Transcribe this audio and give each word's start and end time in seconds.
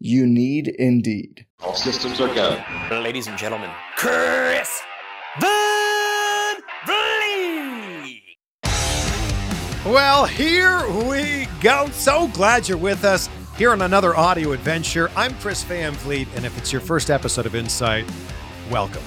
You 0.00 0.26
need 0.26 0.68
Indeed. 0.68 1.46
All 1.62 1.74
systems 1.74 2.20
are 2.20 2.32
go. 2.34 2.62
Ladies 2.90 3.26
and 3.26 3.38
gentlemen, 3.38 3.70
Chris 3.96 4.82
Van 5.40 6.56
Vliet. 6.84 8.20
Well, 9.86 10.26
here 10.26 10.86
we 11.08 11.46
go. 11.60 11.88
So 11.92 12.28
glad 12.28 12.68
you're 12.68 12.76
with 12.76 13.04
us 13.04 13.28
here 13.56 13.70
on 13.70 13.82
another 13.82 14.16
audio 14.16 14.52
adventure. 14.52 15.10
I'm 15.16 15.32
Chris 15.38 15.62
Van 15.62 15.92
Vliet, 15.92 16.28
and 16.34 16.44
if 16.44 16.58
it's 16.58 16.72
your 16.72 16.80
first 16.80 17.08
episode 17.08 17.46
of 17.46 17.54
Insight, 17.54 18.04
welcome. 18.70 19.02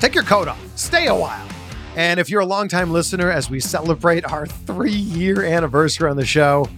Take 0.00 0.14
your 0.14 0.24
coat 0.24 0.48
off, 0.48 0.60
stay 0.78 1.06
a 1.06 1.14
while. 1.14 1.48
And 1.96 2.20
if 2.20 2.28
you're 2.28 2.42
a 2.42 2.46
longtime 2.46 2.92
listener, 2.92 3.30
as 3.30 3.48
we 3.48 3.58
celebrate 3.58 4.30
our 4.30 4.46
three 4.46 4.92
year 4.92 5.42
anniversary 5.44 6.10
on 6.10 6.16
the 6.18 6.26
show, 6.26 6.68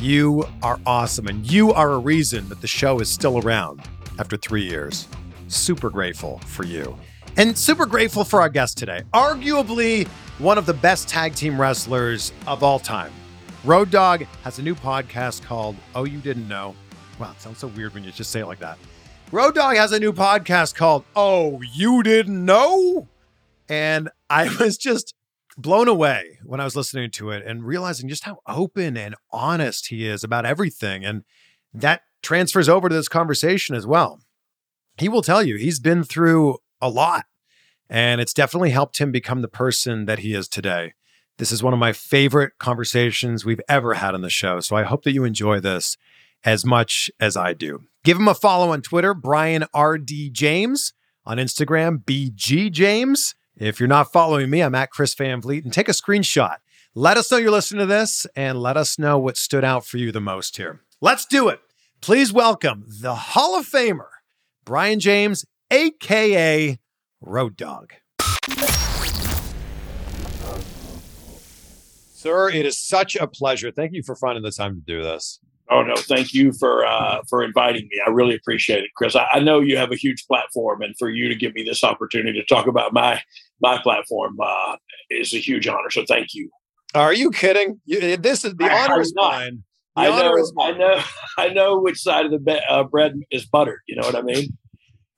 you 0.00 0.44
are 0.62 0.78
awesome, 0.86 1.26
and 1.26 1.50
you 1.50 1.72
are 1.72 1.92
a 1.92 1.98
reason 1.98 2.48
that 2.48 2.60
the 2.60 2.66
show 2.66 3.00
is 3.00 3.08
still 3.08 3.38
around 3.38 3.82
after 4.18 4.36
three 4.36 4.64
years. 4.64 5.08
Super 5.48 5.90
grateful 5.90 6.38
for 6.40 6.64
you. 6.64 6.96
And 7.36 7.56
super 7.56 7.86
grateful 7.86 8.24
for 8.24 8.40
our 8.40 8.48
guest 8.48 8.78
today. 8.78 9.02
Arguably 9.12 10.06
one 10.38 10.58
of 10.58 10.66
the 10.66 10.74
best 10.74 11.08
tag 11.08 11.34
team 11.34 11.60
wrestlers 11.60 12.32
of 12.46 12.62
all 12.62 12.78
time. 12.78 13.12
Road 13.64 13.90
Dogg 13.90 14.22
has 14.44 14.58
a 14.58 14.62
new 14.62 14.74
podcast 14.74 15.42
called 15.42 15.76
Oh 15.94 16.04
You 16.04 16.18
Didn't 16.20 16.46
Know. 16.48 16.74
Wow, 17.18 17.32
it 17.32 17.40
sounds 17.40 17.58
so 17.58 17.68
weird 17.68 17.94
when 17.94 18.04
you 18.04 18.12
just 18.12 18.30
say 18.30 18.40
it 18.40 18.46
like 18.46 18.60
that. 18.60 18.78
Road 19.32 19.54
Dogg 19.54 19.76
has 19.76 19.92
a 19.92 19.98
new 19.98 20.12
podcast 20.12 20.74
called 20.74 21.04
Oh 21.14 21.60
You 21.72 22.02
Didn't 22.02 22.44
Know? 22.44 23.08
And 23.68 24.10
I 24.30 24.54
was 24.60 24.76
just 24.76 25.14
blown 25.56 25.88
away 25.88 26.38
when 26.44 26.60
I 26.60 26.64
was 26.64 26.76
listening 26.76 27.10
to 27.12 27.30
it 27.30 27.44
and 27.46 27.64
realizing 27.64 28.08
just 28.08 28.24
how 28.24 28.38
open 28.46 28.96
and 28.96 29.14
honest 29.30 29.88
he 29.88 30.06
is 30.06 30.22
about 30.22 30.44
everything. 30.44 31.04
And 31.04 31.24
that 31.72 32.02
transfers 32.22 32.68
over 32.68 32.88
to 32.88 32.94
this 32.94 33.08
conversation 33.08 33.74
as 33.74 33.86
well. 33.86 34.20
He 34.98 35.08
will 35.08 35.22
tell 35.22 35.42
you 35.42 35.56
he's 35.56 35.80
been 35.80 36.04
through 36.04 36.58
a 36.80 36.88
lot, 36.88 37.26
and 37.88 38.20
it's 38.20 38.32
definitely 38.34 38.70
helped 38.70 38.98
him 38.98 39.12
become 39.12 39.42
the 39.42 39.48
person 39.48 40.06
that 40.06 40.20
he 40.20 40.34
is 40.34 40.48
today. 40.48 40.94
This 41.38 41.52
is 41.52 41.62
one 41.62 41.74
of 41.74 41.78
my 41.78 41.92
favorite 41.92 42.54
conversations 42.58 43.44
we've 43.44 43.60
ever 43.68 43.94
had 43.94 44.14
on 44.14 44.22
the 44.22 44.30
show. 44.30 44.60
So 44.60 44.74
I 44.74 44.84
hope 44.84 45.04
that 45.04 45.12
you 45.12 45.24
enjoy 45.24 45.60
this 45.60 45.96
as 46.44 46.64
much 46.64 47.10
as 47.20 47.36
I 47.36 47.52
do. 47.52 47.84
Give 48.04 48.16
him 48.16 48.28
a 48.28 48.34
follow 48.34 48.70
on 48.70 48.80
Twitter, 48.80 49.12
Brian 49.12 49.64
R.D. 49.74 50.30
James, 50.30 50.94
on 51.26 51.36
Instagram, 51.36 52.04
BG 52.04 52.70
James. 52.70 53.34
If 53.58 53.80
you're 53.80 53.88
not 53.88 54.12
following 54.12 54.50
me, 54.50 54.60
I'm 54.60 54.74
at 54.74 54.90
Chris 54.90 55.14
Van 55.14 55.40
Vliet 55.40 55.64
and 55.64 55.72
take 55.72 55.88
a 55.88 55.92
screenshot. 55.92 56.56
Let 56.94 57.16
us 57.16 57.30
know 57.30 57.38
you're 57.38 57.50
listening 57.50 57.80
to 57.80 57.86
this 57.86 58.26
and 58.36 58.60
let 58.60 58.76
us 58.76 58.98
know 58.98 59.18
what 59.18 59.38
stood 59.38 59.64
out 59.64 59.86
for 59.86 59.96
you 59.96 60.12
the 60.12 60.20
most 60.20 60.58
here. 60.58 60.82
Let's 61.00 61.24
do 61.24 61.48
it. 61.48 61.60
Please 62.02 62.34
welcome 62.34 62.84
the 62.86 63.14
Hall 63.14 63.58
of 63.58 63.66
Famer, 63.66 64.08
Brian 64.66 65.00
James, 65.00 65.46
AKA 65.70 66.78
Road 67.22 67.56
Dogg. 67.56 67.92
Sir, 72.12 72.50
it 72.50 72.66
is 72.66 72.76
such 72.76 73.16
a 73.16 73.26
pleasure. 73.26 73.70
Thank 73.70 73.94
you 73.94 74.02
for 74.02 74.14
finding 74.16 74.42
the 74.42 74.50
time 74.50 74.74
to 74.74 74.82
do 74.82 75.02
this. 75.02 75.40
Oh 75.70 75.82
no, 75.82 75.96
thank 75.96 76.32
you 76.32 76.52
for 76.52 76.86
uh, 76.86 77.22
for 77.28 77.42
inviting 77.42 77.88
me. 77.90 78.00
I 78.06 78.10
really 78.10 78.36
appreciate 78.36 78.84
it, 78.84 78.90
Chris. 78.96 79.16
I, 79.16 79.26
I, 79.32 79.40
know 79.40 79.60
you 79.60 79.76
have 79.76 79.90
a 79.90 79.96
huge 79.96 80.24
platform, 80.26 80.80
and 80.80 80.94
for 80.96 81.10
you 81.10 81.28
to 81.28 81.34
give 81.34 81.54
me 81.54 81.64
this 81.64 81.82
opportunity 81.82 82.40
to 82.40 82.46
talk 82.46 82.68
about 82.68 82.92
my 82.92 83.20
my 83.60 83.78
platform 83.82 84.36
uh, 84.40 84.76
is 85.10 85.34
a 85.34 85.38
huge 85.38 85.66
honor. 85.66 85.90
So 85.90 86.04
thank 86.06 86.34
you. 86.34 86.50
Are 86.94 87.12
you 87.12 87.30
kidding? 87.30 87.80
You, 87.84 88.16
this 88.16 88.44
is 88.44 88.54
the 88.54 88.70
honor 88.70 89.00
is 89.00 89.12
mine. 89.16 89.64
The 89.96 90.02
I 90.02 90.08
know, 90.10 90.52
I 90.60 90.72
know, 90.72 91.02
I 91.38 91.48
know 91.48 91.80
which 91.80 92.00
side 92.00 92.26
of 92.26 92.30
the 92.30 92.38
be- 92.38 92.60
uh, 92.68 92.84
bread 92.84 93.14
is 93.30 93.46
buttered. 93.46 93.80
You 93.88 93.96
know 93.96 94.06
what 94.06 94.14
I 94.14 94.22
mean? 94.22 94.56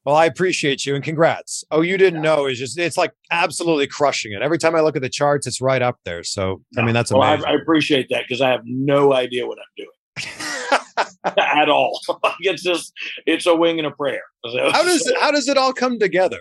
Well, 0.04 0.16
I 0.16 0.24
appreciate 0.24 0.86
you 0.86 0.94
and 0.94 1.04
congrats. 1.04 1.64
Oh, 1.70 1.82
you 1.82 1.98
didn't 1.98 2.22
know 2.22 2.46
is 2.46 2.58
just 2.58 2.78
it's 2.78 2.96
like 2.96 3.12
absolutely 3.30 3.86
crushing 3.86 4.32
it. 4.32 4.40
Every 4.40 4.56
time 4.56 4.74
I 4.74 4.80
look 4.80 4.96
at 4.96 5.02
the 5.02 5.10
charts, 5.10 5.46
it's 5.46 5.60
right 5.60 5.82
up 5.82 5.98
there. 6.06 6.24
So 6.24 6.62
I 6.78 6.82
mean, 6.82 6.94
that's 6.94 7.10
amazing. 7.10 7.42
Well, 7.42 7.46
I, 7.46 7.50
I 7.50 7.54
appreciate 7.60 8.06
that 8.08 8.22
because 8.26 8.40
I 8.40 8.48
have 8.48 8.62
no 8.64 9.12
idea 9.12 9.46
what 9.46 9.58
I'm 9.58 9.64
doing. 9.76 9.90
at 11.24 11.68
all. 11.68 12.00
it's 12.40 12.62
just 12.62 12.92
it's 13.26 13.46
a 13.46 13.54
wing 13.54 13.78
and 13.78 13.86
a 13.86 13.90
prayer. 13.90 14.22
So, 14.48 14.70
how 14.70 14.82
does 14.82 15.12
how 15.20 15.30
does 15.30 15.48
it 15.48 15.56
all 15.56 15.72
come 15.72 15.98
together? 15.98 16.40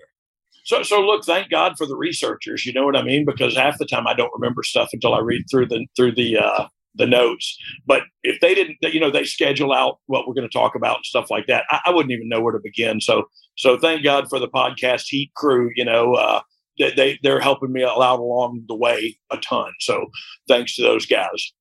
So 0.67 0.83
so 0.83 0.99
look, 0.99 1.23
thank 1.23 1.49
God 1.49 1.77
for 1.77 1.85
the 1.85 1.95
researchers. 1.95 2.65
You 2.65 2.73
know 2.73 2.85
what 2.85 2.97
I 2.97 3.01
mean? 3.01 3.25
Because 3.25 3.55
half 3.55 3.77
the 3.77 3.85
time 3.85 4.05
I 4.05 4.13
don't 4.13 4.31
remember 4.37 4.63
stuff 4.63 4.89
until 4.91 5.13
I 5.13 5.19
read 5.19 5.45
through 5.49 5.67
the 5.67 5.87
through 5.95 6.15
the 6.15 6.37
uh, 6.37 6.67
the 6.95 7.07
notes. 7.07 7.57
But 7.85 8.01
if 8.23 8.41
they 8.41 8.53
didn't, 8.53 8.77
you 8.81 8.99
know, 8.99 9.09
they 9.09 9.23
schedule 9.23 9.71
out 9.71 9.99
what 10.07 10.27
we're 10.27 10.33
going 10.33 10.49
to 10.49 10.57
talk 10.57 10.75
about 10.75 10.97
and 10.97 11.05
stuff 11.05 11.31
like 11.31 11.47
that. 11.47 11.63
I, 11.69 11.79
I, 11.85 11.91
wouldn't 11.91 12.11
even 12.11 12.27
know 12.27 12.41
where 12.41 12.51
to 12.51 12.59
begin. 12.61 12.99
So 12.99 13.23
so 13.55 13.79
thank 13.79 14.03
God 14.03 14.27
for 14.29 14.39
the 14.39 14.49
podcast 14.49 15.05
Heat 15.07 15.31
crew. 15.35 15.71
You 15.75 15.85
know. 15.85 16.13
Uh, 16.13 16.41
they 16.77 17.17
they're 17.23 17.39
helping 17.39 17.71
me 17.71 17.83
out 17.83 17.97
along 17.97 18.63
the 18.67 18.75
way 18.75 19.17
a 19.31 19.37
ton. 19.37 19.71
So 19.79 20.05
thanks 20.47 20.75
to 20.75 20.83
those 20.83 21.07
guys. 21.07 21.53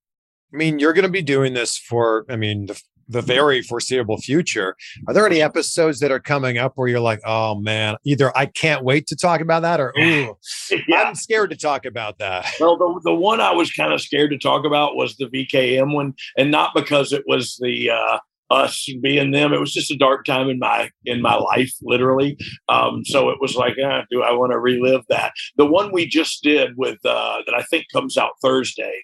I 0.53 0.57
mean, 0.57 0.79
you're 0.79 0.93
going 0.93 1.03
to 1.03 1.11
be 1.11 1.21
doing 1.21 1.53
this 1.53 1.77
for, 1.77 2.25
I 2.29 2.35
mean, 2.35 2.67
the, 2.67 2.81
the 3.09 3.21
very 3.21 3.61
foreseeable 3.61 4.17
future. 4.17 4.75
Are 5.07 5.13
there 5.13 5.25
any 5.25 5.41
episodes 5.41 5.99
that 5.99 6.11
are 6.11 6.19
coming 6.19 6.57
up 6.57 6.73
where 6.75 6.87
you're 6.87 6.99
like, 6.99 7.21
oh 7.25 7.55
man, 7.55 7.95
either 8.05 8.35
I 8.37 8.47
can't 8.47 8.83
wait 8.83 9.07
to 9.07 9.15
talk 9.15 9.41
about 9.41 9.61
that 9.61 9.79
or, 9.79 9.93
ooh, 9.99 10.37
yeah. 10.87 11.03
I'm 11.03 11.15
scared 11.15 11.49
to 11.51 11.57
talk 11.57 11.85
about 11.85 12.17
that? 12.19 12.51
Well, 12.59 12.77
the, 12.77 13.01
the 13.03 13.15
one 13.15 13.39
I 13.39 13.53
was 13.53 13.71
kind 13.71 13.93
of 13.93 14.01
scared 14.01 14.31
to 14.31 14.37
talk 14.37 14.65
about 14.65 14.95
was 14.95 15.15
the 15.15 15.27
VKM 15.27 15.93
one, 15.93 16.13
and 16.37 16.51
not 16.51 16.71
because 16.75 17.13
it 17.13 17.23
was 17.27 17.57
the, 17.61 17.91
uh, 17.91 18.19
us 18.49 18.89
being 19.01 19.31
them. 19.31 19.51
It 19.51 19.59
was 19.59 19.73
just 19.73 19.91
a 19.91 19.97
dark 19.97 20.23
time 20.23 20.47
in 20.47 20.57
my 20.57 20.89
in 21.03 21.21
my 21.21 21.35
life, 21.35 21.73
literally. 21.81 22.37
Um, 22.69 23.03
so 23.03 23.29
it 23.29 23.39
was 23.41 23.57
like, 23.57 23.73
eh, 23.77 24.03
do 24.09 24.23
I 24.23 24.31
want 24.31 24.53
to 24.53 24.59
relive 24.59 25.03
that? 25.09 25.33
The 25.57 25.65
one 25.65 25.91
we 25.91 26.07
just 26.07 26.43
did 26.43 26.77
with 26.77 26.97
uh, 27.05 27.39
that 27.45 27.53
I 27.53 27.63
think 27.63 27.87
comes 27.91 28.17
out 28.17 28.31
Thursday 28.41 29.01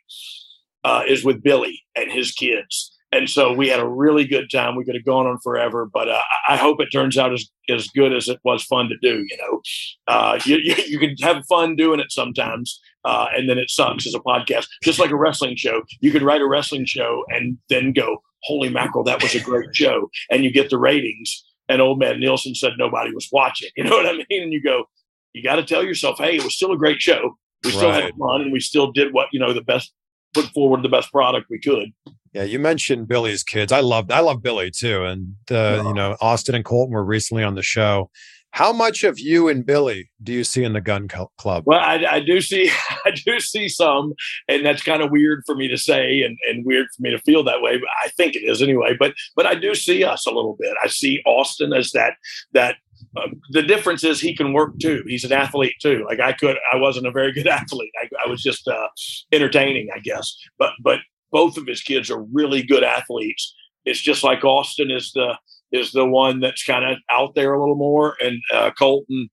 uh, 0.83 1.03
is 1.07 1.23
with 1.23 1.43
Billy 1.43 1.81
and 1.95 2.11
his 2.11 2.31
kids. 2.31 2.93
And 3.13 3.29
so 3.29 3.53
we 3.53 3.69
had 3.69 3.79
a 3.79 3.87
really 3.87 4.25
good 4.25 4.49
time. 4.51 4.75
We 4.75 4.85
could 4.85 4.95
have 4.95 5.05
gone 5.05 5.27
on 5.27 5.37
forever, 5.43 5.85
but 5.85 6.09
uh, 6.09 6.21
I 6.49 6.57
hope 6.57 6.81
it 6.81 6.89
turns 6.89 7.15
out 7.15 7.31
as, 7.31 7.47
as 7.69 7.87
good 7.89 8.11
as 8.11 8.27
it 8.27 8.39
was 8.43 8.63
fun 8.63 8.89
to 8.89 8.95
do. 9.03 9.23
You 9.29 9.37
know, 9.37 9.61
uh, 10.07 10.39
you, 10.45 10.57
you, 10.57 10.75
you, 10.87 10.99
can 10.99 11.15
have 11.21 11.45
fun 11.45 11.75
doing 11.75 11.99
it 11.99 12.11
sometimes, 12.11 12.81
uh, 13.05 13.27
and 13.35 13.47
then 13.47 13.59
it 13.59 13.69
sucks 13.69 14.07
as 14.07 14.15
a 14.15 14.19
podcast. 14.19 14.65
Just 14.83 14.97
like 14.97 15.11
a 15.11 15.15
wrestling 15.15 15.55
show, 15.55 15.83
you 15.99 16.11
could 16.11 16.23
write 16.23 16.41
a 16.41 16.47
wrestling 16.47 16.85
show 16.85 17.23
and 17.29 17.59
then 17.69 17.93
go, 17.93 18.17
"Holy 18.45 18.69
mackerel, 18.69 19.03
that 19.03 19.21
was 19.21 19.35
a 19.35 19.41
great 19.41 19.75
show!" 19.75 20.09
And 20.31 20.43
you 20.43 20.51
get 20.51 20.71
the 20.71 20.79
ratings. 20.79 21.45
And 21.69 21.81
old 21.81 21.99
man 21.99 22.19
Nielsen 22.19 22.55
said 22.55 22.73
nobody 22.79 23.13
was 23.13 23.29
watching. 23.31 23.69
You 23.77 23.83
know 23.83 23.91
what 23.91 24.07
I 24.07 24.13
mean? 24.13 24.43
And 24.43 24.51
you 24.51 24.61
go, 24.61 24.85
you 25.33 25.43
got 25.43 25.57
to 25.57 25.63
tell 25.63 25.83
yourself, 25.83 26.17
"Hey, 26.17 26.37
it 26.37 26.43
was 26.43 26.55
still 26.55 26.71
a 26.71 26.77
great 26.77 26.99
show. 26.99 27.37
We 27.63 27.69
still 27.69 27.89
right. 27.89 28.05
had 28.05 28.13
fun, 28.19 28.41
and 28.41 28.51
we 28.51 28.59
still 28.59 28.91
did 28.91 29.13
what 29.13 29.27
you 29.31 29.39
know 29.39 29.53
the 29.53 29.61
best 29.61 29.93
put 30.33 30.45
forward 30.47 30.83
the 30.83 30.89
best 30.89 31.11
product 31.11 31.47
we 31.49 31.59
could. 31.59 31.91
Yeah, 32.33 32.43
you 32.43 32.57
mentioned 32.57 33.07
Billy's 33.07 33.43
kids. 33.43 33.71
I 33.71 33.81
love 33.81 34.09
I 34.09 34.21
love 34.21 34.41
Billy 34.41 34.71
too, 34.71 35.03
and 35.03 35.35
uh, 35.51 35.83
you 35.85 35.93
know 35.93 36.17
Austin 36.19 36.55
and 36.55 36.65
Colton 36.65 36.93
were 36.93 37.05
recently 37.05 37.43
on 37.43 37.55
the 37.55 37.61
show. 37.61 38.09
How 38.53 38.71
much 38.71 39.03
of 39.03 39.19
you 39.19 39.49
and 39.49 39.65
Billy 39.65 40.11
do 40.21 40.31
you 40.31 40.43
see 40.43 40.63
in 40.63 40.73
the 40.73 40.81
Gunn 40.81 41.07
Club? 41.07 41.63
Well, 41.65 41.79
I, 41.79 42.05
I 42.07 42.19
do 42.19 42.39
see, 42.39 42.69
I 43.05 43.09
do 43.09 43.39
see 43.39 43.67
some, 43.67 44.13
and 44.47 44.63
that's 44.63 44.83
kind 44.83 45.01
of 45.01 45.09
weird 45.09 45.41
for 45.47 45.55
me 45.55 45.67
to 45.69 45.77
say, 45.77 46.21
and, 46.21 46.37
and 46.47 46.63
weird 46.63 46.85
for 46.95 47.01
me 47.01 47.09
to 47.09 47.17
feel 47.19 47.43
that 47.45 47.63
way. 47.63 47.77
But 47.77 47.89
I 48.05 48.09
think 48.09 48.35
it 48.35 48.43
is 48.43 48.61
anyway. 48.61 48.95
But 48.97 49.15
but 49.35 49.47
I 49.47 49.55
do 49.55 49.73
see 49.73 50.03
us 50.03 50.27
a 50.27 50.31
little 50.31 50.55
bit. 50.59 50.75
I 50.83 50.87
see 50.87 51.21
Austin 51.25 51.73
as 51.73 51.91
that 51.91 52.13
that 52.53 52.75
uh, 53.15 53.27
the 53.49 53.61
difference 53.61 54.03
is 54.03 54.19
he 54.19 54.35
can 54.35 54.53
work 54.53 54.77
too. 54.79 55.03
He's 55.07 55.23
an 55.23 55.31
athlete 55.31 55.75
too. 55.81 56.03
Like 56.07 56.19
I 56.19 56.33
could, 56.33 56.57
I 56.71 56.77
wasn't 56.77 57.07
a 57.07 57.11
very 57.11 57.31
good 57.31 57.47
athlete. 57.59 57.91
I, 58.01 58.09
I 58.25 58.29
was 58.29 58.41
just 58.41 58.67
uh, 58.67 58.87
entertaining, 59.31 59.89
I 59.93 59.99
guess. 59.99 60.35
But 60.57 60.71
but 60.81 60.99
both 61.31 61.57
of 61.57 61.67
his 61.67 61.81
kids 61.81 62.09
are 62.09 62.23
really 62.31 62.63
good 62.63 62.83
athletes. 62.83 63.53
It's 63.85 64.01
just 64.01 64.23
like 64.23 64.43
Austin 64.43 64.91
is 64.91 65.11
the 65.13 65.37
is 65.71 65.91
the 65.91 66.05
one 66.05 66.39
that's 66.39 66.63
kind 66.63 66.85
of 66.85 66.97
out 67.09 67.35
there 67.35 67.53
a 67.53 67.59
little 67.59 67.75
more, 67.75 68.15
and 68.21 68.39
uh, 68.53 68.71
Colton 68.77 69.29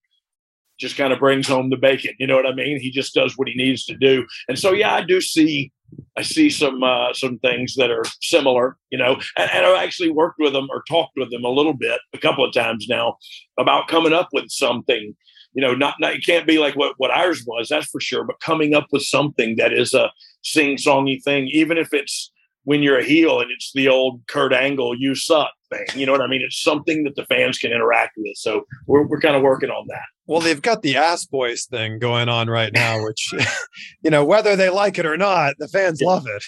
just 0.79 0.97
kind 0.97 1.13
of 1.13 1.19
brings 1.19 1.47
home 1.47 1.69
the 1.69 1.77
bacon. 1.77 2.15
You 2.19 2.27
know 2.27 2.37
what 2.37 2.47
I 2.47 2.55
mean? 2.55 2.81
He 2.81 2.91
just 2.91 3.15
does 3.15 3.35
what 3.37 3.49
he 3.49 3.55
needs 3.55 3.85
to 3.85 3.95
do. 3.95 4.27
And 4.49 4.59
so 4.59 4.73
yeah, 4.73 4.95
I 4.95 5.03
do 5.03 5.21
see 5.21 5.71
I 6.17 6.23
see 6.23 6.51
some 6.51 6.83
uh, 6.83 7.13
some 7.15 7.39
things 7.39 7.75
that 7.77 7.91
are 7.91 8.05
similar, 8.21 8.77
you 8.91 8.99
know, 8.99 9.21
and, 9.37 9.51
and, 9.53 9.67
I've 9.67 9.83
actually 9.83 10.11
worked 10.11 10.39
with 10.39 10.53
them 10.53 10.69
or 10.71 10.83
talked 10.89 11.13
with 11.17 11.31
them 11.31 11.45
a 11.45 11.49
little 11.49 11.73
bit 11.73 12.01
a 12.13 12.19
couple 12.19 12.45
of 12.45 12.53
times 12.53 12.87
now 12.89 13.17
about 13.59 13.89
coming 13.89 14.13
up 14.13 14.29
with 14.33 14.51
something, 14.51 15.15
you 15.53 15.63
know, 15.63 15.75
not, 15.75 15.95
not 16.01 16.15
it 16.15 16.27
can't 16.27 16.47
be 16.47 16.59
like 16.59 16.77
what 16.77 16.95
what 16.99 17.11
ours 17.11 17.45
was, 17.47 17.69
that's 17.69 17.87
for 17.87 18.01
sure, 18.01 18.25
but 18.25 18.41
coming 18.41 18.75
up 18.75 18.87
with 18.93 19.03
something 19.03 19.57
that 19.57 19.73
is 19.73 19.95
a 19.95 20.11
sing 20.43 20.77
songy 20.77 21.23
thing, 21.23 21.49
even 21.49 21.79
if 21.79 21.93
it's 21.93 22.33
when 22.65 22.83
you're 22.83 22.99
a 22.99 23.05
heel 23.05 23.41
and 23.41 23.51
it's 23.51 23.73
the 23.75 23.89
old 23.89 24.21
Kurt 24.29 24.53
Angle, 24.53 24.95
you 24.99 25.15
suck 25.15 25.53
thing. 25.71 25.87
You 25.95 26.07
know 26.07 26.13
what 26.13 26.21
I 26.21 26.27
mean? 26.27 26.43
It's 26.45 26.63
something 26.63 27.05
that 27.05 27.17
the 27.17 27.25
fans 27.27 27.59
can 27.59 27.73
interact 27.73 28.13
with. 28.17 28.37
So 28.37 28.65
we're, 28.87 29.07
we're 29.07 29.21
kind 29.21 29.37
of 29.37 29.43
working 29.43 29.71
on 29.71 29.87
that. 29.89 30.03
Well, 30.27 30.41
they've 30.41 30.63
got 30.63 30.83
the 30.83 30.97
ass 30.97 31.25
boys 31.25 31.65
thing 31.65 31.99
going 31.99 32.29
on 32.29 32.49
right 32.49 32.73
now, 32.73 33.03
which, 33.03 33.33
you 34.03 34.11
know, 34.11 34.25
whether 34.25 34.55
they 34.55 34.69
like 34.69 34.99
it 34.99 35.07
or 35.07 35.17
not, 35.17 35.55
the 35.59 35.69
fans 35.69 36.01
love 36.01 36.25
it. 36.27 36.45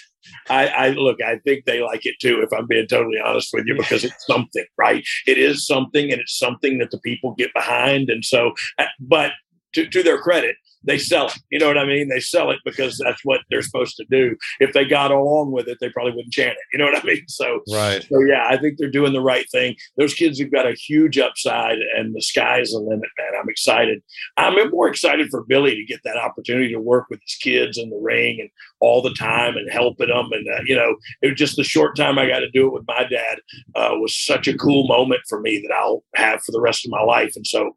I, 0.49 0.67
I 0.67 0.89
look, 0.91 1.21
I 1.21 1.39
think 1.39 1.65
they 1.65 1.81
like 1.81 2.05
it 2.05 2.15
too, 2.21 2.41
if 2.41 2.53
I'm 2.57 2.65
being 2.67 2.87
totally 2.87 3.17
honest 3.23 3.49
with 3.53 3.65
you, 3.65 3.75
because 3.75 4.03
it's 4.05 4.25
something, 4.25 4.65
right? 4.77 5.03
It 5.27 5.37
is 5.37 5.67
something 5.67 6.11
and 6.11 6.21
it's 6.21 6.37
something 6.37 6.77
that 6.77 6.91
the 6.91 6.99
people 6.99 7.35
get 7.37 7.53
behind. 7.53 8.09
And 8.09 8.23
so, 8.23 8.53
uh, 8.77 8.85
but 8.99 9.31
to, 9.73 9.85
to 9.87 10.03
their 10.03 10.17
credit, 10.17 10.55
they 10.83 10.97
sell 10.97 11.27
it. 11.27 11.37
You 11.49 11.59
know 11.59 11.67
what 11.67 11.77
I 11.77 11.85
mean? 11.85 12.09
They 12.09 12.19
sell 12.19 12.51
it 12.51 12.59
because 12.65 12.97
that's 13.03 13.23
what 13.23 13.41
they're 13.49 13.61
supposed 13.61 13.95
to 13.97 14.05
do. 14.09 14.35
If 14.59 14.73
they 14.73 14.85
got 14.85 15.11
along 15.11 15.51
with 15.51 15.67
it, 15.67 15.77
they 15.79 15.89
probably 15.89 16.13
wouldn't 16.13 16.33
chant 16.33 16.51
it. 16.51 16.57
You 16.73 16.79
know 16.79 16.85
what 16.85 17.01
I 17.01 17.05
mean? 17.05 17.23
So, 17.27 17.61
right. 17.71 18.05
So 18.09 18.19
yeah, 18.21 18.45
I 18.49 18.57
think 18.57 18.77
they're 18.77 18.89
doing 18.89 19.13
the 19.13 19.21
right 19.21 19.45
thing. 19.51 19.75
Those 19.97 20.13
kids 20.13 20.39
have 20.39 20.51
got 20.51 20.67
a 20.67 20.73
huge 20.73 21.17
upside, 21.17 21.77
and 21.97 22.13
the 22.15 22.21
sky's 22.21 22.71
the 22.71 22.79
limit, 22.79 23.09
man. 23.17 23.39
I'm 23.39 23.49
excited. 23.49 24.01
I'm 24.37 24.69
more 24.71 24.87
excited 24.87 25.29
for 25.29 25.43
Billy 25.43 25.75
to 25.75 25.85
get 25.85 26.01
that 26.03 26.17
opportunity 26.17 26.71
to 26.73 26.79
work 26.79 27.07
with 27.09 27.21
his 27.21 27.35
kids 27.35 27.77
in 27.77 27.89
the 27.89 27.97
ring 27.97 28.39
and 28.39 28.49
all 28.79 29.01
the 29.01 29.13
time 29.13 29.55
and 29.55 29.71
helping 29.71 30.09
them. 30.09 30.31
And 30.31 30.47
uh, 30.47 30.61
you 30.65 30.75
know, 30.75 30.95
it 31.21 31.29
was 31.29 31.37
just 31.37 31.55
the 31.55 31.63
short 31.63 31.95
time 31.95 32.19
I 32.19 32.27
got 32.27 32.39
to 32.39 32.51
do 32.51 32.67
it 32.67 32.73
with 32.73 32.87
my 32.87 33.05
dad 33.05 33.39
uh, 33.75 33.91
was 33.93 34.15
such 34.15 34.47
a 34.47 34.57
cool 34.57 34.87
moment 34.87 35.21
for 35.29 35.39
me 35.39 35.63
that 35.65 35.73
I'll 35.73 36.03
have 36.15 36.41
for 36.43 36.51
the 36.51 36.61
rest 36.61 36.85
of 36.85 36.91
my 36.91 37.01
life. 37.01 37.33
And 37.35 37.47
so. 37.47 37.75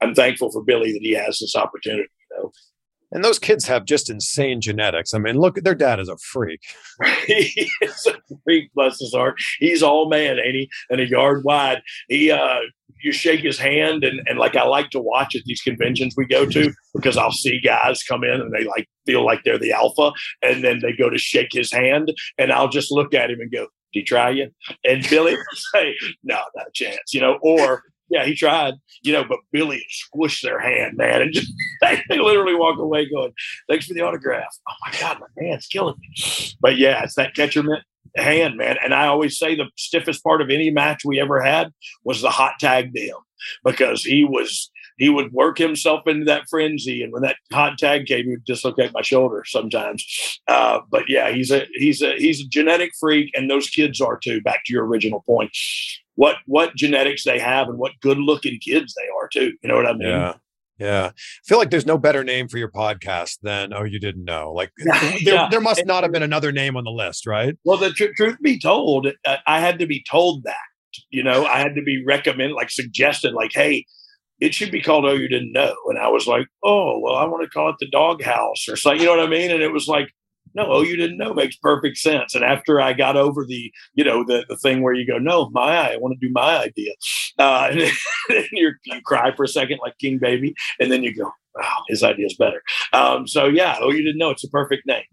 I'm 0.00 0.14
thankful 0.14 0.52
for 0.52 0.62
Billy 0.62 0.92
that 0.92 1.02
he 1.02 1.10
has 1.14 1.40
this 1.40 1.56
opportunity 1.56 2.08
know. 2.38 2.52
And 3.10 3.24
those 3.24 3.38
kids 3.38 3.66
have 3.66 3.86
just 3.86 4.10
insane 4.10 4.60
genetics. 4.60 5.14
I 5.14 5.18
mean, 5.18 5.38
look, 5.38 5.56
their 5.56 5.74
dad 5.74 5.98
is 5.98 6.10
a 6.10 6.18
freak. 6.18 6.60
he 7.26 7.70
is 7.80 8.06
a 8.06 8.14
freak, 8.44 8.70
bless 8.74 9.00
his 9.00 9.14
heart. 9.14 9.36
He's 9.58 9.82
all 9.82 10.08
man, 10.08 10.38
ain't 10.38 10.54
he? 10.54 10.70
And 10.90 11.00
a 11.00 11.08
yard 11.08 11.44
wide. 11.44 11.80
He 12.08 12.30
uh 12.30 12.60
you 13.00 13.12
shake 13.12 13.40
his 13.40 13.58
hand 13.58 14.02
and, 14.02 14.20
and 14.26 14.38
like 14.38 14.56
I 14.56 14.64
like 14.64 14.90
to 14.90 15.00
watch 15.00 15.36
at 15.36 15.42
these 15.44 15.60
conventions 15.60 16.14
we 16.16 16.26
go 16.26 16.44
to 16.46 16.72
because 16.94 17.16
I'll 17.16 17.30
see 17.30 17.60
guys 17.60 18.02
come 18.02 18.24
in 18.24 18.40
and 18.40 18.52
they 18.52 18.64
like 18.64 18.88
feel 19.06 19.24
like 19.24 19.44
they're 19.44 19.58
the 19.58 19.72
alpha 19.72 20.10
and 20.42 20.64
then 20.64 20.80
they 20.80 20.92
go 20.92 21.08
to 21.08 21.18
shake 21.18 21.52
his 21.52 21.72
hand 21.72 22.12
and 22.38 22.52
I'll 22.52 22.68
just 22.68 22.90
look 22.90 23.14
at 23.14 23.30
him 23.30 23.40
and 23.40 23.52
go, 23.52 23.62
Did 23.92 24.00
he 24.00 24.02
try 24.02 24.30
you? 24.30 24.50
And 24.84 25.08
Billy 25.08 25.34
will 25.34 25.44
say, 25.74 25.94
No, 26.22 26.40
not 26.56 26.66
a 26.66 26.72
chance, 26.74 27.14
you 27.14 27.20
know, 27.20 27.38
or 27.42 27.82
yeah, 28.10 28.24
he 28.24 28.34
tried, 28.34 28.74
you 29.02 29.12
know, 29.12 29.24
but 29.24 29.38
Billy 29.52 29.84
squished 29.90 30.42
their 30.42 30.58
hand, 30.58 30.96
man, 30.96 31.22
and 31.22 31.32
just 31.32 31.52
they, 31.80 32.18
literally 32.18 32.54
walk 32.54 32.78
away 32.78 33.08
going, 33.08 33.32
"Thanks 33.68 33.86
for 33.86 33.94
the 33.94 34.02
autograph." 34.02 34.54
Oh 34.68 34.74
my 34.84 34.98
god, 34.98 35.18
my 35.20 35.44
hand's 35.44 35.66
killing 35.66 35.96
me. 36.00 36.52
But 36.60 36.78
yeah, 36.78 37.02
it's 37.02 37.14
that 37.14 37.34
catcher 37.34 37.62
hand, 38.16 38.56
man. 38.56 38.76
And 38.82 38.94
I 38.94 39.06
always 39.06 39.38
say 39.38 39.54
the 39.54 39.66
stiffest 39.76 40.22
part 40.24 40.40
of 40.40 40.50
any 40.50 40.70
match 40.70 41.04
we 41.04 41.20
ever 41.20 41.40
had 41.40 41.72
was 42.04 42.22
the 42.22 42.30
hot 42.30 42.54
tag 42.60 42.92
to 42.94 43.00
him 43.00 43.16
because 43.64 44.04
he 44.04 44.24
was 44.24 44.70
he 44.98 45.08
would 45.08 45.32
work 45.32 45.58
himself 45.58 46.06
into 46.06 46.24
that 46.24 46.48
frenzy, 46.50 47.02
and 47.02 47.12
when 47.12 47.22
that 47.22 47.36
hot 47.52 47.78
tag 47.78 48.06
came, 48.06 48.24
he 48.24 48.30
would 48.32 48.44
dislocate 48.44 48.92
my 48.92 49.02
shoulder 49.02 49.44
sometimes. 49.46 50.04
Uh, 50.48 50.80
but 50.90 51.04
yeah, 51.08 51.30
he's 51.30 51.50
a 51.50 51.66
he's 51.74 52.02
a 52.02 52.14
he's 52.16 52.40
a 52.40 52.48
genetic 52.48 52.90
freak, 52.98 53.30
and 53.34 53.48
those 53.48 53.70
kids 53.70 54.00
are 54.00 54.18
too. 54.18 54.40
Back 54.42 54.64
to 54.66 54.72
your 54.72 54.86
original 54.86 55.22
point, 55.24 55.50
what 56.18 56.34
what 56.46 56.74
genetics 56.74 57.22
they 57.22 57.38
have 57.38 57.68
and 57.68 57.78
what 57.78 57.92
good 58.02 58.18
looking 58.18 58.58
kids 58.58 58.92
they 58.92 59.08
are 59.16 59.28
too. 59.32 59.52
You 59.62 59.68
know 59.68 59.76
what 59.76 59.86
I 59.86 59.92
mean? 59.92 60.08
Yeah. 60.08 60.34
Yeah. 60.76 61.10
I 61.14 61.46
feel 61.46 61.58
like 61.58 61.70
there's 61.70 61.86
no 61.86 61.96
better 61.96 62.24
name 62.24 62.48
for 62.48 62.58
your 62.58 62.72
podcast 62.72 63.38
than 63.42 63.72
Oh 63.72 63.84
You 63.84 64.00
Didn't 64.00 64.24
Know. 64.24 64.52
Like 64.52 64.72
yeah. 64.78 65.12
there, 65.24 65.48
there 65.52 65.60
must 65.60 65.86
not 65.86 66.02
have 66.02 66.10
been 66.10 66.24
another 66.24 66.50
name 66.50 66.76
on 66.76 66.82
the 66.82 66.90
list, 66.90 67.24
right? 67.24 67.54
Well, 67.64 67.78
the 67.78 67.90
tr- 67.90 68.12
truth 68.16 68.36
be 68.42 68.58
told, 68.58 69.06
uh, 69.24 69.36
I 69.46 69.60
had 69.60 69.78
to 69.78 69.86
be 69.86 70.04
told 70.10 70.42
that. 70.42 70.56
You 71.10 71.22
know, 71.22 71.46
I 71.46 71.58
had 71.58 71.76
to 71.76 71.82
be 71.82 72.02
recommended, 72.04 72.54
like 72.54 72.70
suggested, 72.70 73.32
like, 73.32 73.52
hey, 73.54 73.84
it 74.40 74.54
should 74.54 74.72
be 74.72 74.82
called 74.82 75.04
Oh 75.04 75.14
You 75.14 75.28
Didn't 75.28 75.52
Know. 75.52 75.76
And 75.86 76.00
I 76.00 76.08
was 76.08 76.26
like, 76.26 76.48
oh, 76.64 76.98
well, 76.98 77.14
I 77.14 77.26
want 77.26 77.44
to 77.44 77.48
call 77.48 77.70
it 77.70 77.76
the 77.78 77.90
doghouse 77.90 78.68
or 78.68 78.74
something. 78.74 79.00
You 79.00 79.06
know 79.06 79.18
what 79.18 79.26
I 79.26 79.30
mean? 79.30 79.52
And 79.52 79.62
it 79.62 79.72
was 79.72 79.86
like, 79.86 80.08
no, 80.54 80.66
oh, 80.68 80.82
you 80.82 80.96
didn't 80.96 81.18
know 81.18 81.34
makes 81.34 81.56
perfect 81.56 81.98
sense. 81.98 82.34
And 82.34 82.44
after 82.44 82.80
I 82.80 82.92
got 82.92 83.16
over 83.16 83.44
the, 83.44 83.72
you 83.94 84.04
know, 84.04 84.24
the, 84.24 84.44
the 84.48 84.56
thing 84.56 84.82
where 84.82 84.94
you 84.94 85.06
go, 85.06 85.18
no, 85.18 85.50
my, 85.50 85.92
I 85.92 85.96
want 85.96 86.18
to 86.18 86.26
do 86.26 86.32
my 86.32 86.58
idea. 86.58 86.92
Uh, 87.38 87.68
and 87.70 87.80
then 88.28 88.46
you 88.52 88.72
cry 89.04 89.34
for 89.34 89.44
a 89.44 89.48
second 89.48 89.78
like 89.82 89.98
King 89.98 90.18
Baby. 90.18 90.54
And 90.80 90.90
then 90.90 91.02
you 91.02 91.14
go, 91.14 91.30
wow, 91.54 91.82
his 91.88 92.02
idea 92.02 92.26
is 92.26 92.36
better. 92.36 92.62
Um, 92.92 93.26
so 93.26 93.46
yeah, 93.46 93.76
oh, 93.80 93.90
you 93.90 94.02
didn't 94.02 94.18
know 94.18 94.30
it's 94.30 94.44
a 94.44 94.50
perfect 94.50 94.86
name. 94.86 95.04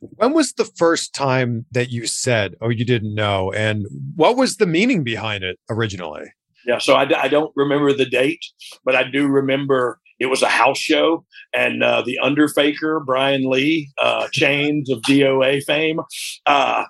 When 0.00 0.32
was 0.32 0.52
the 0.52 0.64
first 0.64 1.14
time 1.14 1.66
that 1.72 1.90
you 1.90 2.06
said, 2.06 2.54
oh, 2.60 2.70
you 2.70 2.84
didn't 2.84 3.14
know? 3.14 3.52
And 3.52 3.86
what 4.16 4.36
was 4.36 4.56
the 4.56 4.66
meaning 4.66 5.04
behind 5.04 5.44
it 5.44 5.58
originally? 5.68 6.32
Yeah, 6.66 6.78
so 6.78 6.94
I, 6.94 7.02
I 7.22 7.28
don't 7.28 7.52
remember 7.56 7.92
the 7.92 8.06
date, 8.06 8.42
but 8.84 8.96
I 8.96 9.04
do 9.04 9.28
remember 9.28 10.00
it 10.24 10.30
was 10.30 10.42
a 10.42 10.48
house 10.48 10.78
show, 10.78 11.24
and 11.52 11.84
uh, 11.84 12.02
the 12.04 12.18
Underfaker, 12.18 12.98
Brian 13.04 13.50
Lee, 13.50 13.90
uh, 13.98 14.26
Chainz 14.34 14.90
of 14.90 15.02
DOA 15.02 15.62
fame, 15.64 16.00
uh, 16.46 16.84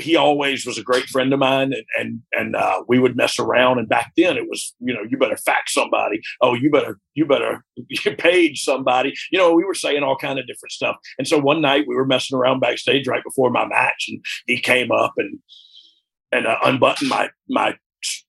he 0.00 0.16
always 0.16 0.66
was 0.66 0.78
a 0.78 0.82
great 0.82 1.04
friend 1.06 1.32
of 1.32 1.38
mine, 1.38 1.72
and 1.72 1.84
and, 1.96 2.20
and 2.32 2.56
uh, 2.56 2.82
we 2.88 2.98
would 2.98 3.16
mess 3.16 3.38
around. 3.38 3.78
And 3.78 3.88
back 3.88 4.10
then, 4.16 4.36
it 4.36 4.48
was 4.48 4.74
you 4.80 4.92
know 4.92 5.02
you 5.08 5.16
better 5.16 5.36
fax 5.36 5.74
somebody. 5.74 6.20
Oh, 6.40 6.54
you 6.54 6.72
better 6.72 6.98
you 7.14 7.24
better 7.24 7.64
page 8.18 8.64
somebody. 8.64 9.14
You 9.30 9.38
know, 9.38 9.54
we 9.54 9.64
were 9.64 9.74
saying 9.74 10.02
all 10.02 10.16
kind 10.16 10.40
of 10.40 10.46
different 10.48 10.72
stuff. 10.72 10.96
And 11.18 11.28
so 11.28 11.38
one 11.38 11.60
night 11.60 11.84
we 11.86 11.94
were 11.94 12.04
messing 12.04 12.36
around 12.36 12.58
backstage 12.58 13.06
right 13.06 13.22
before 13.22 13.50
my 13.50 13.64
match, 13.64 14.06
and 14.08 14.24
he 14.48 14.60
came 14.60 14.90
up 14.90 15.12
and 15.16 15.38
and 16.32 16.48
uh, 16.48 16.58
unbuttoned 16.64 17.08
my 17.08 17.30
my 17.48 17.74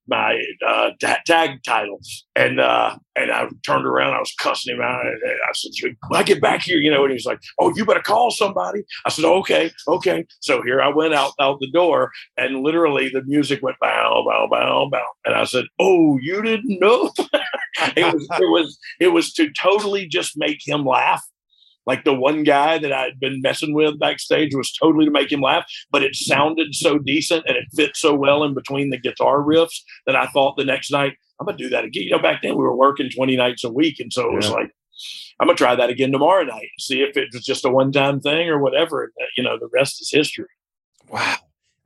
my 0.07 0.41
uh, 0.65 0.91
tag 1.25 1.59
titles, 1.65 2.25
and 2.35 2.59
uh, 2.59 2.97
and 3.15 3.31
I 3.31 3.47
turned 3.65 3.85
around. 3.85 4.13
I 4.13 4.19
was 4.19 4.33
cussing 4.39 4.75
him 4.75 4.81
out. 4.81 5.05
And 5.05 5.19
I 5.23 5.51
said, 5.53 5.71
"When 6.07 6.19
I 6.19 6.23
get 6.23 6.41
back 6.41 6.63
here, 6.63 6.79
you 6.79 6.91
know," 6.91 7.03
and 7.03 7.11
he's 7.11 7.25
like, 7.25 7.39
"Oh, 7.59 7.73
you 7.75 7.85
better 7.85 8.01
call 8.01 8.31
somebody." 8.31 8.83
I 9.05 9.09
said, 9.09 9.25
"Okay, 9.25 9.71
okay." 9.87 10.25
So 10.39 10.61
here 10.63 10.81
I 10.81 10.89
went 10.89 11.13
out 11.13 11.33
out 11.39 11.59
the 11.59 11.71
door, 11.71 12.11
and 12.37 12.63
literally 12.63 13.09
the 13.09 13.23
music 13.23 13.61
went 13.61 13.79
bow, 13.79 14.23
bow, 14.25 14.47
bow, 14.49 14.89
bow, 14.91 15.05
and 15.25 15.35
I 15.35 15.43
said, 15.43 15.65
"Oh, 15.79 16.17
you 16.21 16.41
didn't 16.41 16.79
know?" 16.79 17.11
it 17.95 18.13
was 18.13 18.27
it 18.31 18.49
was 18.51 18.79
it 18.99 19.07
was 19.09 19.33
to 19.33 19.51
totally 19.51 20.07
just 20.07 20.33
make 20.37 20.59
him 20.65 20.85
laugh 20.85 21.23
like 21.89 22.03
the 22.03 22.13
one 22.13 22.43
guy 22.43 22.77
that 22.77 22.93
I'd 22.93 23.19
been 23.19 23.41
messing 23.41 23.73
with 23.73 23.99
backstage 23.99 24.53
was 24.53 24.71
totally 24.71 25.05
to 25.05 25.11
make 25.11 25.31
him 25.31 25.41
laugh, 25.41 25.65
but 25.89 26.03
it 26.03 26.15
sounded 26.15 26.75
so 26.75 26.99
decent 26.99 27.45
and 27.47 27.57
it 27.57 27.65
fit 27.75 27.97
so 27.97 28.13
well 28.13 28.43
in 28.43 28.53
between 28.53 28.91
the 28.91 28.99
guitar 28.99 29.39
riffs 29.39 29.81
that 30.05 30.15
I 30.15 30.27
thought 30.27 30.55
the 30.55 30.63
next 30.63 30.91
night, 30.91 31.13
I'm 31.39 31.47
going 31.47 31.57
to 31.57 31.63
do 31.63 31.69
that 31.71 31.85
again. 31.85 32.03
You 32.03 32.11
know, 32.11 32.19
back 32.19 32.43
then 32.43 32.51
we 32.51 32.63
were 32.63 32.75
working 32.75 33.09
20 33.09 33.35
nights 33.37 33.63
a 33.63 33.71
week. 33.71 33.99
And 33.99 34.13
so 34.13 34.31
it 34.31 34.35
was 34.35 34.45
yeah. 34.45 34.53
like, 34.53 34.71
I'm 35.39 35.47
going 35.47 35.57
to 35.57 35.63
try 35.63 35.73
that 35.73 35.89
again 35.89 36.11
tomorrow 36.11 36.43
night, 36.43 36.69
see 36.77 37.01
if 37.01 37.17
it 37.17 37.29
was 37.33 37.43
just 37.43 37.65
a 37.65 37.71
one 37.71 37.91
time 37.91 38.19
thing 38.19 38.49
or 38.49 38.59
whatever. 38.59 39.05
And, 39.05 39.13
uh, 39.19 39.25
you 39.35 39.41
know, 39.41 39.57
the 39.57 39.69
rest 39.73 39.99
is 39.99 40.11
history. 40.11 40.45
Wow. 41.09 41.37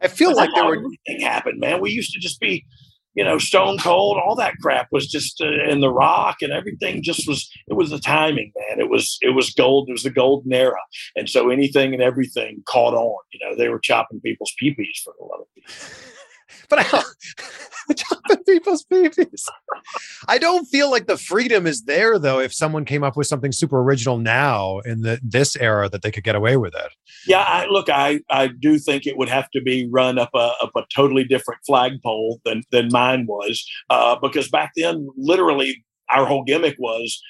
I 0.02 0.10
feel 0.10 0.36
like 0.36 0.50
there 0.54 0.66
were 0.66 0.76
everything 0.76 1.22
happened, 1.22 1.62
man. 1.62 1.80
We 1.80 1.92
used 1.92 2.12
to 2.12 2.20
just 2.20 2.42
be 2.42 2.66
you 3.16 3.24
know, 3.24 3.38
Stone 3.38 3.78
Cold, 3.80 4.18
all 4.18 4.36
that 4.36 4.56
crap 4.62 4.88
was 4.92 5.08
just 5.08 5.42
uh, 5.42 5.70
in 5.70 5.82
the 5.82 5.92
Rock, 5.92 6.42
and 6.42 6.52
everything 6.52 7.04
just 7.04 7.28
was. 7.28 7.50
It 7.68 7.74
was 7.74 7.90
the 7.90 8.00
timing, 8.00 8.52
man. 8.58 8.80
It 8.80 8.90
was 8.90 9.18
it 9.22 9.36
was 9.36 9.52
gold. 9.52 9.90
It 9.90 9.94
was 9.94 10.04
the 10.04 10.10
golden 10.10 10.54
era, 10.54 10.80
and 11.16 11.30
so 11.30 11.50
anything 11.50 11.94
and 11.94 12.02
everything 12.02 12.64
caught 12.68 12.94
on. 12.94 13.20
You 13.32 13.40
know, 13.40 13.56
they 13.56 13.70
were 13.70 13.80
chopping 13.80 14.20
people's 14.22 14.54
peepees 14.62 15.02
for 15.04 15.14
a 15.20 15.26
lot 15.26 15.42
of 15.42 15.48
people. 15.54 15.74
But 16.70 16.80
I 16.80 17.04
chopping 17.96 18.44
people's 18.48 18.84
babies. 18.84 19.50
I 20.28 20.38
don't 20.38 20.66
feel 20.66 20.90
like 20.90 21.08
the 21.08 21.18
freedom 21.18 21.68
is 21.68 21.84
there 21.84 22.18
though. 22.18 22.40
If 22.40 22.54
someone 22.54 22.86
came 22.86 23.04
up 23.04 23.18
with 23.18 23.28
something 23.28 23.52
super 23.52 23.82
original 23.82 24.18
now 24.18 24.80
in 24.80 25.02
the 25.02 25.20
this 25.24 25.56
era, 25.56 25.90
that 25.90 26.02
they 26.02 26.12
could 26.12 26.24
get 26.24 26.36
away 26.36 26.58
with 26.58 26.74
it. 26.76 26.92
Yeah, 27.28 27.42
I, 27.42 27.66
look, 27.66 27.90
I 27.90 28.22
I 28.30 28.48
do 28.48 28.78
think 28.80 29.06
it 29.06 29.18
would 29.18 29.30
have 29.30 29.50
to 29.52 29.62
be 29.62 29.88
run 29.92 30.18
up 30.18 30.30
a 30.34 30.54
up 30.62 30.72
a 30.76 30.84
totally 30.94 31.24
different 31.24 31.62
flagpole 31.66 32.40
than 32.46 32.64
than 32.72 32.90
mine 32.92 33.26
was, 33.28 33.66
uh, 33.90 34.16
because 34.22 34.50
back 34.50 34.72
then, 34.76 35.08
literally, 35.18 35.84
our 36.10 36.26
whole 36.26 36.44
gimmick 36.44 36.76
was 36.80 37.22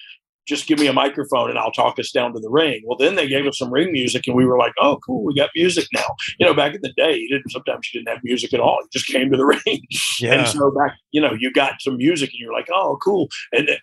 just 0.47 0.67
give 0.67 0.79
me 0.79 0.87
a 0.87 0.93
microphone 0.93 1.49
and 1.49 1.57
I'll 1.57 1.71
talk 1.71 1.97
us 1.99 2.11
down 2.11 2.33
to 2.33 2.39
the 2.39 2.49
ring. 2.49 2.81
Well, 2.85 2.97
then 2.97 3.15
they 3.15 3.27
gave 3.27 3.45
us 3.45 3.57
some 3.57 3.71
ring 3.71 3.91
music 3.91 4.27
and 4.27 4.35
we 4.35 4.45
were 4.45 4.57
like, 4.57 4.73
oh, 4.79 4.99
cool, 5.05 5.23
we 5.23 5.35
got 5.35 5.49
music 5.55 5.87
now. 5.93 6.15
You 6.37 6.45
know, 6.45 6.53
back 6.53 6.75
in 6.75 6.81
the 6.81 6.93
day, 6.93 7.15
you 7.15 7.29
didn't, 7.29 7.51
sometimes 7.51 7.89
you 7.93 7.99
didn't 7.99 8.13
have 8.13 8.23
music 8.23 8.53
at 8.53 8.59
all. 8.59 8.79
You 8.81 8.89
just 8.91 9.07
came 9.07 9.31
to 9.31 9.37
the 9.37 9.45
ring. 9.65 9.81
Yeah. 10.19 10.39
And 10.39 10.47
so 10.47 10.71
back, 10.71 10.97
you 11.11 11.21
know, 11.21 11.33
you 11.37 11.51
got 11.51 11.81
some 11.81 11.97
music 11.97 12.29
and 12.31 12.39
you're 12.39 12.53
like, 12.53 12.67
oh, 12.73 12.97
cool. 13.03 13.29
And 13.51 13.69
uh, 13.69 13.75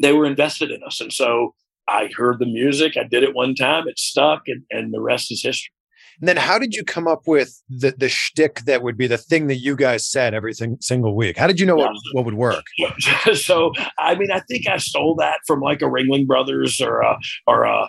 they 0.00 0.12
were 0.12 0.26
invested 0.26 0.70
in 0.70 0.82
us. 0.84 1.00
And 1.00 1.12
so 1.12 1.54
I 1.88 2.10
heard 2.16 2.38
the 2.38 2.46
music. 2.46 2.96
I 2.96 3.04
did 3.04 3.22
it 3.22 3.34
one 3.34 3.54
time. 3.54 3.88
It 3.88 3.98
stuck 3.98 4.42
and, 4.46 4.62
and 4.70 4.92
the 4.92 5.00
rest 5.00 5.32
is 5.32 5.42
history. 5.42 5.72
And 6.20 6.28
then 6.28 6.36
how 6.36 6.58
did 6.58 6.74
you 6.74 6.84
come 6.84 7.06
up 7.06 7.22
with 7.26 7.62
the 7.68 7.92
the 7.96 8.08
shtick 8.08 8.60
that 8.60 8.82
would 8.82 8.96
be 8.96 9.06
the 9.06 9.18
thing 9.18 9.46
that 9.46 9.56
you 9.56 9.76
guys 9.76 10.08
said 10.08 10.34
every 10.34 10.54
single 10.80 11.14
week? 11.14 11.36
How 11.36 11.46
did 11.46 11.60
you 11.60 11.66
know 11.66 11.76
what, 11.76 11.92
what 12.12 12.24
would 12.24 12.34
work? 12.34 12.64
so 13.34 13.72
I 13.98 14.14
mean, 14.14 14.30
I 14.30 14.40
think 14.40 14.66
I 14.66 14.78
stole 14.78 15.14
that 15.16 15.38
from 15.46 15.60
like 15.60 15.82
a 15.82 15.86
Ringling 15.86 16.26
Brothers 16.26 16.80
or 16.80 17.00
a 17.00 17.18
or 17.46 17.64
a 17.64 17.88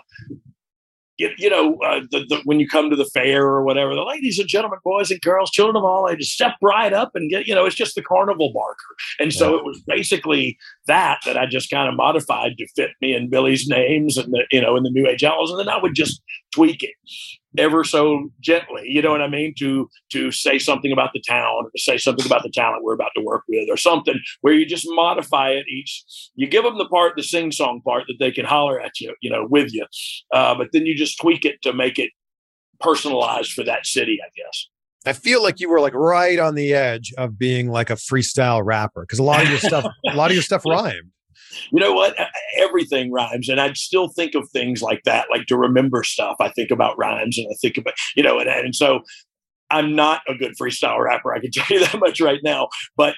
you, 1.38 1.50
know, 1.50 1.76
uh, 1.84 2.00
the, 2.10 2.24
the, 2.28 2.40
when 2.44 2.60
you 2.60 2.68
come 2.68 2.88
to 2.88 2.96
the 2.96 3.04
fair 3.04 3.44
or 3.44 3.62
whatever, 3.62 3.94
the 3.94 4.02
ladies 4.02 4.38
and 4.38 4.48
gentlemen, 4.48 4.78
boys 4.82 5.10
and 5.10 5.20
girls, 5.20 5.50
children 5.50 5.76
of 5.76 5.84
all 5.84 6.08
ages, 6.08 6.32
step 6.32 6.54
right 6.62 6.92
up 6.92 7.10
and 7.14 7.30
get, 7.30 7.46
you 7.46 7.54
know, 7.54 7.66
it's 7.66 7.76
just 7.76 7.94
the 7.94 8.02
carnival 8.02 8.52
barker. 8.54 8.96
And 9.18 9.32
so 9.32 9.50
yeah. 9.50 9.58
it 9.58 9.64
was 9.64 9.82
basically 9.86 10.56
that 10.86 11.20
that 11.26 11.36
I 11.36 11.46
just 11.46 11.70
kind 11.70 11.88
of 11.88 11.94
modified 11.94 12.56
to 12.56 12.66
fit 12.74 12.90
me 13.00 13.12
and 13.12 13.30
Billy's 13.30 13.68
names 13.68 14.16
and 14.16 14.32
the, 14.32 14.44
you 14.50 14.60
know, 14.60 14.76
in 14.76 14.82
the 14.82 14.90
New 14.90 15.06
Age 15.06 15.22
Outlaws. 15.22 15.50
And 15.50 15.60
then 15.60 15.68
I 15.68 15.80
would 15.80 15.94
just 15.94 16.22
tweak 16.52 16.82
it 16.82 16.94
ever 17.58 17.82
so 17.84 18.30
gently 18.40 18.82
you 18.84 19.02
know 19.02 19.10
what 19.10 19.22
i 19.22 19.28
mean? 19.28 19.54
To 19.58 19.88
to 20.12 20.30
say 20.30 20.58
something 20.58 20.92
about 20.92 21.10
the 21.12 21.22
town 21.26 21.64
or 21.64 21.70
to 21.70 21.80
say 21.80 21.96
something 21.96 22.26
about 22.26 22.42
the 22.42 22.50
talent 22.50 22.84
we're 22.84 22.94
about 22.94 23.10
to 23.16 23.22
work 23.22 23.42
with 23.48 23.68
or 23.70 23.76
something 23.76 24.18
where 24.40 24.54
you 24.54 24.66
just 24.66 24.86
modify 24.88 25.50
it 25.50 25.66
each 25.68 26.04
you 26.34 26.46
give 26.46 26.64
them 26.64 26.78
the 26.78 26.88
part 26.88 27.14
the 27.16 27.22
sing 27.22 27.52
song 27.52 27.80
part 27.84 28.04
that 28.06 28.16
they 28.20 28.30
can 28.30 28.44
holler 28.44 28.80
at 28.80 29.00
you 29.00 29.14
you 29.20 29.30
know 29.30 29.46
with 29.48 29.72
you 29.72 29.86
uh, 30.32 30.54
but 30.54 30.68
then 30.72 30.86
you 30.86 30.94
just 30.94 31.20
tweak 31.20 31.44
it 31.44 31.60
to 31.62 31.72
make 31.72 31.98
it 31.98 32.10
personalized 32.80 33.52
for 33.52 33.64
that 33.64 33.86
city 33.86 34.18
i 34.24 34.28
guess. 34.36 34.66
I 35.06 35.14
feel 35.14 35.42
like 35.42 35.60
you 35.60 35.70
were 35.70 35.80
like 35.80 35.94
right 35.94 36.38
on 36.38 36.54
the 36.54 36.74
edge 36.74 37.14
of 37.16 37.38
being 37.38 37.70
like 37.70 37.88
a 37.88 37.94
freestyle 37.94 38.62
rapper 38.62 39.00
because 39.00 39.18
a 39.18 39.22
lot 39.22 39.42
of 39.42 39.48
your 39.48 39.58
stuff, 39.58 39.86
a 40.06 40.14
lot 40.14 40.30
of 40.30 40.34
your 40.34 40.42
stuff 40.42 40.62
rhymed 40.66 41.10
you 41.70 41.80
know 41.80 41.92
what? 41.92 42.16
Everything 42.58 43.12
rhymes. 43.12 43.48
And 43.48 43.60
I'd 43.60 43.76
still 43.76 44.08
think 44.08 44.34
of 44.34 44.48
things 44.50 44.82
like 44.82 45.02
that, 45.04 45.26
like 45.30 45.46
to 45.46 45.56
remember 45.56 46.02
stuff. 46.02 46.36
I 46.40 46.48
think 46.50 46.70
about 46.70 46.98
rhymes 46.98 47.38
and 47.38 47.46
I 47.50 47.54
think 47.60 47.76
about, 47.76 47.94
you 48.16 48.22
know, 48.22 48.38
and, 48.38 48.48
and 48.48 48.74
so 48.74 49.00
I'm 49.70 49.94
not 49.94 50.22
a 50.28 50.34
good 50.34 50.54
freestyle 50.60 51.02
rapper. 51.02 51.32
I 51.32 51.40
can 51.40 51.50
tell 51.54 51.66
you 51.76 51.84
that 51.84 51.98
much 51.98 52.20
right 52.20 52.40
now. 52.42 52.68
But 52.96 53.14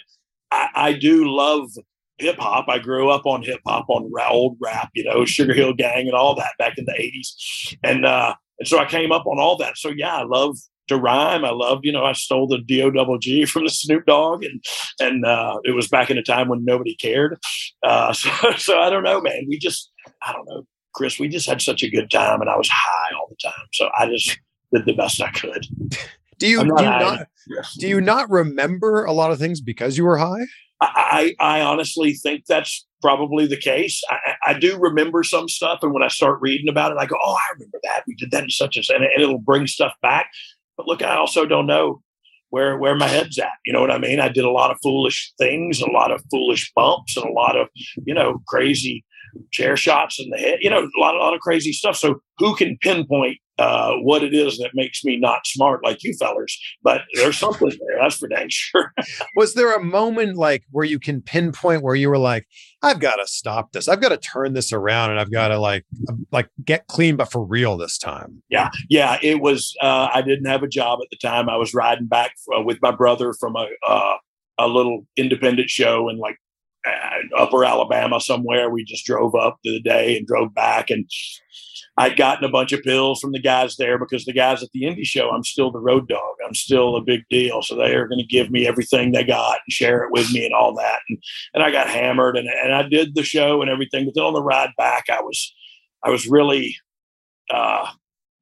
I, 0.51 0.69
I 0.75 0.93
do 0.93 1.29
love 1.35 1.71
hip 2.19 2.39
hop. 2.39 2.67
I 2.69 2.79
grew 2.79 3.11
up 3.11 3.27
on 3.27 3.43
hip 3.43 3.61
hop, 3.67 3.87
on 3.89 4.11
old 4.31 4.57
rap, 4.61 4.91
you 4.95 5.05
know, 5.05 5.25
Sugar 5.25 5.55
Hill 5.55 5.75
Gang 5.75 6.07
and 6.07 6.15
all 6.15 6.35
that 6.37 6.53
back 6.59 6.79
in 6.79 6.85
the 6.85 6.93
80s. 6.93 7.77
And, 7.83 8.07
uh, 8.07 8.35
and 8.59 8.69
so 8.69 8.79
I 8.79 8.85
came 8.85 9.13
up 9.13 9.27
on 9.27 9.39
all 9.39 9.57
that. 9.59 9.77
So 9.77 9.91
yeah, 9.91 10.17
I 10.17 10.25
love 10.25 10.57
to 10.93 11.01
rhyme. 11.01 11.45
I 11.45 11.51
loved, 11.51 11.85
you 11.85 11.93
know, 11.93 12.05
I 12.05 12.13
stole 12.13 12.47
the 12.47 12.59
D 12.59 12.83
O 12.83 12.91
double 12.91 13.19
G 13.19 13.45
from 13.47 13.65
the 13.65 13.71
Snoop 13.71 14.07
Dogg, 14.07 14.45
and 14.45 14.63
and 15.01 15.25
uh, 15.25 15.59
it 15.65 15.73
was 15.73 15.89
back 15.89 16.11
in 16.11 16.19
a 16.19 16.23
time 16.23 16.49
when 16.49 16.65
nobody 16.65 16.95
cared. 16.95 17.39
Uh, 17.83 18.13
so, 18.13 18.31
so 18.57 18.79
I 18.79 18.91
don't 18.91 19.05
know, 19.05 19.21
man. 19.21 19.47
We 19.49 19.59
just, 19.59 19.91
I 20.27 20.33
don't 20.33 20.49
know, 20.49 20.67
Chris. 20.95 21.19
We 21.19 21.29
just 21.29 21.49
had 21.49 21.63
such 21.63 21.83
a 21.83 21.91
good 21.91 22.11
time, 22.11 22.41
and 22.41 22.51
I 22.51 22.57
was 22.57 22.69
high 22.71 23.15
all 23.17 23.29
the 23.29 23.37
time. 23.43 23.67
So 23.73 23.89
I 23.99 24.07
just 24.07 24.39
did 24.73 24.87
the 24.87 24.95
best 24.95 25.21
I 25.21 25.31
could. 25.31 25.67
Do 26.39 26.49
you, 26.49 26.59
do 26.59 26.65
you 26.65 26.89
not 26.89 27.29
do 27.79 27.87
you 27.87 28.01
not 28.01 28.29
remember 28.29 29.05
a 29.05 29.13
lot 29.13 29.31
of 29.31 29.39
things 29.39 29.61
because 29.61 29.97
you 29.97 30.05
were 30.05 30.19
high? 30.19 30.45
I, 30.81 31.35
I, 31.41 31.59
I 31.59 31.61
honestly 31.61 32.15
think 32.15 32.47
that's 32.47 32.85
probably 33.01 33.47
the 33.47 33.57
case. 33.57 34.03
I, 34.09 34.35
I, 34.47 34.59
do 34.59 34.79
remember 34.79 35.23
some 35.23 35.49
stuff, 35.49 35.81
and 35.83 35.93
when 35.93 36.03
I 36.03 36.09
start 36.09 36.41
reading 36.41 36.69
about 36.69 36.91
it, 36.93 36.99
I 36.99 37.07
go, 37.07 37.17
"Oh, 37.23 37.35
I 37.35 37.53
remember 37.55 37.79
that. 37.85 38.03
We 38.09 38.15
did 38.15 38.31
that 38.33 38.45
in 38.45 38.51
such 38.51 38.77
as," 38.77 38.89
and, 38.89 39.05
and 39.05 39.23
it'll 39.23 39.39
bring 39.39 39.67
stuff 39.67 39.95
back. 40.03 40.31
But 40.77 40.87
look, 40.87 41.03
I 41.03 41.17
also 41.17 41.47
don't 41.47 41.67
know 41.67 42.03
where 42.51 42.77
where 42.77 42.95
my 42.95 43.09
head's 43.09 43.39
at. 43.39 43.59
You 43.65 43.73
know 43.73 43.81
what 43.81 43.91
I 43.91 43.99
mean? 43.99 44.21
I 44.21 44.29
did 44.29 44.45
a 44.45 44.51
lot 44.51 44.71
of 44.71 44.79
foolish 44.83 45.33
things, 45.39 45.81
a 45.81 45.91
lot 45.91 46.11
of 46.11 46.23
foolish 46.31 46.71
bumps, 46.75 47.17
and 47.17 47.27
a 47.27 47.33
lot 47.33 47.57
of 47.57 47.69
you 48.05 48.15
know 48.15 48.43
crazy 48.47 49.05
chair 49.53 49.77
shots 49.77 50.21
in 50.21 50.29
the 50.31 50.39
head. 50.39 50.59
You 50.61 50.71
know, 50.71 50.81
a 50.81 51.01
lot 51.01 51.15
a 51.15 51.19
lot 51.19 51.35
of 51.35 51.41
crazy 51.41 51.73
stuff. 51.73 51.97
So 51.97 52.21
who 52.39 52.55
can 52.55 52.77
pinpoint 52.81 53.39
uh, 53.59 53.93
what 53.97 54.23
it 54.23 54.35
is 54.35 54.59
that 54.59 54.71
makes 54.75 55.05
me 55.05 55.19
not 55.19 55.47
smart 55.47 55.85
like 55.85 56.03
you 56.03 56.15
fellers. 56.19 56.59
But 56.83 57.03
there's 57.15 57.39
something 57.39 57.69
there. 57.69 57.99
That's 58.01 58.17
for 58.17 58.29
dang 58.29 58.49
sure. 58.49 58.93
was 59.37 59.55
there 59.55 59.75
a 59.75 59.83
moment 59.83 60.37
like 60.37 60.65
where 60.71 60.85
you 60.85 60.99
can 60.99 61.21
pinpoint 61.21 61.83
where 61.83 61.95
you 61.95 62.09
were 62.09 62.19
like, 62.19 62.47
I've 62.83 62.99
got 62.99 63.17
to 63.17 63.27
stop 63.27 63.73
this. 63.73 63.89
I've 63.89 64.01
got 64.01 64.09
to 64.09 64.17
turn 64.17 64.55
this 64.55 64.73
around 64.73 65.11
and 65.11 65.21
I've 65.21 65.31
got 65.31 65.49
to 65.49 65.59
like, 65.59 65.85
um, 66.09 66.27
like 66.33 66.49
get 66.65 66.87
clean, 66.87 67.17
but 67.17 67.31
for 67.31 67.45
real 67.45 67.77
this 67.77 67.99
time. 67.99 68.43
Yeah. 68.49 68.71
Yeah. 68.89 69.19
It 69.23 69.41
was, 69.41 69.77
uh, 69.83 70.09
I 70.13 70.23
didn't 70.23 70.47
have 70.47 70.63
a 70.63 70.69
job 70.69 71.01
at 71.03 71.09
the 71.11 71.19
time. 71.19 71.49
I 71.49 71.57
was 71.57 71.75
riding 71.75 72.07
back 72.07 72.33
uh, 72.57 72.63
with 72.63 72.79
my 72.83 72.91
brother 72.91 73.35
from 73.39 73.57
a, 73.57 73.69
uh, 73.87 74.17
a 74.59 74.67
little 74.67 75.07
independent 75.17 75.71
show 75.71 76.09
in 76.09 76.19
like 76.19 76.37
uh, 76.87 77.37
upper 77.39 77.65
Alabama 77.65 78.21
somewhere. 78.21 78.71
We 78.71 78.85
just 78.85 79.05
drove 79.05 79.35
up 79.35 79.59
to 79.65 79.73
the 79.73 79.81
day 79.81 80.17
and 80.17 80.27
drove 80.27 80.55
back 80.55 80.91
and 80.91 81.09
I'd 81.99 82.17
gotten 82.17 82.45
a 82.45 82.51
bunch 82.51 82.73
of 82.73 82.83
pills 82.83 83.21
from 83.21 83.33
the 83.33 83.41
guys 83.41 83.77
there 83.77 83.99
because 83.99 84.25
the 84.25 84.33
guys 84.33 84.63
at 84.63 84.71
the 84.73 84.83
indie 84.83 85.05
show, 85.05 85.31
I'm 85.31 85.45
still 85.45 85.71
the 85.71 85.79
Road 85.79 86.09
Dogg. 86.09 86.37
I'm 86.47 86.55
still 86.55 86.97
a 86.97 87.03
big 87.03 87.23
deal. 87.29 87.61
So 87.63 87.77
they 87.77 87.95
are 87.95 88.09
going 88.09 88.21
to 88.21 88.27
give 88.27 88.51
me 88.51 88.67
everything 88.67 89.13
they 89.13 89.25
got 89.25 89.59
and 89.67 89.73
share 89.73 90.03
it 90.03 90.11
with 90.11 90.33
me 90.33 90.47
and 90.47 90.55
all 90.55 90.75
that. 90.77 91.01
And, 91.09 91.23
and 91.53 91.63
I 91.63 91.71
got 91.71 91.89
hammered 91.89 92.37
and, 92.39 92.49
and 92.49 92.75
I 92.75 92.83
did 92.89 93.15
the 93.15 93.23
show 93.23 93.61
and 93.61 93.71
everything. 93.71 94.07
But 94.07 94.15
then 94.15 94.25
on 94.25 94.33
the 94.33 94.43
ride 94.43 94.71
back, 94.79 95.05
I 95.11 95.21
was, 95.21 95.55
I 96.03 96.09
was 96.09 96.27
really, 96.27 96.77
uh, 97.51 97.91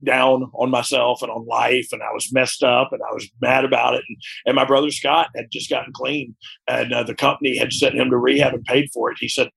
down 0.02 0.50
on 0.54 0.70
myself 0.70 1.20
and 1.22 1.30
on 1.30 1.46
life 1.46 1.88
and 1.92 2.02
I 2.02 2.10
was 2.12 2.32
messed 2.32 2.62
up 2.62 2.90
and 2.92 3.02
I 3.02 3.12
was 3.12 3.28
mad 3.42 3.66
about 3.66 3.92
it 3.92 4.02
and, 4.08 4.16
and 4.46 4.56
my 4.56 4.64
brother 4.64 4.90
Scott 4.90 5.28
had 5.36 5.50
just 5.50 5.68
gotten 5.68 5.92
clean 5.92 6.34
and 6.66 6.92
uh, 6.94 7.02
the 7.02 7.14
company 7.14 7.58
had 7.58 7.70
sent 7.70 7.96
him 7.96 8.08
to 8.08 8.16
rehab 8.16 8.54
and 8.54 8.64
paid 8.64 8.88
for 8.94 9.10
it. 9.10 9.18
He 9.20 9.28
said, 9.28 9.50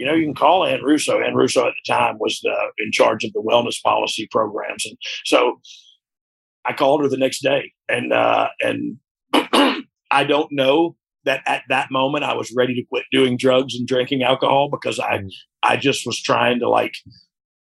you 0.00 0.06
know, 0.06 0.14
you 0.14 0.24
can 0.24 0.34
call 0.34 0.64
Ann 0.64 0.82
Russo. 0.82 1.20
Ann 1.20 1.34
Russo 1.34 1.66
at 1.66 1.74
the 1.74 1.92
time 1.92 2.16
was 2.18 2.40
the, 2.42 2.56
in 2.78 2.90
charge 2.90 3.22
of 3.22 3.34
the 3.34 3.42
wellness 3.42 3.80
policy 3.82 4.26
programs. 4.30 4.86
And 4.86 4.96
so 5.26 5.60
I 6.64 6.72
called 6.72 7.02
her 7.02 7.08
the 7.08 7.18
next 7.18 7.42
day 7.42 7.72
and, 7.86 8.10
uh, 8.10 8.48
and 8.62 8.96
I 10.10 10.24
don't 10.24 10.50
know 10.52 10.96
that 11.26 11.42
at 11.46 11.64
that 11.68 11.90
moment 11.90 12.24
I 12.24 12.32
was 12.32 12.50
ready 12.56 12.74
to 12.76 12.82
quit 12.88 13.04
doing 13.12 13.36
drugs 13.36 13.74
and 13.74 13.86
drinking 13.86 14.22
alcohol 14.22 14.70
because 14.70 14.98
I, 14.98 15.18
mm. 15.18 15.30
I 15.62 15.76
just 15.76 16.06
was 16.06 16.18
trying 16.18 16.60
to 16.60 16.68
like 16.70 16.94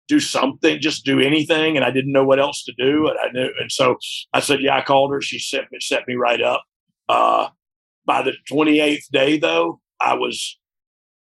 do 0.08 0.18
something, 0.18 0.80
just 0.80 1.04
do 1.04 1.20
anything. 1.20 1.76
And 1.76 1.84
I 1.84 1.90
didn't 1.90 2.12
know 2.12 2.24
what 2.24 2.40
else 2.40 2.64
to 2.64 2.72
do. 2.78 3.06
And 3.06 3.18
I 3.18 3.32
knew, 3.32 3.50
and 3.60 3.70
so 3.70 3.96
I 4.32 4.40
said, 4.40 4.62
yeah, 4.62 4.78
I 4.78 4.82
called 4.82 5.12
her. 5.12 5.20
She 5.20 5.38
set 5.38 5.70
me, 5.70 5.78
set 5.78 6.08
me 6.08 6.14
right 6.14 6.40
up. 6.40 6.64
Uh, 7.06 7.48
by 8.06 8.22
the 8.22 8.32
28th 8.50 9.10
day 9.12 9.38
though, 9.38 9.82
I 10.00 10.14
was 10.14 10.58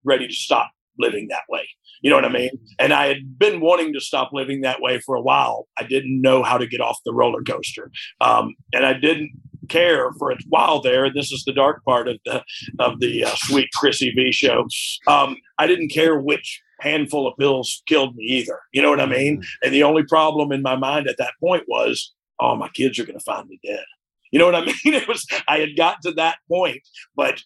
ready 0.05 0.27
to 0.27 0.35
stop 0.35 0.71
living 0.99 1.29
that 1.29 1.43
way. 1.49 1.69
You 2.03 2.11
know 2.11 2.17
what 2.17 2.25
I 2.25 2.31
mean? 2.33 2.51
And 2.79 2.93
I 2.93 3.07
had 3.07 3.39
been 3.39 3.61
wanting 3.61 3.93
to 3.95 4.01
stop 4.01 4.31
living 4.33 4.61
that 4.61 4.81
way 4.81 5.01
for 5.01 5.15
a 5.15 5.23
while. 5.23 5.67
I 5.79 5.85
didn't 5.85 6.21
know 6.21 6.43
how 6.43 6.59
to 6.59 6.67
get 6.67 6.81
off 6.81 6.99
the 7.05 7.15
roller 7.15 7.43
coaster, 7.43 7.91
um, 8.21 8.55
and 8.73 8.85
I 8.85 8.93
didn't 8.93 9.33
care 9.69 10.13
for 10.19 10.31
a 10.31 10.37
while 10.49 10.81
there. 10.81 11.13
This 11.13 11.33
is 11.33 11.45
the 11.45 11.53
dark 11.53 11.83
part 11.85 12.09
of 12.09 12.19
the 12.25 12.45
of 12.79 13.01
the 13.01 13.25
uh, 13.25 13.35
sweet 13.37 13.71
Chrissy 13.75 14.11
V 14.11 14.33
show. 14.33 14.67
Um, 15.07 15.37
I 15.59 15.67
didn't 15.67 15.89
care 15.89 16.19
which 16.19 16.61
handful 16.81 17.27
of 17.27 17.39
pills 17.39 17.83
killed 17.87 18.15
me 18.17 18.25
either. 18.25 18.59
You 18.73 18.83
know 18.83 18.91
what 18.91 19.01
I 19.01 19.07
mean? 19.07 19.39
Mm-hmm. 19.39 19.65
And 19.65 19.75
the 19.75 19.85
only 19.85 20.03
problem 20.05 20.53
in 20.53 20.63
my 20.63 20.77
mind 20.77 21.09
at 21.09 21.17
that 21.19 21.33
point 21.41 21.65
was, 21.69 22.13
oh, 22.41 22.57
my 22.57 22.69
kids 22.69 22.99
are 22.99 23.07
going 23.07 23.19
to 23.19 23.25
find 23.25 23.49
me 23.49 23.59
dead. 23.65 23.85
You 24.31 24.39
know 24.39 24.47
what 24.47 24.57
I 24.57 24.65
mean? 24.67 24.95
It 24.95 25.09
was 25.09 25.27
I 25.49 25.59
had 25.59 25.77
got 25.77 26.03
to 26.03 26.13
that 26.13 26.39
point, 26.49 26.83
but 27.17 27.41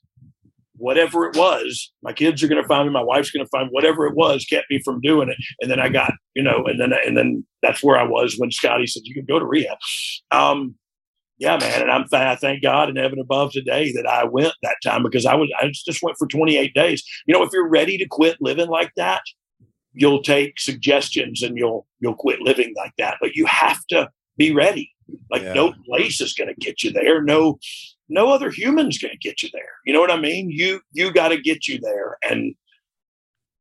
whatever 0.78 1.26
it 1.26 1.36
was, 1.36 1.92
my 2.02 2.12
kids 2.12 2.42
are 2.42 2.48
going 2.48 2.62
to 2.62 2.68
find 2.68 2.86
me, 2.86 2.92
my 2.92 3.02
wife's 3.02 3.30
going 3.30 3.44
to 3.44 3.50
find 3.50 3.68
whatever 3.70 4.06
it 4.06 4.16
was 4.16 4.44
kept 4.44 4.70
me 4.70 4.80
from 4.84 5.00
doing 5.00 5.28
it. 5.28 5.36
And 5.60 5.70
then 5.70 5.80
I 5.80 5.88
got, 5.88 6.12
you 6.34 6.42
know, 6.42 6.64
and 6.66 6.80
then 6.80 6.92
and 6.92 7.16
then 7.16 7.44
that's 7.62 7.82
where 7.82 7.98
I 7.98 8.04
was 8.04 8.36
when 8.38 8.50
Scotty 8.50 8.86
said 8.86 9.02
you 9.04 9.14
can 9.14 9.24
go 9.24 9.38
to 9.38 9.44
rehab. 9.44 9.78
Um, 10.30 10.76
yeah, 11.38 11.56
man, 11.56 11.82
and 11.82 11.90
I'm 11.90 12.08
th- 12.08 12.20
I 12.20 12.34
thank 12.34 12.62
God 12.62 12.88
and 12.88 12.98
heaven 12.98 13.20
above 13.20 13.52
today 13.52 13.92
that 13.92 14.06
I 14.06 14.24
went 14.24 14.52
that 14.62 14.76
time 14.82 15.04
because 15.04 15.24
I 15.24 15.34
was 15.34 15.48
I 15.60 15.70
just 15.72 16.02
went 16.02 16.16
for 16.18 16.26
28 16.26 16.74
days. 16.74 17.04
You 17.26 17.34
know, 17.34 17.42
if 17.42 17.50
you're 17.52 17.68
ready 17.68 17.96
to 17.98 18.06
quit 18.08 18.38
living 18.40 18.68
like 18.68 18.90
that, 18.96 19.22
you'll 19.92 20.22
take 20.22 20.58
suggestions 20.58 21.42
and 21.42 21.56
you'll 21.56 21.86
you'll 22.00 22.16
quit 22.16 22.40
living 22.40 22.74
like 22.76 22.92
that. 22.98 23.18
But 23.20 23.34
you 23.34 23.46
have 23.46 23.84
to 23.90 24.10
be 24.36 24.52
ready. 24.52 24.90
Like 25.30 25.42
yeah. 25.42 25.52
no 25.54 25.74
place 25.86 26.20
is 26.20 26.34
going 26.34 26.48
to 26.48 26.54
get 26.54 26.82
you 26.82 26.92
there. 26.92 27.22
No 27.22 27.58
no 28.08 28.30
other 28.30 28.50
human's 28.50 28.98
going 28.98 29.12
to 29.12 29.18
get 29.18 29.42
you 29.42 29.48
there. 29.52 29.62
You 29.84 29.92
know 29.92 30.00
what 30.00 30.10
I 30.10 30.20
mean? 30.20 30.50
You 30.50 30.80
you 30.92 31.12
got 31.12 31.28
to 31.28 31.40
get 31.40 31.66
you 31.66 31.78
there, 31.80 32.16
and 32.28 32.54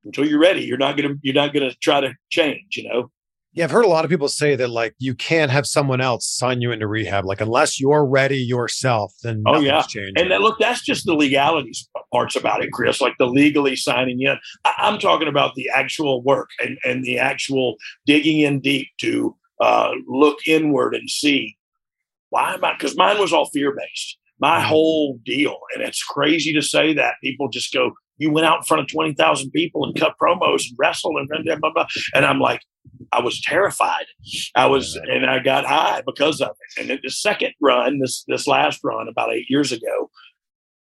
until 0.03 0.25
you're 0.25 0.39
ready, 0.39 0.61
you're 0.61 0.77
not 0.77 0.97
gonna 0.97 1.15
you're 1.21 1.35
not 1.35 1.53
gonna 1.53 1.73
try 1.81 2.01
to 2.01 2.13
change. 2.29 2.77
You 2.77 2.89
know. 2.89 3.11
Yeah, 3.53 3.63
I've 3.63 3.71
heard 3.71 3.85
a 3.85 3.89
lot 3.89 4.05
of 4.05 4.11
people 4.11 4.27
say 4.27 4.55
that 4.55 4.69
like 4.69 4.93
you 4.99 5.15
can't 5.15 5.49
have 5.49 5.65
someone 5.65 5.99
else 5.99 6.27
sign 6.27 6.61
you 6.61 6.71
into 6.71 6.87
rehab. 6.87 7.25
Like 7.25 7.41
unless 7.41 7.79
you're 7.79 8.05
ready 8.05 8.37
yourself, 8.37 9.13
then 9.23 9.43
oh 9.47 9.59
yeah, 9.59 9.81
changing. 9.81 10.13
and 10.17 10.31
that, 10.31 10.41
look, 10.41 10.59
that's 10.59 10.81
just 10.81 11.05
the 11.05 11.15
legalities 11.15 11.89
parts 12.13 12.35
about 12.35 12.63
it, 12.63 12.71
Chris. 12.71 13.01
Like 13.01 13.15
the 13.17 13.25
legally 13.25 13.75
signing 13.75 14.21
in. 14.21 14.37
I, 14.63 14.73
am 14.87 14.99
talking 14.99 15.27
about 15.27 15.55
the 15.55 15.69
actual 15.73 16.21
work 16.21 16.49
and 16.59 16.77
and 16.85 17.03
the 17.03 17.17
actual 17.17 17.77
digging 18.05 18.41
in 18.41 18.59
deep 18.59 18.89
to 18.99 19.35
uh, 19.59 19.91
look 20.07 20.47
inward 20.47 20.93
and 20.93 21.09
see 21.09 21.57
why 22.29 22.53
am 22.53 22.63
I? 22.63 22.73
Because 22.73 22.95
mine 22.97 23.19
was 23.19 23.33
all 23.33 23.49
fear 23.49 23.75
based. 23.75 24.17
My 24.39 24.59
mm-hmm. 24.59 24.67
whole 24.67 25.19
deal, 25.25 25.57
and 25.73 25.83
it's 25.83 26.03
crazy 26.03 26.53
to 26.53 26.61
say 26.61 26.93
that 26.93 27.15
people 27.23 27.49
just 27.49 27.73
go, 27.73 27.91
"You 28.17 28.31
went 28.31 28.45
out 28.45 28.57
in 28.57 28.63
front 28.63 28.81
of 28.81 28.87
twenty 28.87 29.13
thousand 29.13 29.51
people 29.51 29.83
and 29.83 29.95
cut 29.95 30.15
promos 30.21 30.63
and 30.69 30.77
wrestled 30.77 31.15
and 31.17 31.45
blah, 31.45 31.55
blah, 31.55 31.73
blah. 31.73 31.87
and 32.13 32.25
I'm 32.25 32.39
like, 32.39 32.61
I 33.11 33.21
was 33.21 33.41
terrified. 33.41 34.05
I 34.55 34.67
was, 34.67 34.95
and 34.95 35.25
I 35.25 35.39
got 35.39 35.65
high 35.65 36.01
because 36.05 36.41
of 36.41 36.51
it. 36.77 36.89
And 36.89 36.99
the 37.03 37.09
second 37.09 37.53
run, 37.61 37.99
this 37.99 38.23
this 38.27 38.47
last 38.47 38.81
run 38.83 39.07
about 39.07 39.33
eight 39.33 39.49
years 39.49 39.71
ago, 39.71 40.09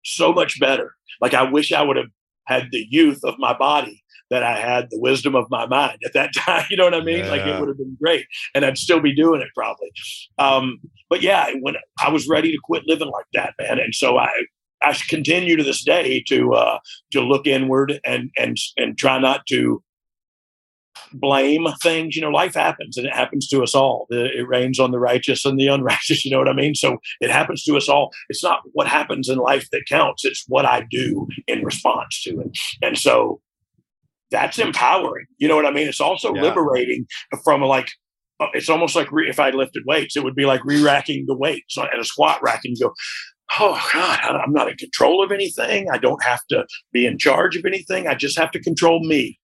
so 0.05 0.33
much 0.33 0.59
better. 0.61 0.95
Like 1.21 1.35
I 1.35 1.43
wish 1.51 1.73
I 1.73 1.83
would 1.83 1.97
have 1.97 2.11
had 2.47 2.69
the 2.71 2.87
youth 2.91 3.21
of 3.25 3.35
my 3.39 3.57
body 3.57 4.03
that 4.31 4.43
I 4.43 4.59
had 4.59 4.89
the 4.91 5.01
wisdom 5.01 5.35
of 5.35 5.47
my 5.51 5.67
mind 5.67 5.99
at 6.05 6.13
that 6.15 6.35
time. 6.37 6.67
You 6.71 6.77
know 6.77 6.85
what 6.85 6.95
I 6.95 7.03
mean? 7.03 7.21
Yeah. 7.21 7.31
Like 7.31 7.43
it 7.43 7.59
would 7.59 7.69
have 7.69 7.79
been 7.79 7.97
great, 8.01 8.27
and 8.55 8.65
I'd 8.65 8.79
still 8.79 9.01
be 9.01 9.15
doing 9.15 9.41
it 9.41 9.49
probably. 9.55 9.91
Um, 10.39 10.79
but 11.09 11.23
yeah, 11.23 11.51
when 11.61 11.77
I 12.05 12.11
was 12.11 12.29
ready 12.29 12.51
to 12.53 12.59
quit 12.65 12.85
living 12.87 13.11
like 13.11 13.27
that, 13.35 13.55
man, 13.59 13.79
and 13.79 13.95
so 13.95 14.19
I 14.19 14.31
I 14.83 14.97
continue 15.09 15.57
to 15.57 15.65
this 15.65 15.85
day 15.85 16.23
to 16.29 16.55
uh, 16.55 16.79
to 17.13 17.21
look 17.21 17.47
inward 17.47 18.01
and 18.05 18.31
and 18.37 18.57
and 18.77 18.97
try 18.99 19.19
not 19.19 19.47
to 19.49 19.83
blame 21.13 21.67
things. 21.83 22.17
You 22.17 22.23
know, 22.23 22.31
life 22.31 22.55
happens 22.55 22.97
and 22.97 23.07
it 23.07 23.15
happens 23.15 23.49
to 23.49 23.63
us 23.63 23.75
all. 23.75 24.07
It 24.11 24.47
rains 24.49 24.79
on 24.79 24.91
the 24.91 24.99
righteous 24.99 25.45
and 25.45 25.59
the 25.59 25.69
unrighteous. 25.69 26.25
You 26.27 26.33
know 26.33 26.39
what 26.39 26.49
I 26.49 26.55
mean? 26.55 26.75
So 26.75 26.99
it 27.21 27.31
happens 27.31 27.63
to 27.65 27.77
us 27.77 27.89
all. 27.89 28.11
It's 28.29 28.43
not 28.43 28.61
what 28.73 28.89
happens 28.89 29.29
in 29.29 29.39
life 29.39 29.69
that 29.71 29.85
counts. 29.89 30.25
It's 30.25 30.45
what 30.49 30.65
I 30.65 30.85
do 30.91 31.29
in 31.47 31.65
response 31.65 32.23
to 32.23 32.41
it. 32.41 32.59
And 32.83 32.99
so 32.99 33.41
that's 34.31 34.59
empowering. 34.59 35.27
You 35.39 35.49
know 35.49 35.57
what 35.57 35.67
I 35.67 35.71
mean? 35.71 35.89
It's 35.89 36.01
also 36.01 36.35
yeah. 36.35 36.43
liberating 36.43 37.07
from 37.45 37.63
like, 37.63 37.91
uh, 38.41 38.47
it's 38.55 38.69
almost 38.69 38.97
like 38.97 39.11
re- 39.13 39.29
if 39.29 39.41
I 39.41 39.51
lifted 39.51 39.85
weights, 39.87 40.17
it 40.17 40.25
would 40.25 40.35
be 40.35 40.47
like 40.47 40.65
re-racking 40.65 41.25
the 41.27 41.37
weights 41.37 41.79
at 41.79 41.99
a 41.99 42.05
squat 42.05 42.43
rack 42.43 42.61
and 42.65 42.77
you 42.77 42.87
go, 42.87 42.95
oh 43.59 43.81
God, 43.93 44.21
I'm 44.21 44.53
not 44.53 44.69
in 44.69 44.77
control 44.77 45.23
of 45.23 45.33
anything. 45.33 45.89
I 45.91 45.99
don't 45.99 46.23
have 46.23 46.41
to 46.51 46.67
be 46.93 47.07
in 47.07 47.19
charge 47.19 47.57
of 47.57 47.65
anything. 47.65 48.07
I 48.07 48.15
just 48.15 48.39
have 48.39 48.51
to 48.53 48.61
control 48.61 49.01
me. 49.07 49.39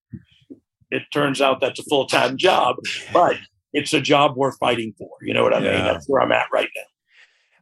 It 0.91 1.03
turns 1.11 1.41
out 1.41 1.59
that's 1.59 1.79
a 1.79 1.83
full 1.83 2.05
time 2.05 2.37
job, 2.37 2.75
but 3.11 3.37
it's 3.71 3.93
a 3.93 4.01
job 4.01 4.37
worth 4.37 4.57
fighting 4.59 4.93
for. 4.97 5.09
You 5.21 5.33
know 5.33 5.43
what 5.43 5.53
I 5.53 5.59
yeah. 5.59 5.71
mean? 5.71 5.83
That's 5.85 6.07
where 6.07 6.21
I'm 6.21 6.31
at 6.31 6.45
right 6.53 6.69
now. 6.75 6.83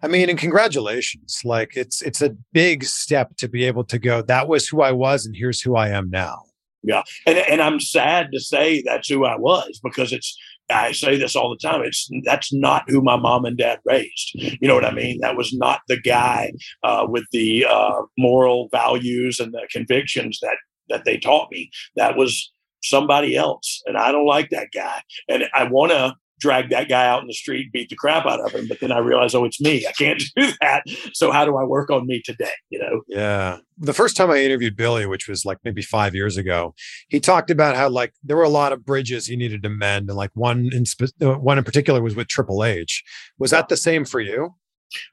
I 0.04 0.08
mean, 0.08 0.30
and 0.30 0.38
congratulations. 0.38 1.42
Like 1.46 1.78
it's 1.78 2.02
it's 2.02 2.22
a 2.22 2.36
big 2.52 2.84
step 2.84 3.38
to 3.38 3.48
be 3.48 3.64
able 3.66 3.84
to 3.86 4.00
go, 4.00 4.22
that 4.24 4.48
was 4.48 4.68
who 4.68 4.82
I 4.82 4.92
was 4.92 5.26
and 5.26 5.36
here's 5.36 5.62
who 5.62 5.76
I 5.76 5.90
am 5.90 6.10
now. 6.10 6.44
Yeah. 6.84 7.04
And 7.26 7.38
and 7.38 7.62
I'm 7.62 7.80
sad 7.80 8.30
to 8.34 8.40
say 8.40 8.82
that's 8.82 9.08
who 9.08 9.26
I 9.26 9.38
was 9.38 9.80
because 9.84 10.12
it's 10.12 10.38
I 10.70 10.94
say 10.94 11.18
this 11.18 11.36
all 11.36 11.50
the 11.50 11.58
time. 11.58 11.82
It's 11.84 12.10
that's 12.24 12.54
not 12.54 12.90
who 12.90 13.02
my 13.02 13.18
mom 13.18 13.46
and 13.46 13.58
dad 13.58 13.80
raised. 13.86 14.32
You 14.34 14.68
know 14.68 14.76
what 14.76 14.86
I 14.86 14.94
mean? 14.94 15.20
That 15.22 15.38
was 15.38 15.54
not 15.54 15.82
the 15.88 16.00
guy 16.00 16.54
uh, 16.84 17.06
with 17.08 17.26
the 17.32 17.66
uh, 17.70 18.02
moral 18.18 18.70
values 18.72 19.40
and 19.40 19.54
the 19.54 19.68
convictions 19.72 20.40
that 20.42 20.58
that 20.90 21.06
they 21.06 21.18
taught 21.18 21.52
me. 21.52 21.70
That 21.96 22.16
was 22.18 22.52
somebody 22.84 23.36
else, 23.36 23.82
and 23.86 23.98
I 23.98 24.12
don't 24.12 24.26
like 24.26 24.50
that 24.50 24.70
guy. 24.74 25.02
And 25.30 25.46
I 25.54 25.66
want 25.66 25.92
to 25.92 26.16
drag 26.42 26.70
that 26.72 26.90
guy 26.90 27.06
out 27.06 27.22
in 27.22 27.28
the 27.28 27.34
street, 27.34 27.72
beat 27.72 27.90
the 27.90 27.96
crap 27.96 28.26
out 28.26 28.42
of 28.42 28.52
him. 28.52 28.68
But 28.68 28.80
then 28.82 28.92
I 28.92 28.98
realize, 28.98 29.34
oh, 29.34 29.46
it's 29.46 29.62
me. 29.62 29.86
I 29.88 29.92
can't 29.94 30.22
do 30.36 30.52
that. 30.60 30.84
So 31.14 31.32
how 31.32 31.46
do 31.46 31.56
I 31.56 31.64
work 31.64 31.90
on 31.90 32.06
me 32.08 32.22
today? 32.26 32.52
You 32.70 32.80
know? 32.80 33.02
Yeah. 33.08 33.58
The 33.78 33.94
first 33.94 34.18
time 34.18 34.30
I 34.30 34.38
interviewed 34.38 34.76
Billy, 34.76 35.06
which 35.06 35.28
was 35.28 35.46
like 35.46 35.60
maybe 35.64 35.82
five 35.82 36.14
years 36.14 36.36
ago, 36.36 36.74
he 37.08 37.20
talked 37.20 37.50
about 37.50 37.76
how 37.76 37.90
like 37.90 38.14
there 38.24 38.36
were 38.36 38.44
a 38.44 38.50
lot 38.50 38.74
of 38.74 38.86
bridges 38.86 39.28
he 39.28 39.36
needed 39.36 39.64
to 39.64 39.70
mend, 39.70 40.10
and 40.10 40.18
like 40.18 40.32
one 40.34 40.70
in 40.74 40.86
spe- 40.86 41.14
uh, 41.22 41.36
one 41.36 41.58
in 41.58 41.64
particular 41.64 42.02
was 42.02 42.16
with 42.16 42.28
Triple 42.28 42.64
H. 42.64 43.04
Was 43.40 43.52
that 43.52 43.70
the 43.70 43.78
same 43.78 44.06
for 44.06 44.20
you? 44.20 44.56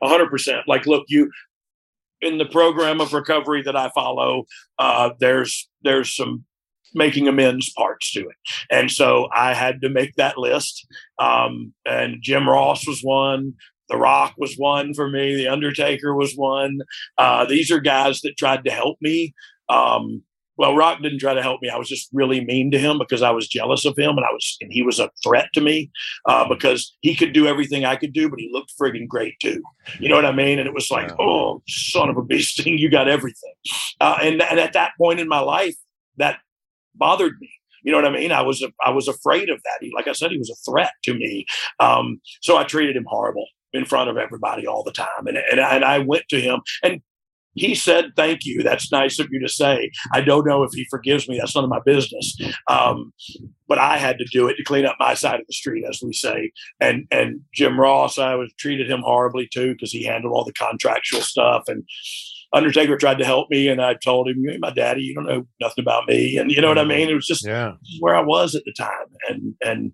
A 0.03 0.09
hundred 0.09 0.29
percent. 0.29 0.67
Like, 0.67 0.87
look, 0.87 1.05
you 1.09 1.31
in 2.21 2.39
the 2.39 2.47
program 2.47 3.01
of 3.01 3.13
recovery 3.13 3.63
that 3.63 3.77
I 3.77 3.91
follow, 3.95 4.45
uh, 4.79 5.11
there's 5.21 5.69
there's 5.83 6.15
some 6.15 6.45
making 6.95 7.29
amends 7.29 7.73
parts 7.73 8.13
to 8.13 8.21
it. 8.21 8.37
And 8.71 8.91
so 8.91 9.29
I 9.35 9.55
had 9.55 9.81
to 9.83 9.89
make 9.89 10.15
that 10.17 10.39
list. 10.39 10.87
Um, 11.19 11.73
and 11.87 12.17
Jim 12.23 12.49
Ross 12.49 12.87
was 12.87 13.01
one. 13.03 13.55
The 13.89 13.97
Rock 13.97 14.35
was 14.37 14.55
one 14.57 14.95
for 14.95 15.09
me. 15.09 15.35
The 15.35 15.49
Undertaker 15.49 16.15
was 16.15 16.35
one. 16.35 16.81
Uh, 17.17 17.47
these 17.47 17.71
are 17.71 17.81
guys 17.81 18.21
that 18.21 18.37
tried 18.37 18.65
to 18.65 18.71
help 18.71 18.99
me. 19.01 19.35
Um, 19.69 20.23
well, 20.59 20.75
Rock 20.75 21.01
didn't 21.01 21.21
try 21.21 21.35
to 21.35 21.43
help 21.43 21.63
me. 21.63 21.71
I 21.71 21.79
was 21.79 21.89
just 21.89 22.09
really 22.13 22.45
mean 22.45 22.73
to 22.73 22.79
him 22.79 22.99
because 22.99 23.23
I 23.23 23.31
was 23.31 23.47
jealous 23.47 23.85
of 23.85 23.97
him, 23.97 24.17
and 24.19 24.27
I 24.27 24.33
was, 24.33 24.57
and 24.61 24.73
he 24.73 24.83
was 24.83 24.99
a 24.99 25.09
threat 25.23 25.49
to 25.55 25.61
me 25.61 25.91
uh, 26.27 26.49
because 26.49 26.97
he 27.01 27.15
could 27.15 27.33
do 27.33 27.47
everything 27.47 27.85
I 27.85 27.95
could 27.95 28.13
do, 28.13 28.29
but 28.29 28.41
he 28.41 28.51
looked 28.53 28.75
friggin' 28.79 29.07
great 29.07 29.39
too. 29.41 29.63
You 30.01 30.09
know 30.09 30.17
what 30.17 30.27
I 30.27 30.33
mean? 30.33 30.59
And 30.59 30.67
it 30.67 30.75
was 30.75 30.91
like, 30.91 31.13
oh, 31.21 31.63
son 31.69 32.09
of 32.09 32.17
a 32.17 32.25
beast, 32.25 32.63
thing, 32.63 32.77
you 32.79 32.91
got 32.91 33.09
everything. 33.09 33.55
Uh, 34.01 34.19
and 34.21 34.43
and 34.43 34.59
at 34.59 34.73
that 34.73 34.93
point 34.99 35.21
in 35.21 35.29
my 35.29 35.41
life, 35.41 35.77
that 36.17 36.41
bothered 36.99 37.35
me. 37.41 37.51
You 37.83 37.93
know 37.93 37.99
what 37.99 38.07
I 38.07 38.19
mean? 38.19 38.33
I 38.33 38.43
was 38.43 38.65
I 38.85 38.91
was 38.91 39.09
afraid 39.09 39.49
of 39.51 39.63
that. 39.63 39.79
He, 39.81 39.93
like 39.95 40.09
I 40.09 40.13
said, 40.13 40.31
he 40.31 40.39
was 40.39 40.51
a 40.51 40.71
threat 40.71 40.93
to 41.05 41.15
me. 41.15 41.47
Um, 41.81 42.21
so 42.43 42.57
I 42.57 42.65
treated 42.65 42.97
him 42.97 43.07
horrible 43.09 43.47
in 43.73 43.85
front 43.85 44.11
of 44.11 44.17
everybody 44.17 44.67
all 44.67 44.83
the 44.83 44.93
time. 44.93 45.27
And, 45.27 45.39
and 45.39 45.61
and 45.61 45.85
I 45.85 45.99
went 45.99 46.25
to 46.31 46.41
him 46.41 46.61
and 46.83 47.01
he 47.55 47.75
said, 47.75 48.13
"Thank 48.17 48.45
you. 48.45 48.63
That's 48.63 48.93
nice 48.93 49.19
of 49.19 49.29
you 49.31 49.41
to 49.41 49.49
say." 49.49 49.91
I 50.13 50.21
don't 50.21 50.47
know 50.47 50.63
if 50.63 50.73
he 50.73 50.87
forgives 50.91 51.29
me. 51.29 51.39
That's 51.39 51.55
none 51.55 51.65
of 51.65 51.71
my 51.71 51.81
business. 51.85 52.37
Um, 52.69 53.13
but 53.67 53.79
I 53.79 53.99
had 53.99 54.19
to 54.19 54.25
do 54.33 54.49
it 54.49 54.57
to 54.57 54.65
clean 54.65 54.87
up 54.87 54.97
my 54.99 55.15
side 55.15 55.41
of 55.41 55.47
the 55.47 55.53
street, 55.53 55.85
as 55.89 56.01
we 56.03 56.13
say. 56.13 56.53
And 56.81 57.07
and 57.11 57.41
Jim 57.53 57.79
Ross, 57.79 58.19
I 58.19 58.35
was 58.35 58.53
treated 58.59 58.91
him 58.91 59.01
horribly 59.01 59.49
too 59.53 59.73
because 59.73 59.93
he 59.93 60.05
handled 60.05 60.35
all 60.35 60.45
the 60.45 60.53
contractual 60.53 61.21
stuff 61.21 61.65
and 61.69 61.85
Undertaker 62.53 62.97
tried 62.97 63.19
to 63.19 63.25
help 63.25 63.49
me, 63.51 63.69
and 63.69 63.81
I 63.81 63.95
told 63.95 64.29
him, 64.29 64.37
"You 64.39 64.51
ain't 64.51 64.61
my 64.61 64.71
daddy. 64.71 65.03
You 65.03 65.15
don't 65.15 65.27
know 65.27 65.47
nothing 65.61 65.83
about 65.83 66.09
me." 66.09 66.37
And 66.37 66.51
you 66.51 66.61
know 66.61 66.69
what 66.69 66.79
I 66.79 66.83
mm-hmm. 66.83 66.89
mean? 66.89 67.09
It 67.11 67.15
was 67.15 67.27
just 67.27 67.47
yeah. 67.47 67.73
where 68.01 68.15
I 68.15 68.23
was 68.23 68.55
at 68.55 68.65
the 68.65 68.73
time, 68.73 69.07
and 69.29 69.55
and 69.63 69.93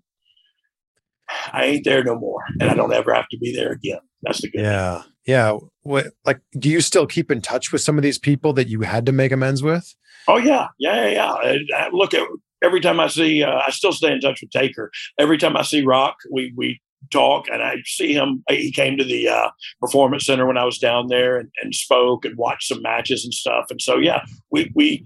I 1.51 1.65
ain't 1.65 1.83
there 1.83 2.03
no 2.03 2.15
more, 2.15 2.43
and 2.59 2.69
I 2.69 2.73
don't 2.73 2.93
ever 2.93 3.13
have 3.13 3.27
to 3.29 3.37
be 3.37 3.53
there 3.53 3.71
again. 3.71 3.99
That's 4.21 4.41
the 4.41 4.49
good. 4.49 4.61
Yeah, 4.61 5.01
thing. 5.01 5.11
yeah. 5.25 5.57
What 5.81 6.07
like? 6.25 6.39
Do 6.57 6.69
you 6.69 6.81
still 6.81 7.07
keep 7.07 7.29
in 7.29 7.41
touch 7.41 7.71
with 7.71 7.81
some 7.81 7.97
of 7.97 8.03
these 8.03 8.19
people 8.19 8.53
that 8.53 8.69
you 8.69 8.81
had 8.81 9.05
to 9.07 9.11
make 9.11 9.31
amends 9.31 9.61
with? 9.61 9.93
Oh 10.27 10.37
yeah, 10.37 10.67
yeah, 10.79 11.07
yeah. 11.07 11.11
yeah. 11.11 11.57
I, 11.75 11.85
I 11.87 11.89
look 11.91 12.13
at 12.13 12.25
every 12.63 12.81
time 12.81 12.99
I 12.99 13.07
see, 13.07 13.43
uh, 13.43 13.61
I 13.67 13.71
still 13.71 13.93
stay 13.93 14.11
in 14.11 14.19
touch 14.19 14.41
with 14.41 14.51
Taker. 14.51 14.91
Every 15.19 15.37
time 15.37 15.57
I 15.57 15.61
see 15.61 15.83
Rock, 15.83 16.15
we 16.31 16.53
we 16.55 16.81
talk 17.11 17.47
and 17.51 17.61
I 17.61 17.77
see 17.85 18.13
him. 18.13 18.43
He 18.49 18.71
came 18.71 18.97
to 18.97 19.03
the 19.03 19.29
uh, 19.29 19.49
performance 19.79 20.25
center 20.25 20.45
when 20.45 20.57
I 20.57 20.65
was 20.65 20.77
down 20.77 21.07
there 21.07 21.37
and, 21.37 21.49
and 21.61 21.73
spoke 21.73 22.25
and 22.25 22.37
watched 22.37 22.67
some 22.67 22.81
matches 22.81 23.23
and 23.23 23.33
stuff. 23.33 23.65
And 23.69 23.81
so, 23.81 23.97
yeah, 23.97 24.23
we, 24.51 24.71
we, 24.75 25.05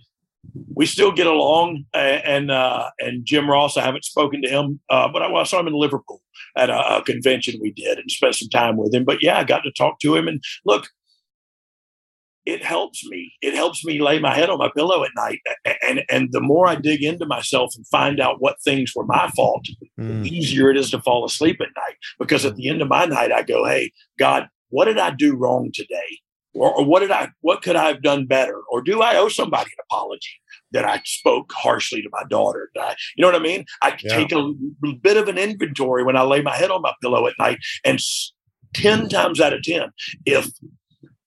we 0.73 0.85
still 0.85 1.11
get 1.11 1.27
along 1.27 1.85
and, 1.93 2.49
uh, 2.49 2.89
and 2.99 3.25
Jim 3.25 3.49
Ross, 3.49 3.77
I 3.77 3.83
haven't 3.83 4.05
spoken 4.05 4.41
to 4.41 4.49
him, 4.49 4.79
uh, 4.89 5.07
but 5.07 5.21
I, 5.21 5.27
well, 5.27 5.41
I 5.41 5.45
saw 5.45 5.59
him 5.59 5.67
in 5.67 5.73
Liverpool 5.73 6.21
at 6.55 6.69
a, 6.69 6.97
a 6.97 7.03
convention 7.03 7.59
we 7.61 7.71
did 7.71 7.99
and 7.99 8.09
spent 8.09 8.35
some 8.35 8.49
time 8.49 8.77
with 8.77 8.93
him. 8.93 9.05
But 9.05 9.21
yeah, 9.21 9.37
I 9.37 9.43
got 9.43 9.61
to 9.61 9.71
talk 9.71 9.99
to 9.99 10.15
him 10.15 10.27
and 10.27 10.43
look, 10.65 10.87
it 12.45 12.63
helps 12.63 13.05
me. 13.05 13.33
It 13.41 13.53
helps 13.53 13.85
me 13.85 14.01
lay 14.01 14.19
my 14.19 14.33
head 14.33 14.49
on 14.49 14.57
my 14.57 14.71
pillow 14.75 15.03
at 15.03 15.11
night. 15.15 15.39
And 15.83 16.03
and 16.09 16.31
the 16.31 16.41
more 16.41 16.67
I 16.67 16.75
dig 16.75 17.03
into 17.03 17.25
myself 17.25 17.73
and 17.75 17.85
find 17.87 18.19
out 18.19 18.41
what 18.41 18.61
things 18.61 18.93
were 18.95 19.05
my 19.05 19.29
fault, 19.35 19.65
mm. 19.99 20.23
the 20.23 20.35
easier 20.35 20.69
it 20.69 20.77
is 20.77 20.91
to 20.91 21.01
fall 21.01 21.25
asleep 21.25 21.57
at 21.61 21.67
night. 21.75 21.97
Because 22.17 22.45
at 22.45 22.55
the 22.55 22.69
end 22.69 22.81
of 22.81 22.87
my 22.87 23.05
night, 23.05 23.31
I 23.31 23.43
go, 23.43 23.65
"Hey, 23.65 23.91
God, 24.17 24.47
what 24.69 24.85
did 24.85 24.97
I 24.97 25.11
do 25.11 25.35
wrong 25.35 25.71
today? 25.73 26.19
Or, 26.53 26.73
or 26.73 26.85
what 26.85 27.01
did 27.01 27.11
I? 27.11 27.29
What 27.41 27.61
could 27.61 27.75
I 27.75 27.87
have 27.87 28.01
done 28.01 28.25
better? 28.25 28.61
Or 28.71 28.81
do 28.81 29.01
I 29.01 29.15
owe 29.17 29.29
somebody 29.29 29.69
an 29.69 29.85
apology?" 29.89 30.31
that 30.71 30.85
I 30.85 31.01
spoke 31.03 31.51
harshly 31.51 32.01
to 32.03 32.09
my 32.11 32.23
daughter. 32.29 32.69
I, 32.79 32.95
you 33.15 33.23
know 33.23 33.27
what 33.27 33.39
I 33.39 33.43
mean? 33.43 33.65
I 33.81 33.97
yeah. 34.03 34.15
take 34.15 34.31
a 34.31 34.53
bit 35.01 35.17
of 35.17 35.27
an 35.27 35.37
inventory 35.37 36.03
when 36.03 36.15
I 36.15 36.21
lay 36.21 36.41
my 36.41 36.55
head 36.55 36.69
on 36.69 36.83
my 36.83 36.93
pillow 37.01 37.25
at 37.25 37.33
night, 37.39 37.57
and 37.83 37.99
10 38.75 39.09
times 39.09 39.41
out 39.41 39.53
of 39.53 39.63
10, 39.63 39.89
if 40.25 40.47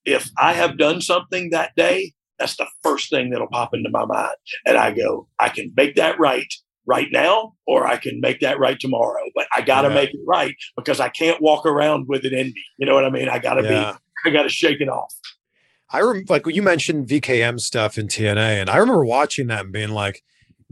if 0.05 0.31
I 0.39 0.53
have 0.53 0.79
done 0.79 1.01
something 1.01 1.51
that 1.51 1.75
day, 1.77 2.13
that's 2.39 2.57
the 2.57 2.67
first 2.83 3.11
thing 3.11 3.31
that'll 3.31 3.47
pop 3.49 3.75
into 3.75 3.91
my 3.91 4.05
mind. 4.05 4.35
And 4.67 4.77
I 4.77 4.93
go, 4.93 5.29
I 5.39 5.49
can 5.49 5.73
make 5.77 5.97
that 5.97 6.19
right 6.19 6.53
right 6.87 7.09
now, 7.13 7.55
or 7.67 7.87
I 7.87 7.97
can 7.97 8.21
make 8.21 8.41
that 8.41 8.59
right 8.59 8.79
tomorrow. 8.79 9.23
But 9.35 9.47
I 9.57 9.61
got 9.61 9.83
to 9.83 9.89
yeah. 9.89 9.95
make 9.95 10.11
it 10.11 10.21
right 10.27 10.55
because 10.77 10.99
I 11.01 11.09
can't 11.09 11.41
walk 11.41 11.65
around 11.65 12.09
with 12.09 12.25
it 12.25 12.33
in 12.33 12.49
me. 12.49 12.65
You 12.79 12.87
know 12.87 12.95
what 12.95 13.05
I 13.05 13.11
mean? 13.11 13.29
I 13.29 13.39
got 13.39 13.55
to 13.55 13.63
yeah. 13.63 13.93
be 13.93 13.99
I 14.29 14.33
got 14.33 14.43
to 14.43 14.49
shake 14.49 14.81
it 14.81 14.89
off. 14.89 15.13
I 15.91 15.99
remember, 15.99 16.33
like 16.33 16.47
you 16.47 16.63
mentioned 16.63 17.07
VKM 17.07 17.61
stuff 17.61 17.99
in 17.99 18.09
TNA, 18.09 18.61
and 18.61 18.71
I 18.71 18.79
remember 18.79 19.05
watching 19.05 19.49
that 19.49 19.65
and 19.65 19.73
being 19.73 19.91
like, 19.91 20.23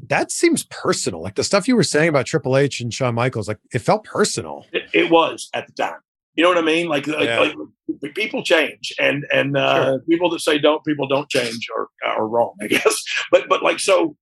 that 0.09 0.31
seems 0.31 0.65
personal. 0.65 1.23
Like 1.23 1.35
the 1.35 1.45
stuff 1.45 1.69
you 1.69 1.77
were 1.77 1.83
saying 1.83 2.09
about 2.09 2.27
Triple 2.27 2.57
H 2.57 2.81
and 2.81 2.93
Shawn 2.93 3.15
Michaels, 3.15 3.47
like 3.47 3.59
it 3.73 3.81
felt 3.81 4.05
personal. 4.05 4.67
It, 4.73 4.85
it 4.95 5.11
was 5.11 5.51
at 5.53 5.67
the 5.67 5.73
time. 5.75 6.01
You 6.41 6.45
know 6.47 6.55
what 6.55 6.59
I 6.59 6.63
mean? 6.75 6.89
Like, 6.89 7.07
like, 7.07 7.29
Yeah. 7.29 7.53
like 8.03 8.15
people 8.15 8.43
change, 8.43 8.95
and 8.99 9.27
and 9.31 9.59
uh, 9.59 9.85
Sure. 9.85 10.01
people 10.09 10.31
that 10.31 10.41
say 10.41 10.59
don't, 10.59 10.83
people 10.87 11.07
don't 11.07 11.29
change, 11.29 11.67
are 11.77 11.87
are 12.07 12.27
wrong, 12.27 12.55
I 12.63 12.67
guess. 12.75 12.97
But 13.31 13.47
but 13.51 13.63
like 13.63 13.79
so, 13.79 14.17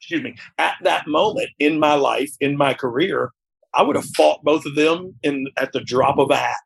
excuse 0.00 0.22
me. 0.22 0.34
At 0.56 0.76
that 0.82 1.06
moment 1.06 1.50
in 1.58 1.78
my 1.78 1.92
life, 1.92 2.30
in 2.40 2.56
my 2.56 2.72
career, 2.72 3.32
I 3.74 3.82
would 3.82 3.96
have 3.96 4.06
fought 4.16 4.42
both 4.44 4.64
of 4.64 4.76
them 4.76 5.14
in 5.22 5.46
at 5.58 5.72
the 5.74 5.80
drop 5.82 6.16
of 6.16 6.30
a 6.30 6.36
hat. 6.36 6.56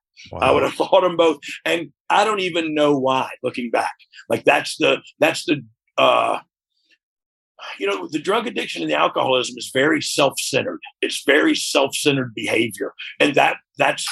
I 0.40 0.52
would 0.52 0.62
have 0.62 0.74
fought 0.82 1.00
them 1.00 1.16
both, 1.16 1.38
and 1.64 1.90
I 2.08 2.24
don't 2.24 2.38
even 2.40 2.72
know 2.72 2.96
why. 2.96 3.28
Looking 3.42 3.72
back, 3.72 3.96
like 4.28 4.44
that's 4.44 4.76
the 4.76 4.98
that's 5.18 5.46
the 5.46 5.64
uh, 5.98 6.38
you 7.80 7.88
know 7.88 8.06
the 8.12 8.20
drug 8.20 8.46
addiction 8.46 8.82
and 8.82 8.90
the 8.92 8.94
alcoholism 8.96 9.56
is 9.58 9.68
very 9.74 10.00
self-centered. 10.00 10.78
It's 11.02 11.24
very 11.26 11.56
self-centered 11.56 12.34
behavior, 12.36 12.92
and 13.18 13.34
that 13.34 13.56
that's 13.78 14.06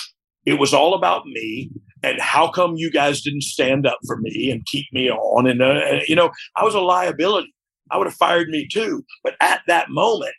it 0.47 0.59
was 0.59 0.75
all 0.75 0.95
about 0.95 1.27
me. 1.27 1.71
And 2.03 2.21
how 2.21 2.51
come 2.51 2.75
you 2.77 2.91
guys 2.91 3.23
didn't 3.23 3.45
stand 3.45 3.87
up 3.87 3.99
for 4.07 4.19
me 4.19 4.51
and 4.51 4.67
keep 4.67 4.87
me 4.93 5.11
on? 5.11 5.47
And 5.47 5.63
uh, 5.63 6.01
you 6.07 6.15
know, 6.15 6.31
I 6.57 6.65
was 6.65 6.75
a 6.75 6.81
liability. 6.81 7.55
I 7.91 7.97
would 7.97 8.07
have 8.07 8.15
fired 8.15 8.49
me 8.49 8.69
too. 8.71 9.05
But 9.23 9.37
at 9.41 9.63
that 9.69 9.91
moment, 9.91 10.35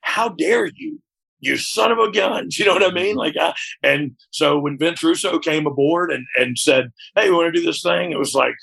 how 0.00 0.30
dare 0.30 0.66
you? 0.74 1.00
You 1.40 1.56
son 1.56 1.92
of 1.92 1.98
a 1.98 2.10
gun. 2.10 2.48
You 2.56 2.64
know 2.64 2.72
what 2.72 2.82
I 2.82 2.90
mean? 2.90 3.16
Like, 3.16 3.34
I, 3.38 3.54
and 3.82 4.16
so 4.30 4.58
when 4.58 4.78
Vince 4.78 5.02
Russo 5.02 5.38
came 5.38 5.66
aboard 5.66 6.10
and, 6.10 6.26
and 6.38 6.58
said, 6.58 6.90
Hey, 7.14 7.28
we 7.28 7.36
want 7.36 7.54
to 7.54 7.60
do 7.60 7.66
this 7.66 7.82
thing, 7.82 8.10
it 8.10 8.18
was 8.18 8.34
like, 8.34 8.54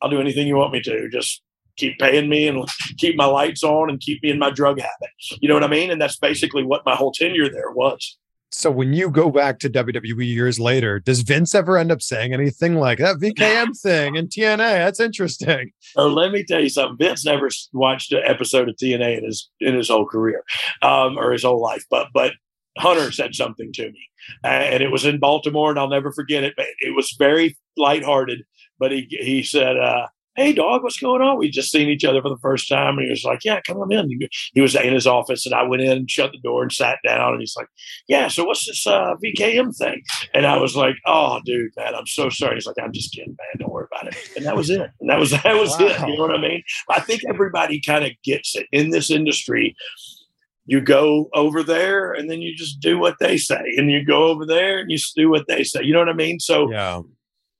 I'll 0.00 0.10
do 0.10 0.20
anything 0.20 0.46
you 0.46 0.56
want 0.56 0.72
me 0.72 0.80
to. 0.82 1.08
Just 1.10 1.42
keep 1.76 1.98
paying 1.98 2.28
me 2.28 2.48
and 2.48 2.66
keep 2.98 3.16
my 3.16 3.24
lights 3.24 3.62
on 3.62 3.88
and 3.88 4.00
keep 4.00 4.22
me 4.22 4.30
in 4.30 4.38
my 4.38 4.50
drug 4.50 4.78
habit. 4.78 5.10
You 5.40 5.48
know 5.48 5.54
what 5.54 5.64
I 5.64 5.68
mean? 5.68 5.90
And 5.90 6.00
that's 6.00 6.18
basically 6.18 6.64
what 6.64 6.86
my 6.86 6.94
whole 6.94 7.12
tenure 7.12 7.50
there 7.50 7.70
was. 7.70 8.18
So 8.54 8.70
when 8.70 8.92
you 8.92 9.10
go 9.10 9.30
back 9.30 9.58
to 9.60 9.70
WWE 9.70 10.26
years 10.26 10.60
later, 10.60 11.00
does 11.00 11.22
Vince 11.22 11.54
ever 11.54 11.78
end 11.78 11.90
up 11.90 12.02
saying 12.02 12.34
anything 12.34 12.74
like 12.74 12.98
that 12.98 13.16
VKM 13.16 13.78
thing 13.82 14.16
and 14.16 14.28
TNA? 14.28 14.58
That's 14.58 15.00
interesting. 15.00 15.72
Oh, 15.96 16.08
let 16.08 16.32
me 16.32 16.44
tell 16.44 16.60
you 16.60 16.68
something. 16.68 16.98
Vince 16.98 17.24
never 17.24 17.48
watched 17.72 18.12
an 18.12 18.22
episode 18.24 18.68
of 18.68 18.76
TNA 18.76 19.18
in 19.18 19.24
his 19.24 19.50
in 19.60 19.74
his 19.74 19.88
whole 19.88 20.06
career, 20.06 20.44
um, 20.82 21.18
or 21.18 21.32
his 21.32 21.44
whole 21.44 21.62
life. 21.62 21.84
But 21.90 22.08
but 22.12 22.32
Hunter 22.76 23.10
said 23.10 23.34
something 23.34 23.72
to 23.72 23.90
me, 23.90 24.00
uh, 24.44 24.48
and 24.48 24.82
it 24.82 24.92
was 24.92 25.06
in 25.06 25.18
Baltimore, 25.18 25.70
and 25.70 25.78
I'll 25.78 25.88
never 25.88 26.12
forget 26.12 26.44
it. 26.44 26.52
But 26.54 26.66
it 26.80 26.94
was 26.94 27.16
very 27.18 27.56
lighthearted. 27.78 28.42
But 28.78 28.92
he 28.92 29.06
he 29.08 29.42
said, 29.42 29.78
uh, 29.78 30.08
"Hey, 30.34 30.52
dog, 30.52 30.82
what's 30.82 30.98
going 30.98 31.22
on? 31.22 31.38
We 31.38 31.50
just 31.50 31.70
seen 31.70 31.88
each 31.88 32.04
other 32.04 32.22
for 32.22 32.28
the 32.28 32.38
first 32.40 32.68
time." 32.68 32.96
And 32.98 33.04
he 33.06 33.10
was 33.10 33.24
like, 33.24 33.40
"Yeah, 33.44 33.60
come 33.66 33.78
on 33.78 33.92
in." 33.92 34.08
He, 34.54 34.60
was 34.60 34.74
in 34.74 34.92
his 34.92 35.06
office, 35.06 35.44
and 35.46 35.54
I 35.54 35.62
went 35.62 35.82
in 35.82 35.90
and 35.92 36.10
shut 36.10 36.32
the 36.32 36.38
door 36.38 36.62
and 36.62 36.72
sat 36.72 36.98
down. 37.04 37.32
And 37.32 37.40
he's 37.40 37.54
like, 37.56 37.68
"Yeah, 38.08 38.28
so 38.28 38.44
what's 38.44 38.66
this 38.66 38.86
uh, 38.86 39.14
VKM 39.24 39.76
thing?" 39.76 40.02
And 40.34 40.46
I 40.46 40.56
was 40.58 40.76
like, 40.76 40.96
"Oh, 41.06 41.40
dude, 41.44 41.72
man, 41.76 41.94
I'm 41.94 42.06
so 42.06 42.28
sorry." 42.28 42.54
He's 42.54 42.66
like, 42.66 42.76
"I'm 42.82 42.92
just 42.92 43.12
kidding, 43.14 43.36
man. 43.38 43.58
Don't 43.58 43.72
worry 43.72 43.86
about 43.92 44.12
it." 44.12 44.16
And 44.36 44.46
that 44.46 44.56
was 44.56 44.70
it. 44.70 44.90
And 45.00 45.10
that 45.10 45.18
was 45.18 45.30
that 45.42 45.56
was 45.58 45.78
it. 45.80 45.98
You 46.08 46.16
know 46.16 46.22
what 46.22 46.34
I 46.34 46.40
mean? 46.40 46.62
I 46.88 47.00
think 47.00 47.22
everybody 47.28 47.80
kind 47.80 48.04
of 48.04 48.12
gets 48.24 48.54
it 48.56 48.66
in 48.72 48.90
this 48.90 49.10
industry. 49.10 49.74
You 50.64 50.80
go 50.80 51.28
over 51.34 51.64
there 51.64 52.12
and 52.12 52.30
then 52.30 52.40
you 52.40 52.54
just 52.54 52.78
do 52.78 52.96
what 52.96 53.16
they 53.18 53.36
say, 53.36 53.60
and 53.76 53.90
you 53.90 54.04
go 54.04 54.28
over 54.28 54.46
there 54.46 54.78
and 54.78 54.90
you 54.90 54.98
do 55.16 55.28
what 55.28 55.46
they 55.48 55.64
say. 55.64 55.82
You 55.82 55.92
know 55.92 55.98
what 55.98 56.08
I 56.08 56.12
mean? 56.14 56.38
So, 56.38 56.70
Yeah. 56.70 57.00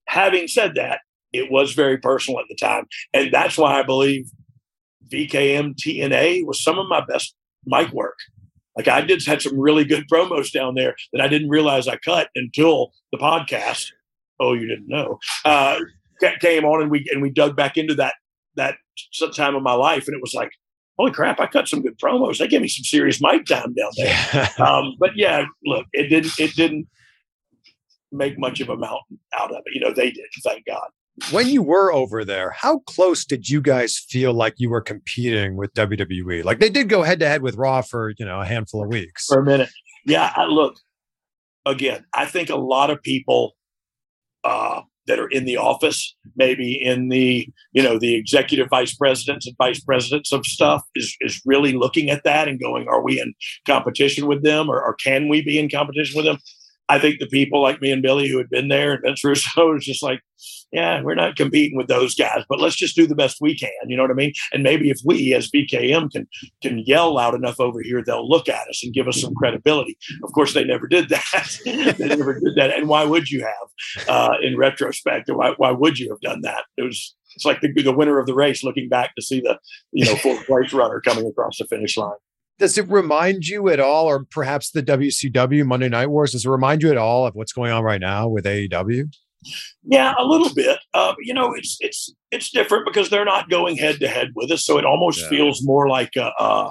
having 0.07 0.47
said 0.47 0.77
that, 0.77 1.01
it 1.33 1.51
was 1.51 1.73
very 1.73 1.99
personal 1.99 2.41
at 2.41 2.47
the 2.49 2.57
time, 2.57 2.87
and 3.13 3.33
that's 3.33 3.59
why 3.59 3.79
I 3.79 3.83
believe 3.83 4.31
VKM 5.13 5.75
TNA 5.77 6.47
was 6.47 6.63
some 6.63 6.79
of 6.79 6.89
my 6.89 7.05
best 7.05 7.35
mic 7.67 7.93
work. 7.93 8.19
Like 8.77 8.89
I 8.89 9.03
did 9.03 9.23
had 9.27 9.43
some 9.43 9.59
really 9.59 9.85
good 9.85 10.05
promos 10.11 10.51
down 10.51 10.75
there 10.75 10.95
that 11.13 11.21
I 11.21 11.29
didn't 11.29 11.51
realize 11.51 11.87
I 11.87 11.97
cut 11.97 12.29
until 12.35 12.93
the 13.13 13.19
podcast. 13.19 13.89
Oh, 14.41 14.55
you 14.55 14.67
didn't 14.67 14.89
know? 14.89 15.19
Uh, 15.45 15.79
came 16.41 16.65
on 16.65 16.83
and 16.83 16.91
we 16.91 17.07
and 17.11 17.21
we 17.23 17.31
dug 17.31 17.57
back 17.57 17.77
into 17.77 17.95
that 17.97 18.15
that 18.57 18.77
time 19.35 19.55
of 19.55 19.63
my 19.63 19.75
life, 19.75 20.07
and 20.07 20.15
it 20.15 20.21
was 20.21 20.35
like, 20.35 20.51
holy 20.99 21.13
crap! 21.13 21.41
I 21.41 21.47
cut 21.47 21.69
some 21.69 21.83
good 21.83 21.99
promos. 21.99 22.39
They 22.39 22.49
gave 22.49 22.63
me 22.63 22.69
some 22.69 22.85
serious 22.85 23.21
mic 23.21 23.47
time 23.47 23.75
down 23.75 23.91
there. 23.97 24.49
Um, 24.59 24.95
but 24.99 25.11
yeah, 25.17 25.45
look, 25.65 25.87
it 25.93 26.09
didn't 26.09 26.33
it 26.39 26.55
didn't 26.55 26.87
make 28.11 28.39
much 28.39 28.61
of 28.61 28.69
a 28.69 28.77
mountain 28.77 29.19
out 29.39 29.51
of 29.51 29.63
it. 29.67 29.75
You 29.75 29.81
know, 29.81 29.93
they 29.93 30.11
did. 30.11 30.27
Thank 30.45 30.67
God. 30.67 30.89
When 31.31 31.49
you 31.49 31.63
were 31.63 31.93
over 31.93 32.25
there, 32.25 32.51
how 32.51 32.79
close 32.81 33.25
did 33.25 33.49
you 33.49 33.61
guys 33.61 33.99
feel 34.09 34.33
like 34.33 34.55
you 34.57 34.71
were 34.71 34.81
competing 34.81 35.57
with 35.57 35.73
WWE? 35.75 36.45
Like 36.45 36.59
they 36.59 36.71
did 36.71 36.89
go 36.89 37.03
head 37.03 37.21
to 37.21 37.29
head 37.29 37.43
with 37.43 37.57
Raw 37.57 37.83
for, 37.83 38.13
you 38.19 38.25
know, 38.25 38.41
a 38.41 38.47
handful 38.47 38.83
of 38.83 38.89
weeks. 38.89 39.27
for 39.27 39.41
a 39.41 39.45
minute. 39.45 39.71
Yeah, 40.07 40.33
I, 40.35 40.47
look, 40.47 40.77
again, 41.67 42.05
I 42.15 42.27
think 42.27 42.51
a 42.51 42.57
lot 42.57 42.91
of 42.91 43.03
people 43.03 43.53
uh, 44.43 44.83
that 45.07 45.19
are 45.19 45.29
in 45.29 45.45
the 45.45 45.57
office, 45.57 46.15
maybe 46.37 46.73
in 46.73 47.09
the 47.09 47.49
you 47.73 47.83
know 47.83 47.99
the 47.99 48.15
executive 48.15 48.69
vice 48.69 48.95
presidents 48.95 49.47
and 49.47 49.57
vice 49.57 49.81
presidents 49.81 50.33
of 50.33 50.45
stuff, 50.47 50.83
is 50.95 51.17
is 51.21 51.41
really 51.45 51.73
looking 51.73 52.11
at 52.11 52.25
that 52.25 52.49
and 52.49 52.61
going, 52.61 52.89
are 52.89 53.03
we 53.03 53.21
in 53.21 53.35
competition 53.67 54.27
with 54.27 54.43
them, 54.43 54.69
or, 54.69 54.83
or 54.83 54.95
can 54.95 55.29
we 55.29 55.43
be 55.43 55.59
in 55.59 55.69
competition 55.69 56.17
with 56.17 56.25
them? 56.25 56.39
I 56.89 56.99
think 56.99 57.21
the 57.21 57.27
people 57.27 57.63
like 57.63 57.81
me 57.81 57.91
and 57.91 58.03
Billy 58.03 58.29
who 58.29 58.39
had 58.39 58.51
been 58.51 58.69
there 58.69 58.93
and 58.93 59.03
Vince 59.03 59.25
Russo 59.25 59.73
was 59.73 59.85
just 59.85 60.03
like, 60.03 60.21
yeah, 60.73 61.03
we're 61.03 61.15
not 61.15 61.37
competing 61.37 61.77
with 61.77 61.87
those 61.87 62.15
guys, 62.15 62.45
but 62.49 62.61
let's 62.61 62.77
just 62.77 62.97
do 62.97 63.07
the 63.07 63.15
best 63.15 63.39
we 63.41 63.57
can. 63.57 63.71
You 63.87 63.97
know 63.97 64.03
what 64.03 64.11
I 64.11 64.15
mean? 64.15 64.33
And 64.53 64.63
maybe 64.63 64.91
if 64.91 64.99
we 65.05 65.35
as 65.35 65.51
VKM 65.51 66.11
can 66.11 66.27
can 66.63 66.79
yell 66.81 67.15
loud 67.15 67.35
enough 67.35 67.61
over 67.61 67.81
here, 67.83 68.03
they'll 68.05 68.29
look 68.29 68.49
at 68.49 68.69
us 68.69 68.83
and 68.83 68.95
give 68.95 69.07
us 69.07 69.21
some 69.21 69.35
credibility. 69.35 69.97
Of 70.25 70.33
course, 70.33 70.55
they 70.55 70.65
never 70.65 70.87
did 70.89 71.11
that. 71.11 71.59
they 71.65 72.09
never 72.09 72.41
did 72.41 72.55
that. 72.57 72.75
And 72.77 72.89
why 72.89 73.05
would 73.05 73.31
you 73.31 73.45
have, 73.45 74.09
uh, 74.09 74.35
in 74.43 74.57
retrospect? 74.57 75.31
Why, 75.31 75.53
why 75.57 75.71
would 75.71 75.99
you 75.99 76.09
have 76.11 76.21
done 76.21 76.41
that? 76.43 76.65
It 76.77 76.83
was. 76.83 77.15
It's 77.35 77.47
like 77.47 77.63
the, 77.63 77.73
the 77.73 77.97
winner 77.97 78.19
of 78.19 78.27
the 78.27 78.35
race 78.35 78.63
looking 78.63 78.91
back 78.91 79.15
to 79.15 79.23
see 79.23 79.41
the, 79.41 79.59
you 79.91 80.05
know, 80.05 80.17
fourth 80.17 80.45
place 80.45 80.75
runner 80.75 81.01
coming 81.01 81.27
across 81.27 81.57
the 81.57 81.65
finish 81.65 81.97
line. 81.97 82.13
Does 82.59 82.79
it 82.79 82.89
remind 82.89 83.47
you 83.49 83.69
at 83.71 83.81
all, 83.81 84.07
or 84.07 84.25
perhaps 84.25 84.71
the 84.71 84.83
WCW 84.83 85.65
Monday 85.67 85.89
Night 85.89 86.07
Wars, 86.09 86.33
does 86.33 86.45
it 86.47 86.51
remind 86.51 86.83
you 86.83 86.91
at 86.91 86.97
all 86.97 87.27
of 87.27 87.35
what's 87.35 87.53
going 87.53 87.73
on 87.73 87.83
right 87.83 88.01
now 88.01 88.29
with 88.29 88.45
AEW? 88.45 89.13
Yeah, 89.83 90.15
a 90.19 90.25
little 90.25 90.55
bit. 90.55 90.79
Uh, 90.95 91.15
you 91.21 91.35
know, 91.35 91.53
it's 91.55 91.77
it's 91.81 92.15
it's 92.31 92.51
different 92.51 92.87
because 92.87 93.11
they're 93.11 93.25
not 93.25 93.51
going 93.51 93.77
head 93.77 93.99
to 94.01 94.07
head 94.09 94.29
with 94.37 94.51
us, 94.53 94.65
so 94.65 94.79
it 94.79 94.85
almost 94.85 95.23
Yeah. 95.23 95.29
feels 95.31 95.65
more 95.65 95.89
like 95.89 96.11
a, 96.17 96.31
uh, 96.39 96.71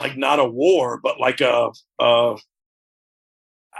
like 0.00 0.16
not 0.18 0.38
a 0.38 0.44
war, 0.44 1.00
but 1.02 1.18
like 1.18 1.40
a, 1.40 1.70
uh, 1.98 2.36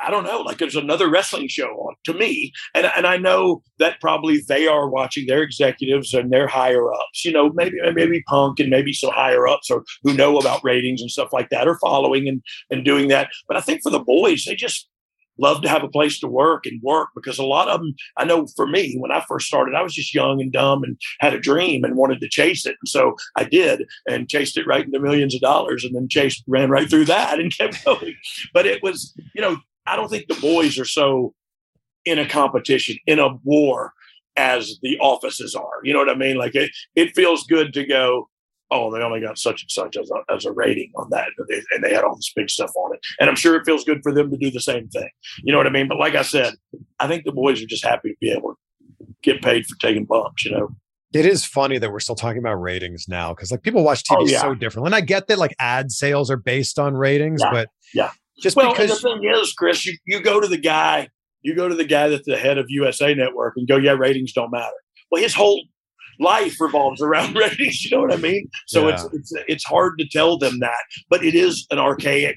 I 0.03 0.11
don't 0.11 0.25
know, 0.25 0.41
like 0.41 0.59
there's 0.59 0.77
another 0.77 1.11
wrestling 1.11 1.49
show 1.49 1.69
on 1.69 1.95
to 2.05 2.15
me, 2.15 2.53
and 2.75 2.87
and 2.97 3.07
I 3.07 3.17
know 3.17 3.63
that 3.79 4.01
probably 4.01 4.41
they 4.49 4.67
are 4.67 4.89
watching 4.89 5.27
their 5.27 5.43
executives 5.43 6.13
and 6.15 6.33
their 6.33 6.47
higher 6.47 6.93
ups. 6.93 7.25
You 7.25 7.33
know, 7.33 7.51
maybe 7.55 7.77
maybe 7.95 8.23
Punk 8.29 8.61
and 8.61 8.71
maybe 8.71 8.93
some 8.93 9.13
higher 9.13 9.47
ups 9.47 9.71
or 9.71 9.85
who 10.03 10.15
know 10.15 10.39
about 10.39 10.65
ratings 10.65 11.01
and 11.01 11.11
stuff 11.11 11.33
like 11.33 11.51
that 11.51 11.69
are 11.69 11.79
following 11.79 12.29
and 12.29 12.43
and 12.71 12.85
doing 12.85 13.09
that. 13.09 13.29
But 13.49 13.57
I 13.57 13.61
think 13.61 13.83
for 13.83 13.91
the 13.91 14.01
boys, 14.01 14.45
they 14.45 14.55
just 14.55 14.89
love 15.39 15.63
to 15.63 15.69
have 15.69 15.83
a 15.83 15.89
place 15.89 16.19
to 16.21 16.29
work 16.29 16.67
and 16.67 16.81
work 16.83 17.09
because 17.15 17.39
a 17.39 17.45
lot 17.45 17.69
of 17.69 17.81
them 17.81 17.95
i 18.17 18.25
know 18.25 18.47
for 18.57 18.67
me 18.67 18.97
when 18.99 19.11
i 19.11 19.25
first 19.27 19.47
started 19.47 19.75
i 19.75 19.83
was 19.83 19.95
just 19.95 20.15
young 20.15 20.41
and 20.41 20.53
dumb 20.53 20.83
and 20.85 20.97
had 21.21 21.35
a 21.35 21.41
dream 21.41 21.85
and 21.85 21.97
wanted 21.97 22.21
to 22.21 22.29
chase 22.29 22.65
it 22.67 22.77
and 22.81 22.89
so 22.89 23.15
i 23.37 23.45
did 23.45 23.85
and 24.09 24.29
chased 24.29 24.57
it 24.57 24.67
right 24.67 24.87
into 24.87 25.01
millions 25.01 25.35
of 25.35 25.41
dollars 25.41 25.85
and 25.85 25.95
then 25.95 26.09
chased 26.09 26.45
ran 26.47 26.71
right 26.71 26.89
through 26.89 27.05
that 27.05 27.39
and 27.39 27.53
kept 27.59 27.85
going 27.85 28.15
but 28.53 28.67
it 28.67 28.83
was 28.83 29.15
you 29.35 29.43
know 29.43 29.57
i 29.87 29.97
don't 29.97 30.09
think 30.09 30.27
the 30.29 30.41
boys 30.41 30.79
are 30.79 30.85
so 30.85 31.35
in 32.05 32.19
a 32.19 32.29
competition 32.29 32.97
in 33.07 33.19
a 33.19 33.29
war 33.45 33.93
as 34.37 34.79
the 34.83 34.99
offices 34.99 35.55
are 35.55 35.81
you 35.85 35.93
know 35.93 35.99
what 36.01 36.11
i 36.11 36.15
mean 36.15 36.37
like 36.37 36.55
it, 36.55 36.71
it 36.95 37.15
feels 37.15 37.45
good 37.47 37.73
to 37.73 37.85
go 37.87 38.29
oh, 38.71 38.91
they 38.91 39.03
only 39.03 39.21
got 39.21 39.39
such 39.39 39.63
and 39.63 39.71
such 39.71 39.97
as 39.97 40.11
a, 40.11 40.33
as 40.35 40.45
a 40.45 40.53
rating 40.53 40.91
on 40.97 41.09
that. 41.11 41.29
And 41.39 41.47
they, 41.49 41.63
and 41.73 41.85
they 41.85 41.95
had 41.95 42.03
all 42.03 42.17
this 42.17 42.33
big 42.35 42.51
stuff 42.51 42.73
on 42.77 42.95
it. 42.95 43.01
And 43.21 43.31
I'm 43.31 43.37
sure 43.37 43.55
it 43.55 43.65
feels 43.65 43.85
good 43.85 44.01
for 44.03 44.13
them 44.13 44.31
to 44.31 44.37
do 44.37 44.51
the 44.51 44.61
same 44.61 44.89
thing. 44.89 45.09
You 45.45 45.53
know 45.53 45.59
what 45.59 45.67
I 45.67 45.71
mean? 45.71 45.87
But 45.87 45.99
like 45.99 46.15
I 46.15 46.23
said, 46.23 46.55
I 46.99 47.07
think 47.07 47.25
the 47.25 47.33
boys 47.33 47.63
are 47.63 47.67
just 47.67 47.85
happy 47.85 48.11
to 48.11 48.17
be 48.21 48.33
able 48.33 48.55
to 48.55 49.07
get 49.23 49.43
paid 49.43 49.67
for 49.67 49.77
taking 49.81 50.05
bumps, 50.07 50.45
you 50.45 50.51
know? 50.53 50.71
It 51.13 51.27
is 51.27 51.45
funny 51.45 51.79
that 51.79 51.93
we're 51.93 52.01
still 52.01 52.17
talking 52.17 52.39
about 52.39 52.55
ratings 52.55 53.07
now 53.07 53.33
because 53.33 53.53
like 53.53 53.63
people 53.63 53.85
watch 53.85 54.03
TV 54.03 54.17
Oh, 54.19 54.27
yeah. 54.27 54.41
so 54.41 54.55
differently. 54.55 54.89
And 54.89 54.95
I 54.97 55.01
get 55.03 55.29
that 55.29 55.39
like 55.39 55.55
ad 55.61 55.93
sales 55.93 56.29
are 56.31 56.37
based 56.37 56.79
on 56.79 56.95
ratings, 56.95 57.43
Yeah, 57.43 57.51
but 57.53 57.69
yeah. 57.95 58.11
Just 58.41 58.57
Well, 58.57 58.75
and 58.75 58.89
the 58.89 58.97
thing 58.97 59.23
is, 59.25 59.53
Chris, 59.53 59.87
you, 59.87 59.97
you 60.07 60.21
go 60.21 60.41
to 60.41 60.47
the 60.49 60.57
guy, 60.59 61.09
you 61.43 61.55
go 61.55 61.69
to 61.69 61.75
the 61.75 61.85
guy 61.85 62.09
that's 62.09 62.27
the 62.27 62.37
head 62.37 62.59
of 62.59 62.67
USA 62.69 63.15
Network 63.15 63.55
and 63.57 63.69
go, 63.69 63.77
yeah, 63.77 63.93
ratings 63.93 64.33
don't 64.33 64.51
matter. 64.51 64.73
Well, 65.11 65.23
his 65.23 65.35
whole 65.35 65.63
life 66.21 66.61
revolves 66.61 67.03
around 67.03 67.35
ratings. 67.37 67.85
You 67.85 67.91
know 67.97 68.03
what 68.03 68.13
I 68.13 68.17
mean? 68.17 68.49
So 68.67 68.89
it's, 68.89 69.05
it's 69.13 69.33
it's 69.49 69.65
hard 69.65 69.99
to 69.99 70.07
tell 70.09 70.39
them 70.39 70.61
that, 70.61 70.81
but 71.11 71.25
it 71.25 71.35
is 71.35 71.67
an 71.71 71.79
archaic 71.79 72.37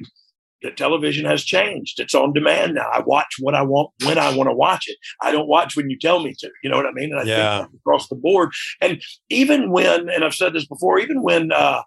the 0.64 0.72
television 0.72 1.26
has 1.26 1.44
changed. 1.44 2.00
It's 2.00 2.16
on 2.16 2.34
demand 2.34 2.76
now. 2.76 2.90
I 2.92 3.02
watch 3.06 3.36
what 3.40 3.54
I 3.54 3.62
want 3.62 3.92
when 4.06 4.18
I 4.18 4.36
want 4.36 4.50
to 4.50 4.56
watch 4.56 4.86
it. 4.88 4.98
I 5.22 5.32
don't 5.32 5.48
watch 5.48 5.76
when 5.78 5.90
you 5.90 5.98
tell 6.00 6.24
me 6.24 6.34
to. 6.40 6.50
You 6.64 6.70
know 6.70 6.78
what 6.78 6.88
I 6.88 6.92
mean? 6.94 7.12
And 7.12 7.20
I 7.20 7.24
Yeah. 7.24 7.60
think 7.60 7.74
across 7.76 8.08
the 8.10 8.16
board. 8.16 8.52
And 8.82 9.02
even 9.30 9.72
when, 9.72 10.10
and 10.10 10.24
I've 10.24 10.34
said 10.34 10.54
this 10.54 10.66
before, 10.66 11.00
even 11.00 11.22
when 11.22 11.52
uh, 11.52 11.84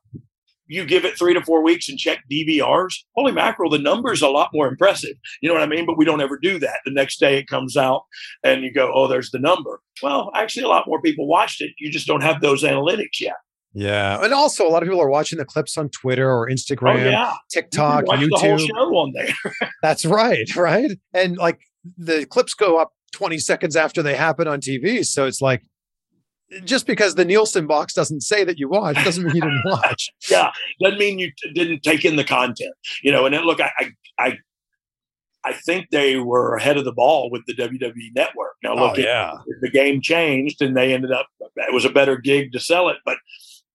you 0.71 0.85
give 0.87 1.05
it 1.05 1.19
three 1.19 1.35
to 1.35 1.43
four 1.43 1.63
weeks 1.63 1.89
and 1.89 1.99
check 1.99 2.21
DVRs, 2.31 2.95
holy 3.17 3.33
mackerel, 3.33 3.69
the 3.71 3.79
number's 3.79 4.23
a 4.23 4.29
lot 4.29 4.51
more 4.55 4.69
impressive. 4.69 5.15
You 5.43 5.49
know 5.49 5.55
what 5.55 5.63
I 5.63 5.67
mean? 5.67 5.85
But 5.85 5.99
we 5.99 6.05
don't 6.05 6.21
ever 6.21 6.39
do 6.41 6.59
that. 6.61 6.79
The 6.85 6.93
next 6.93 7.19
day 7.19 7.39
it 7.39 7.49
comes 7.49 7.77
out 7.77 8.03
and 8.45 8.63
you 8.63 8.73
go, 8.73 8.91
oh, 8.95 9.09
there's 9.09 9.31
the 9.31 9.39
number. 9.41 9.81
Well, 10.03 10.31
actually, 10.35 10.63
a 10.63 10.69
lot 10.69 10.87
more 10.87 11.03
people 11.03 11.27
watched 11.27 11.61
it. 11.61 11.73
You 11.79 11.91
just 11.91 12.07
don't 12.07 12.23
have 12.23 12.41
those 12.41 12.63
analytics 12.63 13.21
yet. 13.21 13.35
Yeah. 13.73 14.23
And 14.25 14.33
also, 14.33 14.67
a 14.67 14.71
lot 14.71 14.83
of 14.83 14.89
people 14.89 15.03
are 15.03 15.11
watching 15.11 15.39
the 15.39 15.45
clips 15.45 15.77
on 15.77 15.89
Twitter 15.91 16.29
or 16.31 16.49
Oh, 16.49 16.53
Instagram, 16.53 17.11
yeah. 17.11 17.35
TikTok, 17.53 18.05
you 18.07 18.29
can 18.29 18.31
watch 18.31 18.43
the 18.43 18.49
whole 18.49 18.59
YouTube. 18.59 18.67
show 18.67 18.97
on 18.97 19.13
there. 19.13 19.69
That's 19.83 20.05
right. 20.05 20.57
Right. 20.57 20.91
And 21.15 21.37
like 21.37 21.61
the 21.99 22.27
clips 22.27 22.55
go 22.55 22.79
up 22.79 22.93
20 23.13 23.39
seconds 23.39 23.77
after 23.77 24.03
they 24.03 24.15
happen 24.15 24.47
on 24.49 24.61
TV. 24.61 25.05
So 25.05 25.27
it's 25.27 25.41
like, 25.41 25.63
just 26.65 26.87
because 26.87 27.15
the 27.15 27.25
Nielsen 27.25 27.67
box 27.67 27.95
doesn't 27.95 28.23
say 28.23 28.45
that 28.45 28.59
you 28.59 28.69
watch 28.69 28.97
doesn't 29.05 29.25
mean 29.25 29.37
you 29.37 29.41
didn't 29.43 29.63
watch. 29.67 30.11
yeah, 30.31 30.51
doesn't 30.83 30.99
mean 30.99 31.19
you 31.19 31.31
t- 31.43 31.53
didn't 31.53 31.83
take 31.83 32.05
in 32.05 32.17
the 32.17 32.25
content, 32.25 32.75
you 33.03 33.13
know. 33.13 33.25
And 33.27 33.35
then, 33.35 33.45
look, 33.45 33.61
I, 33.61 33.71
I, 34.19 34.39
I, 35.45 35.53
think 35.53 35.91
they 35.91 36.17
were 36.17 36.57
ahead 36.57 36.77
of 36.77 36.85
the 36.85 36.93
ball 36.93 37.31
with 37.31 37.43
the 37.47 37.55
WWE 37.55 38.15
Network. 38.15 38.55
Now, 38.63 38.75
look, 38.75 38.95
Oh, 38.99 39.01
yeah. 39.01 39.35
the 39.61 39.71
game 39.71 40.01
changed, 40.01 40.61
and 40.61 40.77
they 40.77 40.93
ended 40.93 41.13
up. 41.13 41.27
It 41.57 41.73
was 41.73 41.85
a 41.85 41.91
better 41.91 42.17
gig 42.17 42.53
to 42.53 42.61
sell 42.61 42.89
it, 42.89 42.97
but 43.05 43.19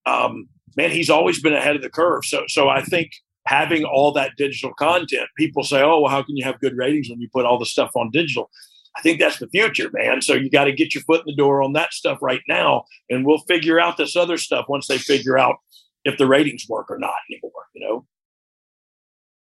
um, 0.04 0.48
man, 0.76 0.90
he's 0.90 1.10
always 1.10 1.40
been 1.42 1.54
ahead 1.54 1.76
of 1.76 1.82
the 1.82 1.90
curve. 1.90 2.24
So, 2.24 2.44
so 2.46 2.68
I 2.68 2.82
think 2.82 3.10
having 3.46 3.84
all 3.84 4.12
that 4.12 4.32
digital 4.36 4.72
content, 4.74 5.28
people 5.36 5.62
say, 5.64 5.80
"Oh, 5.82 6.00
well, 6.00 6.10
how 6.10 6.22
can 6.22 6.36
you 6.36 6.44
have 6.44 6.60
good 6.60 6.76
ratings 6.76 7.08
when 7.08 7.20
you 7.20 7.28
put 7.32 7.44
all 7.46 7.58
the 7.58 7.66
stuff 7.66 7.90
on 7.96 8.10
digital?" 8.10 8.50
I 8.96 9.00
think 9.02 9.20
that's 9.20 9.38
the 9.38 9.48
future, 9.48 9.90
man. 9.92 10.22
So 10.22 10.32
you 10.34 10.50
got 10.50 10.64
to 10.64 10.72
get 10.72 10.94
your 10.94 11.02
foot 11.04 11.20
in 11.20 11.26
the 11.26 11.36
door 11.36 11.62
on 11.62 11.74
that 11.74 11.92
stuff 11.92 12.18
right 12.22 12.40
now, 12.48 12.84
and 13.10 13.26
we'll 13.26 13.38
figure 13.46 13.78
out 13.78 13.96
this 13.96 14.16
other 14.16 14.38
stuff 14.38 14.66
once 14.68 14.86
they 14.86 14.98
figure 14.98 15.38
out 15.38 15.56
if 16.04 16.16
the 16.16 16.26
ratings 16.26 16.64
work 16.68 16.90
or 16.90 16.98
not 16.98 17.14
anymore. 17.30 17.52
You 17.74 17.86
know? 17.86 18.06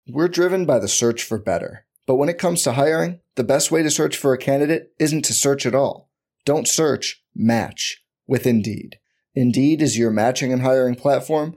We're 0.09 0.29
driven 0.29 0.67
by 0.67 0.79
the 0.79 0.89
search 0.89 1.23
for 1.23 1.39
better. 1.39 1.87
But 2.07 2.17
when 2.17 2.29
it 2.29 2.39
comes 2.39 2.63
to 2.63 2.73
hiring, 2.73 3.21
the 3.37 3.45
best 3.45 3.71
way 3.71 3.83
to 3.83 3.91
search 3.91 4.17
for 4.17 4.33
a 4.33 4.39
candidate 4.39 4.93
isn't 4.99 5.25
to 5.27 5.33
search 5.33 5.67
at 5.67 5.75
all. 5.75 6.11
Don't 6.45 6.67
search, 6.67 7.23
match 7.35 8.03
with 8.27 8.47
Indeed. 8.47 8.99
Indeed 9.35 9.83
is 9.83 9.99
your 9.99 10.11
matching 10.11 10.53
and 10.53 10.63
hiring 10.63 10.97
platform 10.97 11.57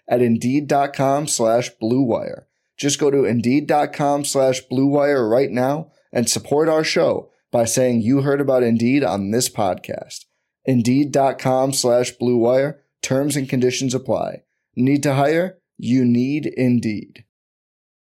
at 0.11 0.21
Indeed.com 0.21 1.27
slash 1.27 1.71
BlueWire. 1.81 2.43
Just 2.77 2.99
go 2.99 3.09
to 3.09 3.23
Indeed.com 3.23 4.25
slash 4.25 4.61
BlueWire 4.69 5.27
right 5.27 5.49
now 5.49 5.91
and 6.11 6.29
support 6.29 6.67
our 6.67 6.83
show 6.83 7.31
by 7.51 7.63
saying 7.63 8.01
you 8.01 8.21
heard 8.21 8.41
about 8.41 8.61
Indeed 8.61 9.03
on 9.03 9.31
this 9.31 9.49
podcast. 9.49 10.25
Indeed.com 10.65 11.73
slash 11.73 12.11
BlueWire. 12.17 12.79
Terms 13.01 13.35
and 13.35 13.47
conditions 13.47 13.95
apply. 13.95 14.43
Need 14.75 15.01
to 15.03 15.13
hire? 15.13 15.59
You 15.77 16.03
need 16.05 16.45
Indeed. 16.45 17.23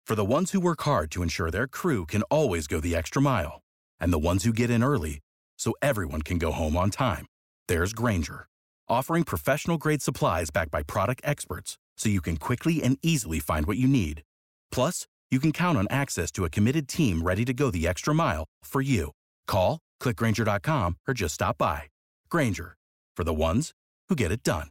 For 0.05 0.14
the 0.16 0.25
ones 0.25 0.51
who 0.51 0.61
work 0.61 0.83
hard 0.83 1.11
to 1.12 1.23
ensure 1.23 1.51
their 1.51 1.68
crew 1.68 2.05
can 2.05 2.23
always 2.25 2.66
go 2.66 2.81
the 2.81 2.96
extra 2.96 3.23
mile, 3.23 3.62
and 4.01 4.12
the 4.12 4.18
ones 4.18 4.42
who 4.42 4.53
get 4.53 4.68
in 4.68 4.83
early 4.83 5.20
so 5.57 5.73
everyone 5.81 6.23
can 6.23 6.38
go 6.38 6.51
home 6.51 6.77
on 6.77 6.90
time, 6.90 7.27
there's 7.68 7.92
Grainger, 7.92 8.49
offering 8.88 9.23
professional 9.23 9.79
grade 9.79 10.03
supplies 10.03 10.51
backed 10.51 10.73
by 10.73 10.83
product 10.83 11.20
experts 11.25 11.79
so 12.00 12.08
you 12.08 12.22
can 12.22 12.36
quickly 12.38 12.82
and 12.82 12.98
easily 13.02 13.38
find 13.38 13.66
what 13.66 13.76
you 13.76 13.86
need. 13.86 14.22
Plus, 14.72 15.06
you 15.30 15.38
can 15.38 15.52
count 15.52 15.78
on 15.78 15.86
access 15.90 16.32
to 16.32 16.44
a 16.44 16.50
committed 16.50 16.88
team 16.88 17.22
ready 17.22 17.44
to 17.44 17.54
go 17.54 17.70
the 17.70 17.86
extra 17.86 18.14
mile 18.14 18.46
for 18.64 18.80
you. 18.80 19.12
Call, 19.46 19.78
clickgranger.com, 20.02 20.96
or 21.06 21.14
just 21.14 21.34
stop 21.34 21.58
by. 21.58 21.82
Grainger, 22.28 22.76
for 23.16 23.22
the 23.22 23.34
ones 23.34 23.72
who 24.08 24.16
get 24.16 24.32
it 24.32 24.42
done. 24.42 24.68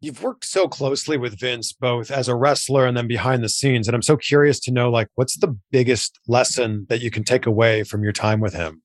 You've 0.00 0.22
worked 0.22 0.44
so 0.44 0.68
closely 0.68 1.16
with 1.16 1.40
Vince, 1.40 1.72
both 1.72 2.10
as 2.10 2.28
a 2.28 2.36
wrestler 2.36 2.86
and 2.86 2.94
then 2.94 3.08
behind 3.08 3.42
the 3.42 3.48
scenes. 3.48 3.88
And 3.88 3.94
I'm 3.94 4.02
so 4.02 4.18
curious 4.18 4.60
to 4.60 4.70
know, 4.70 4.90
like, 4.90 5.08
what's 5.14 5.38
the 5.38 5.56
biggest 5.70 6.20
lesson 6.28 6.84
that 6.90 7.00
you 7.00 7.10
can 7.10 7.24
take 7.24 7.46
away 7.46 7.84
from 7.84 8.02
your 8.04 8.12
time 8.12 8.40
with 8.40 8.52
him? 8.52 8.83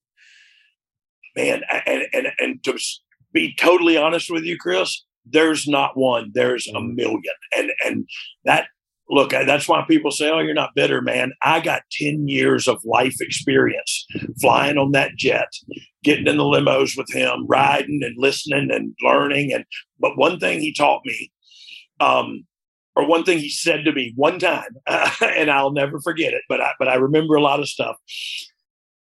Man 1.39 1.61
and, 1.85 2.03
and 2.13 2.27
and 2.39 2.63
to 2.63 2.77
be 3.33 3.55
totally 3.55 3.97
honest 3.97 4.29
with 4.29 4.43
you 4.43 4.57
chris 4.57 5.03
there's 5.31 5.67
not 5.67 5.97
one 5.97 6.31
there's 6.33 6.67
a 6.67 6.81
million. 6.81 7.21
And 7.55 7.71
and 7.85 8.07
that 8.45 8.67
look 9.09 9.31
that's 9.31 9.67
why 9.67 9.83
people 9.87 10.11
say 10.11 10.29
oh 10.29 10.39
you're 10.39 10.53
not 10.53 10.75
bitter 10.75 11.01
man. 11.01 11.31
I 11.41 11.59
got 11.59 11.83
10 11.93 12.27
years 12.27 12.67
of 12.67 12.79
life 12.83 13.15
experience 13.19 14.05
flying 14.41 14.77
on 14.77 14.91
that 14.91 15.11
jet 15.17 15.51
getting 16.03 16.27
in 16.27 16.37
the 16.37 16.43
limos 16.43 16.97
with 16.97 17.11
him 17.11 17.45
riding 17.47 18.01
and 18.03 18.15
listening 18.17 18.69
and 18.71 18.93
learning. 19.01 19.51
And 19.53 19.65
but 19.99 20.17
one 20.17 20.39
thing 20.39 20.59
he 20.59 20.73
taught 20.73 21.01
me 21.05 21.31
um 21.99 22.45
or 22.95 23.07
one 23.07 23.23
thing 23.23 23.39
he 23.39 23.49
said 23.49 23.85
to 23.85 23.91
me 23.91 24.13
one 24.15 24.39
time 24.39 24.71
and 25.21 25.49
i'll 25.51 25.71
never 25.71 25.99
forget 26.01 26.33
it 26.33 26.41
but 26.49 26.61
i 26.61 26.71
but 26.79 26.87
i 26.87 26.95
remember 26.95 27.35
a 27.35 27.41
lot 27.41 27.59
of 27.59 27.67
stuff. 27.67 27.97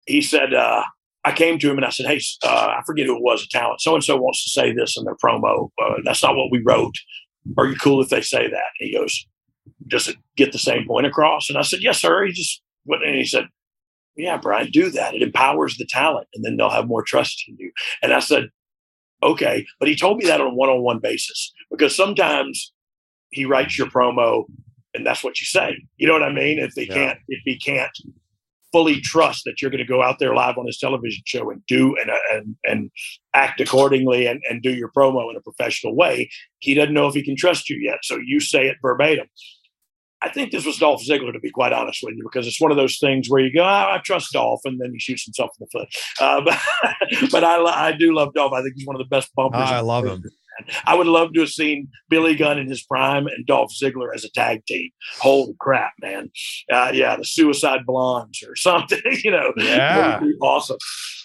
He 0.07 0.21
said 0.21 0.53
uh 0.53 0.83
I 1.25 1.31
came 1.31 1.57
to 1.59 1.69
him 1.69 1.77
and 1.77 1.85
I 1.85 1.89
said, 1.89 2.05
"Hey, 2.05 2.21
uh, 2.43 2.75
I 2.77 2.81
forget 2.85 3.07
who 3.07 3.17
it 3.17 3.23
was, 3.23 3.43
a 3.43 3.47
talent. 3.49 3.81
So 3.81 3.95
and 3.95 4.03
so 4.03 4.15
wants 4.15 4.43
to 4.43 4.51
say 4.51 4.71
this 4.71 4.95
in 4.95 5.03
their 5.05 5.15
promo. 5.15 5.69
Uh, 5.81 5.95
that's 6.05 6.23
not 6.23 6.35
what 6.35 6.51
we 6.51 6.61
wrote. 6.63 6.93
Are 7.57 7.65
you 7.67 7.75
cool 7.75 8.01
if 8.01 8.09
they 8.09 8.21
say 8.21 8.47
that?" 8.47 8.69
And 8.79 8.89
he 8.89 8.93
goes, 8.93 9.25
"Does 9.87 10.07
it 10.07 10.17
get 10.37 10.51
the 10.51 10.59
same 10.59 10.87
point 10.87 11.07
across?" 11.07 11.49
And 11.49 11.57
I 11.57 11.63
said, 11.63 11.81
"Yes, 11.81 11.99
sir." 11.99 12.25
He 12.25 12.31
just 12.31 12.61
went 12.85 13.03
and 13.03 13.15
he 13.15 13.25
said, 13.25 13.47
"Yeah, 14.15 14.37
Brian, 14.37 14.69
do 14.69 14.89
that. 14.91 15.15
It 15.15 15.23
empowers 15.23 15.77
the 15.77 15.87
talent, 15.89 16.27
and 16.35 16.45
then 16.45 16.57
they'll 16.57 16.69
have 16.69 16.87
more 16.87 17.03
trust 17.03 17.43
in 17.47 17.57
you." 17.57 17.71
And 18.03 18.13
I 18.13 18.19
said, 18.19 18.49
"Okay," 19.23 19.65
but 19.79 19.89
he 19.89 19.95
told 19.95 20.17
me 20.19 20.25
that 20.25 20.41
on 20.41 20.47
a 20.47 20.53
one-on-one 20.53 20.99
basis 20.99 21.51
because 21.71 21.95
sometimes 21.95 22.71
he 23.31 23.45
writes 23.45 23.77
your 23.77 23.87
promo, 23.87 24.45
and 24.93 25.05
that's 25.05 25.23
what 25.23 25.41
you 25.41 25.47
say. 25.47 25.75
You 25.97 26.07
know 26.07 26.13
what 26.13 26.23
I 26.23 26.31
mean? 26.31 26.59
If 26.59 26.75
they 26.75 26.83
Yeah. 26.85 26.93
can't, 26.93 27.19
if 27.27 27.41
he 27.43 27.57
can't 27.57 27.91
fully 28.75 28.99
trust 28.99 29.43
that 29.45 29.61
you're 29.61 29.71
going 29.71 29.79
to 29.79 29.87
go 29.87 30.03
out 30.03 30.19
there 30.19 30.35
live 30.35 30.57
on 30.57 30.65
his 30.65 30.77
television 30.77 31.23
show 31.25 31.49
and 31.49 31.65
do 31.65 31.95
and 31.95 32.11
and, 32.33 32.55
and 32.65 32.91
act 33.33 33.61
accordingly 33.61 34.27
and, 34.27 34.41
and 34.49 34.61
do 34.61 34.73
your 34.73 34.91
promo 34.91 35.29
in 35.29 35.37
a 35.37 35.41
professional 35.41 35.95
way. 35.95 36.29
He 36.59 36.73
doesn't 36.73 36.93
know 36.93 37.07
if 37.07 37.13
he 37.13 37.23
can 37.23 37.37
trust 37.37 37.69
you 37.69 37.77
yet. 37.77 37.99
So 38.03 38.17
you 38.17 38.41
say 38.41 38.67
it 38.67 38.75
verbatim. 38.81 39.27
I 40.21 40.29
think 40.29 40.51
this 40.51 40.65
was 40.65 40.77
Dolph 40.77 41.03
Ziggler, 41.09 41.31
to 41.31 41.39
be 41.39 41.51
quite 41.51 41.71
honest 41.71 41.99
with 42.03 42.15
you, 42.17 42.23
because 42.23 42.47
it's 42.47 42.59
one 42.59 42.71
of 42.71 42.77
those 42.77 42.97
things 42.97 43.29
where 43.29 43.41
you 43.41 43.53
go, 43.53 43.63
oh, 43.63 43.65
I 43.65 44.01
trust 44.03 44.33
Dolph, 44.33 44.61
and 44.65 44.81
then 44.81 44.91
he 44.91 44.99
shoots 44.99 45.23
himself 45.23 45.51
in 45.57 45.67
the 45.67 45.79
foot. 45.79 45.87
Uh, 46.19 46.41
but 47.21 47.31
but 47.31 47.43
I, 47.45 47.89
I 47.89 47.91
do 47.93 48.13
love 48.13 48.33
Dolph. 48.33 48.51
I 48.51 48.61
think 48.61 48.73
he's 48.75 48.87
one 48.87 48.97
of 48.97 48.99
the 48.99 49.07
best 49.07 49.29
bumpers. 49.35 49.61
Ah, 49.63 49.77
I 49.77 49.79
love 49.79 50.05
him. 50.05 50.21
I 50.85 50.95
would 50.95 51.07
love 51.07 51.33
to 51.33 51.39
have 51.41 51.49
seen 51.49 51.87
Billy 52.09 52.35
Gunn 52.35 52.57
in 52.57 52.67
his 52.69 52.83
prime 52.83 53.27
and 53.27 53.45
Dolph 53.45 53.71
Ziggler 53.81 54.13
as 54.13 54.23
a 54.23 54.31
tag 54.31 54.65
team. 54.65 54.89
Holy 55.19 55.55
crap, 55.59 55.93
man! 56.01 56.31
Uh, 56.71 56.91
yeah, 56.93 57.15
the 57.15 57.25
Suicide 57.25 57.85
Blondes 57.85 58.43
or 58.47 58.55
something. 58.55 59.01
You 59.23 59.31
know, 59.31 59.53
Yeah. 59.57 59.97
That 59.97 60.21
would 60.21 60.29
be 60.29 60.35
awesome. 60.41 60.77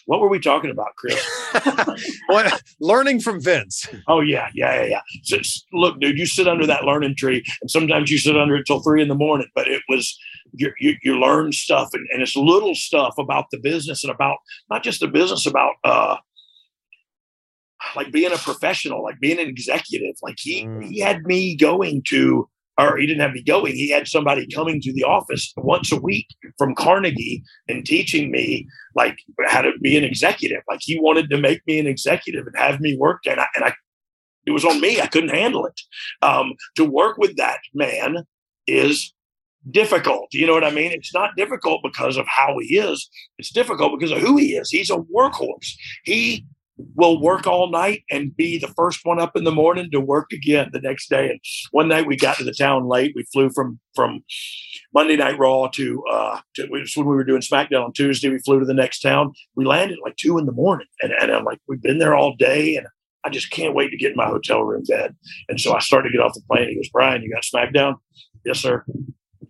What 0.07 0.21
were 0.21 0.29
we 0.29 0.41
talking 0.41 0.71
about, 0.71 0.89
Chris? 0.97 1.25
What, 2.29 2.63
learning 2.81 3.21
from 3.21 3.41
Vince. 3.41 3.87
oh 4.09 4.21
yeah, 4.21 4.49
yeah, 4.55 4.83
yeah, 4.83 5.01
yeah. 5.31 5.37
S- 5.39 5.65
look, 5.73 6.01
dude, 6.01 6.19
you 6.19 6.27
sit 6.27 6.49
under 6.49 6.67
that 6.67 6.85
learning 6.85 7.17
tree, 7.17 7.45
and 7.61 7.71
sometimes 7.71 8.11
you 8.11 8.19
sit 8.19 8.37
under 8.37 8.57
it 8.57 8.65
till 8.67 8.81
three 8.83 9.03
in 9.03 9.09
the 9.09 9.15
morning. 9.15 9.49
But 9.55 9.69
it 9.69 9.83
was 9.89 10.17
you, 10.53 10.73
you, 10.81 10.95
you 11.03 11.19
learn 11.19 11.53
stuff, 11.53 11.91
and, 11.93 12.07
and 12.13 12.23
it's 12.23 12.37
little 12.37 12.75
stuff 12.75 13.15
about 13.19 13.47
the 13.51 13.59
business 13.59 14.03
and 14.05 14.13
about 14.13 14.39
not 14.71 14.83
just 14.83 15.01
the 15.01 15.09
business, 15.09 15.47
about 15.47 15.75
uh, 15.85 16.17
like 17.97 18.13
being 18.13 18.33
a 18.33 18.37
professional, 18.37 19.03
like 19.03 19.19
being 19.21 19.39
an 19.39 19.49
executive. 19.49 20.15
Like 20.23 20.37
he 20.39 20.65
Mm. 20.65 20.85
he 20.91 20.99
had 21.01 21.23
me 21.25 21.57
going 21.57 22.03
to, 22.09 22.49
or 22.79 22.97
he 22.97 23.07
didn't 23.07 23.21
have 23.21 23.33
me 23.33 23.43
going. 23.43 23.75
He 23.75 23.91
had 23.91 24.09
somebody 24.09 24.47
coming 24.55 24.81
to 24.83 24.93
the 24.93 25.05
office 25.05 25.53
once 25.57 25.93
a 25.93 26.01
week 26.01 26.27
from 26.59 26.75
Carnegie 26.75 27.43
and 27.69 27.85
teaching 27.85 28.31
me 28.31 28.67
like 28.95 29.19
how 29.47 29.63
to 29.63 29.73
be 29.83 29.97
an 29.97 30.05
executive. 30.05 30.63
Like 30.69 30.81
he 30.83 30.99
wanted 31.01 31.31
to 31.31 31.39
make 31.39 31.61
me 31.67 31.79
an 31.79 31.87
executive 31.87 32.47
and 32.47 32.57
have 32.57 32.81
me 32.81 32.97
work. 32.99 33.21
And 33.27 33.41
I 33.41 33.47
and 33.55 33.65
I 33.65 33.75
it 34.47 34.53
was 34.53 34.65
on 34.65 34.81
me. 34.81 35.01
I 35.01 35.07
couldn't 35.07 35.31
handle 35.31 35.67
it. 35.67 35.81
Um, 36.23 36.55
to 36.77 36.85
work 36.85 37.19
with 37.19 37.37
that 37.37 37.59
man 37.75 38.25
is 38.67 39.13
difficult. 39.71 40.29
You 40.33 40.47
know 40.47 40.55
what 40.55 40.65
I 40.65 40.71
mean? 40.71 40.93
It's 40.93 41.13
not 41.13 41.37
difficult 41.37 41.81
because 41.83 42.17
of 42.17 42.27
how 42.27 42.57
he 42.59 42.79
is. 42.79 43.09
It's 43.39 43.51
difficult 43.51 43.93
because 43.99 44.11
of 44.11 44.19
who 44.19 44.39
he 44.39 44.55
is. 44.55 44.71
He's 44.71 44.91
a 44.91 44.97
workhorse. 44.97 45.73
He 46.05 46.47
will 46.95 47.21
work 47.21 47.47
all 47.47 47.71
night 47.71 48.03
and 48.11 48.37
be 48.37 48.59
the 48.59 48.69
first 48.69 49.01
one 49.05 49.21
up 49.21 49.37
in 49.37 49.45
the 49.45 49.51
morning 49.51 49.91
to 49.91 50.01
work 50.01 50.33
again 50.33 50.71
the 50.73 50.81
next 50.81 51.09
day. 51.09 51.31
And 51.31 51.41
one 51.73 51.89
night 51.89 52.07
we 52.07 52.17
got 52.17 52.37
to 52.39 52.45
the 52.45 52.53
town 52.53 52.89
late. 52.89 53.13
We 53.15 53.25
flew 53.33 53.51
from 53.51 53.81
from 53.95 54.23
Monday 54.95 55.17
Night 55.17 55.39
Raw 55.39 55.69
to, 55.69 56.05
uh, 56.11 56.41
to 56.55 56.67
when 56.69 56.85
we 56.97 57.03
were 57.03 57.25
doing 57.25 57.43
SmackDown 57.43 57.85
on 57.85 57.93
Tuesday. 57.93 58.29
We 58.29 58.39
flew 58.39 58.61
to 58.61 58.67
the 58.67 58.75
next 58.75 59.01
town. 59.01 59.33
We 59.57 59.65
landed 59.65 59.99
like 60.03 60.17
two 60.17 60.39
in 60.39 60.47
the 60.47 60.53
morning, 60.53 60.87
and, 61.03 61.13
and 61.13 61.33
I'm 61.33 61.45
like, 61.45 61.59
we've 61.67 61.83
been 61.83 61.99
there 61.99 62.15
all 62.15 62.37
day, 62.37 62.77
and 62.77 62.87
I 63.25 63.31
just 63.31 63.51
can't 63.51 63.75
wait 63.75 63.91
to 63.91 63.97
get 63.97 64.13
in 64.13 64.17
my 64.17 64.27
hotel 64.27 64.63
room 64.63 64.85
bed. 64.89 65.15
And 65.49 65.61
so 65.61 65.75
I 65.75 65.81
started 65.81 66.09
to 66.09 66.17
get 66.17 66.25
off 66.25 66.35
the 66.35 66.43
plane. 66.51 66.69
He 66.69 66.77
goes, 66.77 66.89
Brian, 66.89 67.23
you 67.23 67.33
got 67.33 67.43
SmackDown? 67.43 67.97
Yes, 68.45 68.61
sir. 68.61 68.85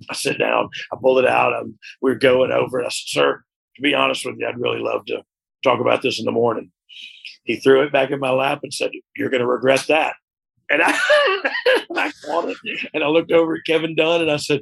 I 0.09 0.15
sit 0.15 0.39
down. 0.39 0.69
I 0.93 0.97
pull 1.01 1.19
it 1.19 1.27
out. 1.27 1.53
I'm, 1.53 1.79
we're 2.01 2.17
going 2.17 2.51
over. 2.51 2.79
And 2.79 2.87
I 2.87 2.91
said, 2.91 3.21
sir, 3.21 3.45
to 3.77 3.83
be 3.83 3.95
honest 3.95 4.25
with 4.25 4.37
you, 4.39 4.47
I'd 4.47 4.59
really 4.59 4.81
love 4.81 5.05
to 5.07 5.23
talk 5.63 5.81
about 5.81 6.03
this 6.03 6.19
in 6.19 6.25
the 6.25 6.33
morning. 6.33 6.73
He 7.45 7.57
threw 7.57 7.83
it 7.83 7.93
back 7.93 8.11
in 8.11 8.21
my 8.21 8.31
lap 8.31 8.61
and 8.63 8.73
said, 8.73 8.93
You're 9.17 9.31
going 9.31 9.41
to 9.41 9.47
regret 9.47 9.85
that. 9.89 10.15
And 10.71 10.83
I, 10.85 10.93
I 11.97 12.13
caught 12.25 12.49
it 12.49 12.57
and 12.95 13.03
I 13.03 13.09
looked 13.09 13.33
over 13.33 13.57
at 13.57 13.65
Kevin 13.67 13.97
Dunn 13.97 14.21
and 14.21 14.31
I 14.31 14.37
said, 14.37 14.61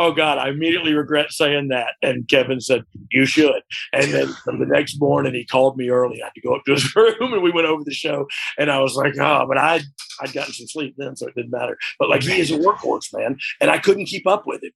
Oh 0.00 0.12
God, 0.12 0.38
I 0.38 0.50
immediately 0.50 0.92
regret 0.92 1.32
saying 1.32 1.68
that. 1.68 1.94
And 2.02 2.28
Kevin 2.28 2.60
said, 2.60 2.84
You 3.10 3.26
should. 3.26 3.62
And 3.92 4.12
then 4.12 4.28
the 4.46 4.66
next 4.66 5.00
morning 5.00 5.34
he 5.34 5.44
called 5.44 5.76
me 5.76 5.88
early. 5.88 6.22
I 6.22 6.26
had 6.26 6.34
to 6.34 6.40
go 6.40 6.54
up 6.54 6.64
to 6.66 6.72
his 6.72 6.94
room 6.96 7.32
and 7.32 7.42
we 7.42 7.50
went 7.50 7.66
over 7.66 7.82
the 7.82 7.92
show. 7.92 8.26
And 8.58 8.70
I 8.70 8.80
was 8.80 8.94
like, 8.94 9.16
Oh, 9.18 9.46
but 9.48 9.58
I 9.58 9.80
I'd 10.20 10.32
gotten 10.32 10.52
some 10.52 10.68
sleep 10.68 10.94
then, 10.98 11.16
so 11.16 11.26
it 11.26 11.34
didn't 11.34 11.50
matter. 11.50 11.76
But 11.98 12.10
like 12.10 12.22
he 12.22 12.40
is 12.40 12.50
a 12.50 12.58
workhorse, 12.58 13.12
man. 13.12 13.38
And 13.60 13.70
I 13.70 13.78
couldn't 13.78 14.06
keep 14.06 14.26
up 14.26 14.46
with 14.46 14.62
him. 14.62 14.72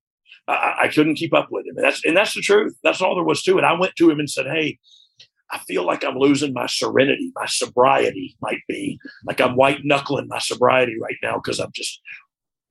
I, 0.49 0.75
I 0.83 0.89
couldn't 0.89 1.15
keep 1.15 1.35
up 1.35 1.49
with 1.51 1.67
him. 1.67 1.77
And 1.77 1.85
that's 1.85 2.05
and 2.05 2.17
that's 2.17 2.35
the 2.35 2.41
truth. 2.41 2.77
That's 2.83 3.01
all 3.01 3.15
there 3.15 3.25
was 3.25 3.43
to 3.45 3.59
it. 3.59 3.65
I 3.65 3.79
went 3.79 3.95
to 3.97 4.11
him 4.11 4.19
and 4.19 4.29
said, 4.29 4.47
Hey, 4.47 4.79
I 5.53 5.59
feel 5.59 5.85
like 5.85 6.03
I'm 6.03 6.17
losing 6.17 6.55
my 6.55 6.67
serenity, 6.67 7.31
my 7.35 7.47
sobriety 7.47 8.37
might 8.41 8.63
be 8.69 8.99
like 9.27 9.41
I'm 9.41 9.55
white 9.55 9.85
knuckling 9.85 10.27
my 10.29 10.39
sobriety 10.39 10.97
right 11.01 11.17
now 11.23 11.35
because 11.35 11.61
I'm 11.61 11.73
just 11.75 12.01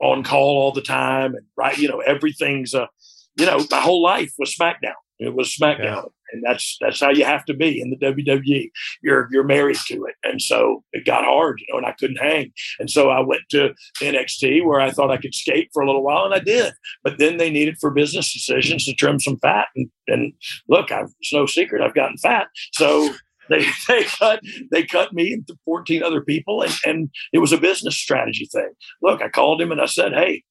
on 0.02 0.24
call 0.24 0.58
all 0.58 0.72
the 0.72 0.82
time 0.82 1.36
and 1.36 1.46
right, 1.56 1.78
you 1.78 1.88
know, 1.88 2.00
everything's 2.00 2.74
a, 2.74 2.90
you 3.38 3.46
know, 3.46 3.64
my 3.70 3.80
whole 3.80 4.02
life 4.02 4.34
was 4.40 4.56
SmackDown. 4.56 4.94
It 5.20 5.36
was 5.36 5.56
SmackDown. 5.56 6.10
And 6.32 6.44
that's 6.44 6.78
that's 6.82 7.00
how 7.00 7.10
you 7.10 7.26
have 7.26 7.46
to 7.46 7.54
be 7.54 7.80
in 7.80 7.90
the 7.90 7.98
WWE. 7.98 8.72
You're 9.02 9.28
you're 9.32 9.44
married 9.44 9.78
to 9.88 10.06
it, 10.06 10.16
and 10.24 10.42
so 10.42 10.84
it 10.94 11.06
got 11.06 11.24
hard, 11.24 11.60
you 11.60 11.66
know. 11.72 11.78
And 11.78 11.88
I 11.88 11.94
couldn't 11.94 12.18
hang, 12.18 12.52
and 12.80 12.90
so 12.90 13.10
I 13.10 13.20
went 13.20 13.44
to 13.50 13.74
NXT 14.02 14.66
where 14.66 14.80
I 14.80 14.92
thought 14.92 15.12
I 15.12 15.18
could 15.18 15.36
skate 15.36 15.70
for 15.74 15.82
a 15.82 15.86
little 15.86 16.04
while, 16.04 16.26
and 16.26 16.34
I 16.34 16.40
did. 16.40 16.74
But 17.04 17.18
then 17.18 17.38
they 17.38 17.50
needed 17.50 17.78
for 17.80 17.92
business 17.92 18.34
decisions 18.34 18.86
to 18.86 18.94
trim 18.94 19.20
some 19.20 19.38
fat, 19.38 19.68
and, 19.76 19.90
and 20.08 20.34
look, 20.68 20.92
I've, 20.92 21.10
it's 21.20 21.34
no 21.34 21.46
secret 21.46 21.82
I've 21.82 21.96
gotten 21.96 22.18
fat, 22.18 22.48
so. 22.74 23.14
They, 23.50 23.66
they 23.90 24.04
cut 24.04 24.40
they 24.72 24.86
cut 24.86 25.12
me 25.12 25.34
and 25.34 25.46
14 25.66 26.04
other 26.04 26.22
people 26.22 26.62
and, 26.62 26.74
and 26.86 27.10
it 27.34 27.40
was 27.40 27.52
a 27.52 27.58
business 27.58 27.98
strategy 27.98 28.46
thing. 28.46 28.72
Look, 29.02 29.22
I 29.22 29.28
called 29.28 29.60
him 29.60 29.74
and 29.74 29.82
I 29.82 29.88
said, 29.88 30.14
Hey, 30.14 30.44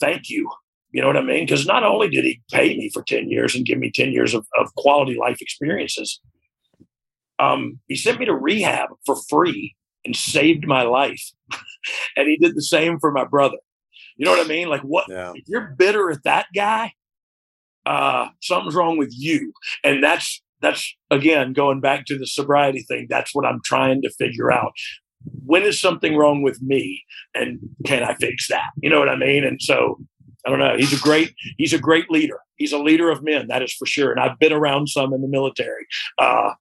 thank 0.00 0.28
you 0.28 0.50
you 0.92 1.00
know 1.00 1.06
what 1.06 1.16
I 1.16 1.22
mean? 1.22 1.44
Because 1.44 1.66
not 1.66 1.84
only 1.84 2.08
did 2.08 2.24
he 2.24 2.40
pay 2.50 2.76
me 2.76 2.90
for 2.92 3.02
10 3.02 3.28
years 3.28 3.54
and 3.54 3.64
give 3.64 3.78
me 3.78 3.92
10 3.92 4.12
years 4.12 4.34
of, 4.34 4.46
of 4.58 4.74
quality 4.76 5.16
life 5.18 5.40
experiences, 5.40 6.20
um, 7.38 7.78
he 7.86 7.96
sent 7.96 8.18
me 8.18 8.26
to 8.26 8.34
rehab 8.34 8.90
for 9.06 9.16
free 9.28 9.74
and 10.04 10.16
saved 10.16 10.66
my 10.66 10.82
life. 10.82 11.22
and 12.16 12.28
he 12.28 12.36
did 12.36 12.54
the 12.54 12.62
same 12.62 12.98
for 12.98 13.12
my 13.12 13.24
brother. 13.24 13.56
You 14.16 14.26
know 14.26 14.32
what 14.32 14.44
I 14.44 14.48
mean? 14.48 14.68
Like, 14.68 14.82
what 14.82 15.06
yeah. 15.08 15.32
if 15.34 15.44
you're 15.46 15.74
bitter 15.78 16.10
at 16.10 16.24
that 16.24 16.46
guy? 16.54 16.92
Uh, 17.86 18.28
something's 18.42 18.74
wrong 18.74 18.98
with 18.98 19.12
you. 19.16 19.52
And 19.82 20.02
that's 20.04 20.42
that's 20.60 20.94
again 21.10 21.54
going 21.54 21.80
back 21.80 22.04
to 22.06 22.18
the 22.18 22.26
sobriety 22.26 22.84
thing. 22.86 23.06
That's 23.08 23.34
what 23.34 23.46
I'm 23.46 23.60
trying 23.64 24.02
to 24.02 24.10
figure 24.10 24.52
out. 24.52 24.72
When 25.44 25.62
is 25.62 25.80
something 25.80 26.16
wrong 26.16 26.42
with 26.42 26.60
me, 26.62 27.02
and 27.34 27.58
can 27.86 28.02
I 28.02 28.14
fix 28.14 28.48
that? 28.48 28.70
You 28.82 28.90
know 28.90 28.98
what 28.98 29.08
I 29.08 29.16
mean? 29.16 29.44
And 29.44 29.60
so 29.60 29.98
I 30.46 30.50
don't 30.50 30.58
know. 30.58 30.76
He's 30.76 30.92
a 30.92 31.00
great 31.00 31.34
he's 31.58 31.72
a 31.72 31.78
great 31.78 32.10
leader. 32.10 32.38
He's 32.56 32.72
a 32.72 32.78
leader 32.78 33.10
of 33.10 33.22
men, 33.22 33.48
that 33.48 33.62
is 33.62 33.72
for 33.72 33.86
sure. 33.86 34.10
And 34.10 34.20
I've 34.20 34.38
been 34.38 34.52
around 34.52 34.88
some 34.88 35.12
in 35.12 35.22
the 35.22 35.28
military. 35.28 35.86
Uh, 36.18 36.52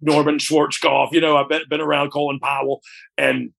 Norman 0.00 0.38
Schwarzkopf, 0.38 1.12
you 1.12 1.20
know, 1.20 1.36
I've 1.36 1.48
been, 1.48 1.62
been 1.68 1.80
around 1.80 2.10
Colin 2.10 2.38
Powell, 2.40 2.80
and 3.18 3.50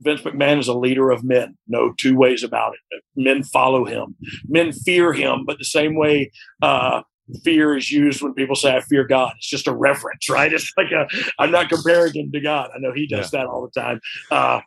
Vince 0.00 0.22
McMahon 0.22 0.58
is 0.58 0.68
a 0.68 0.74
leader 0.74 1.10
of 1.10 1.24
men. 1.24 1.56
No 1.68 1.92
two 1.98 2.16
ways 2.16 2.42
about 2.42 2.74
it. 2.74 3.02
Men 3.14 3.42
follow 3.42 3.84
him. 3.84 4.16
Men 4.46 4.72
fear 4.72 5.12
him, 5.12 5.44
but 5.46 5.58
the 5.58 5.64
same 5.64 5.96
way 5.96 6.30
uh, 6.60 7.02
fear 7.44 7.76
is 7.76 7.90
used 7.90 8.22
when 8.22 8.34
people 8.34 8.56
say 8.56 8.76
I 8.76 8.80
fear 8.80 9.06
God. 9.06 9.32
It's 9.38 9.48
just 9.48 9.66
a 9.66 9.74
reference, 9.74 10.28
right? 10.28 10.52
It's 10.52 10.72
like 10.76 10.90
a 10.90 11.06
I'm 11.38 11.50
not 11.50 11.68
comparing 11.68 12.14
him 12.14 12.30
to 12.32 12.40
God. 12.40 12.70
I 12.74 12.78
know 12.78 12.92
he 12.92 13.06
does 13.06 13.32
yeah. 13.32 13.40
that 13.40 13.48
all 13.48 13.62
the 13.62 13.80
time. 13.80 14.00
Uh, 14.30 14.60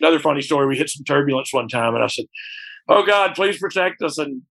another 0.00 0.18
funny 0.18 0.42
story. 0.42 0.66
We 0.66 0.76
hit 0.76 0.90
some 0.90 1.04
turbulence 1.04 1.52
one 1.52 1.68
time, 1.68 1.94
and 1.94 2.02
I 2.02 2.08
said, 2.08 2.26
oh 2.88 3.04
God, 3.04 3.34
please 3.34 3.58
protect 3.58 4.02
us. 4.02 4.18
And 4.18 4.42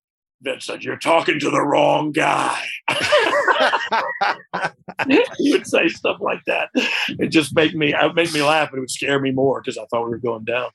Vince 0.41 0.65
said, 0.65 0.83
you're 0.83 0.97
talking 0.97 1.39
to 1.39 1.49
the 1.49 1.61
wrong 1.61 2.11
guy. 2.11 2.63
he 5.37 5.51
would 5.51 5.65
say 5.65 5.87
stuff 5.87 6.17
like 6.19 6.43
that. 6.45 6.69
It 7.19 7.29
just 7.29 7.55
made 7.55 7.75
me, 7.75 7.93
it 7.93 8.15
made 8.15 8.33
me 8.33 8.43
laugh, 8.43 8.69
but 8.69 8.77
it 8.77 8.81
would 8.81 8.91
scare 8.91 9.19
me 9.19 9.31
more 9.31 9.61
because 9.61 9.77
I 9.77 9.85
thought 9.85 10.05
we 10.05 10.11
were 10.11 10.19
going 10.19 10.45
down. 10.45 10.69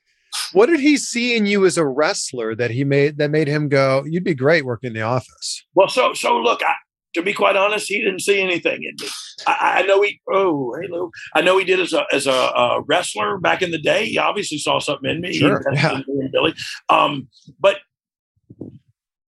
What 0.53 0.67
did 0.67 0.81
he 0.81 0.97
see 0.97 1.37
in 1.37 1.47
you 1.47 1.65
as 1.67 1.77
a 1.77 1.87
wrestler 1.87 2.55
that 2.57 2.71
he 2.71 2.85
made 2.85 3.19
that 3.19 3.31
made 3.31 3.49
him 3.49 3.69
go, 3.69 4.03
"You'd 4.07 4.25
be 4.25 4.35
great 4.35 4.65
working 4.65 4.89
in 4.89 4.95
the 4.95 5.03
office"? 5.03 5.63
Well, 5.75 5.89
so 5.89 6.15
so 6.15 6.39
look, 6.39 6.63
I, 6.63 6.75
to 7.15 7.23
be 7.23 7.33
quite 7.33 7.57
honest, 7.57 7.89
he 7.89 8.03
didn't 8.03 8.21
see 8.21 8.41
anything 8.41 8.83
in 8.83 8.95
me. 9.01 9.09
I, 9.47 9.81
I 9.81 9.83
know 9.83 10.03
he. 10.03 10.21
Oh, 10.31 10.75
hey 10.81 10.89
Lou. 10.89 11.11
I 11.35 11.43
know 11.43 11.59
he 11.59 11.65
did 11.65 11.81
as 11.81 11.93
a 11.93 12.05
as 12.13 12.27
a, 12.27 12.33
a, 12.33 12.83
wrestler 12.83 13.39
back 13.39 13.63
in 13.63 13.71
the 13.71 13.81
day. 13.81 14.07
He 14.07 14.19
obviously 14.19 14.59
saw 14.59 14.79
something 14.79 15.11
in 15.11 15.21
me. 15.21 15.35
Sure, 15.35 15.63
yeah. 15.73 16.01
Billy. 16.33 16.55
Um, 16.89 17.29
but 17.61 17.77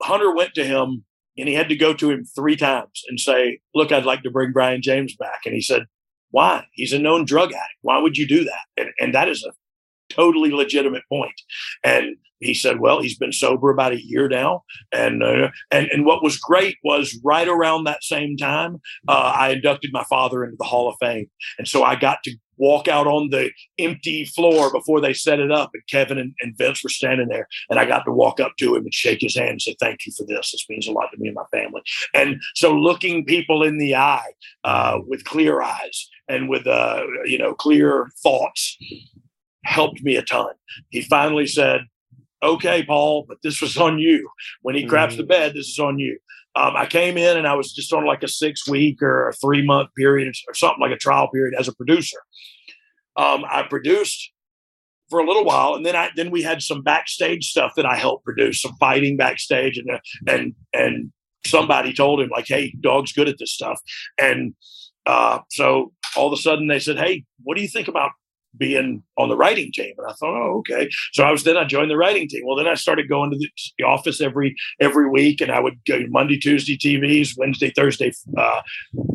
Hunter 0.02 0.34
went 0.36 0.54
to 0.56 0.64
him 0.64 1.06
and 1.38 1.48
he 1.48 1.54
had 1.54 1.70
to 1.70 1.76
go 1.76 1.94
to 1.94 2.10
him 2.10 2.26
three 2.26 2.56
times 2.56 3.04
and 3.08 3.20
say, 3.20 3.60
"Look, 3.76 3.92
I'd 3.92 4.06
like 4.06 4.24
to 4.24 4.32
bring 4.32 4.52
Brian 4.52 4.82
James 4.82 5.16
back." 5.16 5.42
And 5.46 5.54
he 5.54 5.62
said, 5.62 5.84
"Why? 6.32 6.66
He's 6.74 6.94
a 6.94 7.00
known 7.00 7.26
drug 7.26 7.50
addict. 7.50 7.80
Why 7.82 8.00
would 8.00 8.18
you 8.18 8.28
do 8.28 8.44
that?" 8.44 8.66
And, 8.76 8.90
and 9.00 9.16
that 9.16 9.30
is 9.30 9.44
a 9.44 9.54
totally 10.14 10.52
legitimate 10.52 11.04
point. 11.10 11.40
And 11.84 12.18
he 12.40 12.54
said, 12.54 12.80
"Well, 12.80 13.02
he's 13.02 13.18
been 13.18 13.34
sober 13.34 13.70
about 13.72 13.94
a 13.94 14.04
year 14.04 14.28
now, 14.28 14.64
and 14.92 15.24
uh, 15.24 15.50
and 15.72 15.88
and 15.88 16.06
what 16.06 16.24
was 16.24 16.38
great 16.38 16.78
was 16.84 17.20
right 17.24 17.48
around 17.48 17.84
that 17.84 18.04
same 18.04 18.38
time, 18.38 18.78
uh, 19.08 19.34
I 19.36 19.50
inducted 19.50 19.92
my 19.92 20.04
father 20.04 20.44
into 20.44 20.56
the 20.58 20.66
Hall 20.66 20.90
of 20.90 20.96
Fame, 21.00 21.30
and 21.58 21.68
so 21.68 21.84
I 21.84 21.96
got 21.96 22.24
to 22.24 22.36
walk 22.58 22.88
out 22.88 23.08
on 23.08 23.30
the 23.30 23.52
empty 23.80 24.26
floor 24.26 24.72
before 24.72 25.02
they 25.02 25.14
set 25.14 25.40
it 25.40 25.52
up, 25.52 25.72
and 25.74 25.84
Kevin 25.90 26.18
and, 26.18 26.34
and 26.42 26.58
Vince 26.58 26.84
were 26.84 26.90
standing 26.90 27.28
there, 27.28 27.48
and 27.70 27.80
I 27.80 27.86
got 27.86 28.04
to 28.06 28.12
walk 28.12 28.40
up 28.40 28.54
to 28.60 28.76
him 28.76 28.84
and 28.84 28.94
shake 28.94 29.22
his 29.22 29.36
hand 29.36 29.50
and 29.50 29.62
say, 29.62 29.76
"Thank 29.80 30.06
you 30.06 30.12
for 30.18 30.26
this. 30.26 30.52
This 30.52 30.66
means 30.70 30.88
a 30.88 30.92
lot 30.92 31.10
to 31.12 31.18
me 31.18 31.28
and 31.28 31.36
my 31.36 31.46
family." 31.52 31.82
And 32.14 32.42
so, 32.56 32.74
looking 32.74 33.26
people 33.26 33.64
in 33.64 33.78
the 33.78 33.96
eye 33.96 34.32
uh, 34.64 35.00
with 35.08 35.24
clear 35.24 35.62
eyes 35.62 36.10
and 36.28 36.50
with 36.50 36.68
uh, 36.68 37.04
you 37.26 37.38
know 37.38 37.54
clear 37.54 38.10
thoughts 38.24 38.78
helped 39.64 40.02
me 40.02 40.16
a 40.16 40.22
ton. 40.24 40.54
He 40.90 41.02
finally 41.02 41.46
said, 41.46 41.82
okay, 42.44 42.84
Paul, 42.84 43.26
but 43.28 43.38
this 43.44 43.62
was 43.62 43.78
on 43.78 44.00
you. 44.00 44.30
When 44.62 44.76
he 44.76 44.86
craps 44.86 45.14
mm-hmm. 45.14 45.22
the 45.22 45.28
bed, 45.28 45.54
this 45.54 45.68
is 45.68 45.80
on 45.80 46.00
you. 46.00 46.20
Um, 46.58 46.76
I 46.76 46.88
came 46.88 47.18
in 47.20 47.38
and 47.38 47.46
I 47.46 47.54
was 47.54 47.72
just 47.72 47.94
on 47.94 48.06
like 48.06 48.24
a 48.24 48.28
six 48.28 48.68
week 48.68 49.00
or 49.04 49.30
a 49.30 49.34
three 49.34 49.64
month 49.64 49.90
period 49.96 50.34
or 50.48 50.54
something 50.56 50.82
like 50.82 50.92
a 50.92 50.98
trial 50.98 51.30
period 51.30 51.54
as 51.58 51.68
a 51.68 51.76
producer. 51.76 52.18
Um, 53.16 53.46
I 53.48 53.62
produced 53.62 54.32
for 55.08 55.20
a 55.20 55.26
little 55.26 55.46
while, 55.46 55.76
and 55.76 55.86
then 55.86 55.96
I 55.96 56.10
then 56.16 56.32
we 56.32 56.42
had 56.42 56.64
some 56.64 56.82
backstage 56.82 57.46
stuff 57.46 57.74
that 57.76 57.86
I 57.86 57.96
helped 57.96 58.26
produce, 58.26 58.62
some 58.62 58.76
fighting 58.80 59.18
backstage, 59.18 59.78
and 59.78 59.90
uh, 59.92 60.00
and 60.28 60.56
and 60.74 61.12
somebody 61.46 61.94
told 61.94 62.22
him 62.22 62.30
like, 62.30 62.48
"Hey, 62.48 62.74
Dogg's 62.82 63.14
good 63.14 63.30
at 63.30 63.38
this 63.38 63.54
stuff," 63.54 63.80
and 64.18 64.56
uh, 65.06 65.40
so 65.52 65.94
all 66.16 66.28
of 66.28 66.34
a 66.34 66.42
sudden 66.42 66.68
they 66.68 66.80
said, 66.80 66.98
"Hey, 66.98 67.24
what 67.44 67.56
do 67.56 67.62
you 67.62 67.70
think 67.70 67.88
about 67.88 68.12
being 68.58 69.04
on 69.18 69.30
the 69.30 69.38
writing 69.38 69.72
team. 69.72 69.94
And 69.98 70.08
I 70.08 70.14
thought, 70.14 70.36
oh, 70.36 70.58
okay. 70.60 70.90
So 71.14 71.24
I 71.24 71.32
was 71.32 71.44
then 71.44 71.58
I 71.58 71.66
joined 71.66 71.92
the 71.92 71.98
writing 71.98 72.28
team. 72.28 72.44
Well, 72.46 72.56
then 72.56 72.68
I 72.68 72.76
started 72.76 73.10
going 73.10 73.32
to 73.32 73.50
the 73.78 73.84
office 73.84 74.22
every 74.22 74.56
every 74.80 75.10
week, 75.10 75.42
and 75.42 75.52
I 75.52 75.60
would 75.60 75.80
go 75.86 76.00
Monday, 76.10 76.38
Tuesday 76.38 76.78
TVs, 76.78 77.38
Wednesday, 77.38 77.72
Thursday 77.72 78.12
uh, 78.38 78.62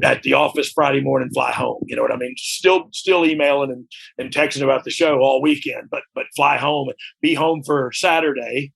at 0.02 0.22
the 0.22 0.34
office, 0.34 0.70
Friday 0.72 1.00
morning, 1.00 1.30
fly 1.32 1.52
home. 1.52 1.82
You 1.86 1.96
know 1.96 2.02
what 2.02 2.12
I 2.12 2.16
mean? 2.16 2.34
Still 2.38 2.88
still 2.92 3.24
emailing 3.24 3.70
and, 3.70 3.86
and 4.18 4.32
texting 4.32 4.62
about 4.62 4.84
the 4.84 4.90
show 4.90 5.18
all 5.18 5.42
weekend, 5.42 5.90
but 5.90 6.02
but 6.14 6.26
fly 6.36 6.56
home, 6.56 6.90
be 7.20 7.34
home 7.34 7.62
for 7.64 7.90
Saturday, 7.92 8.72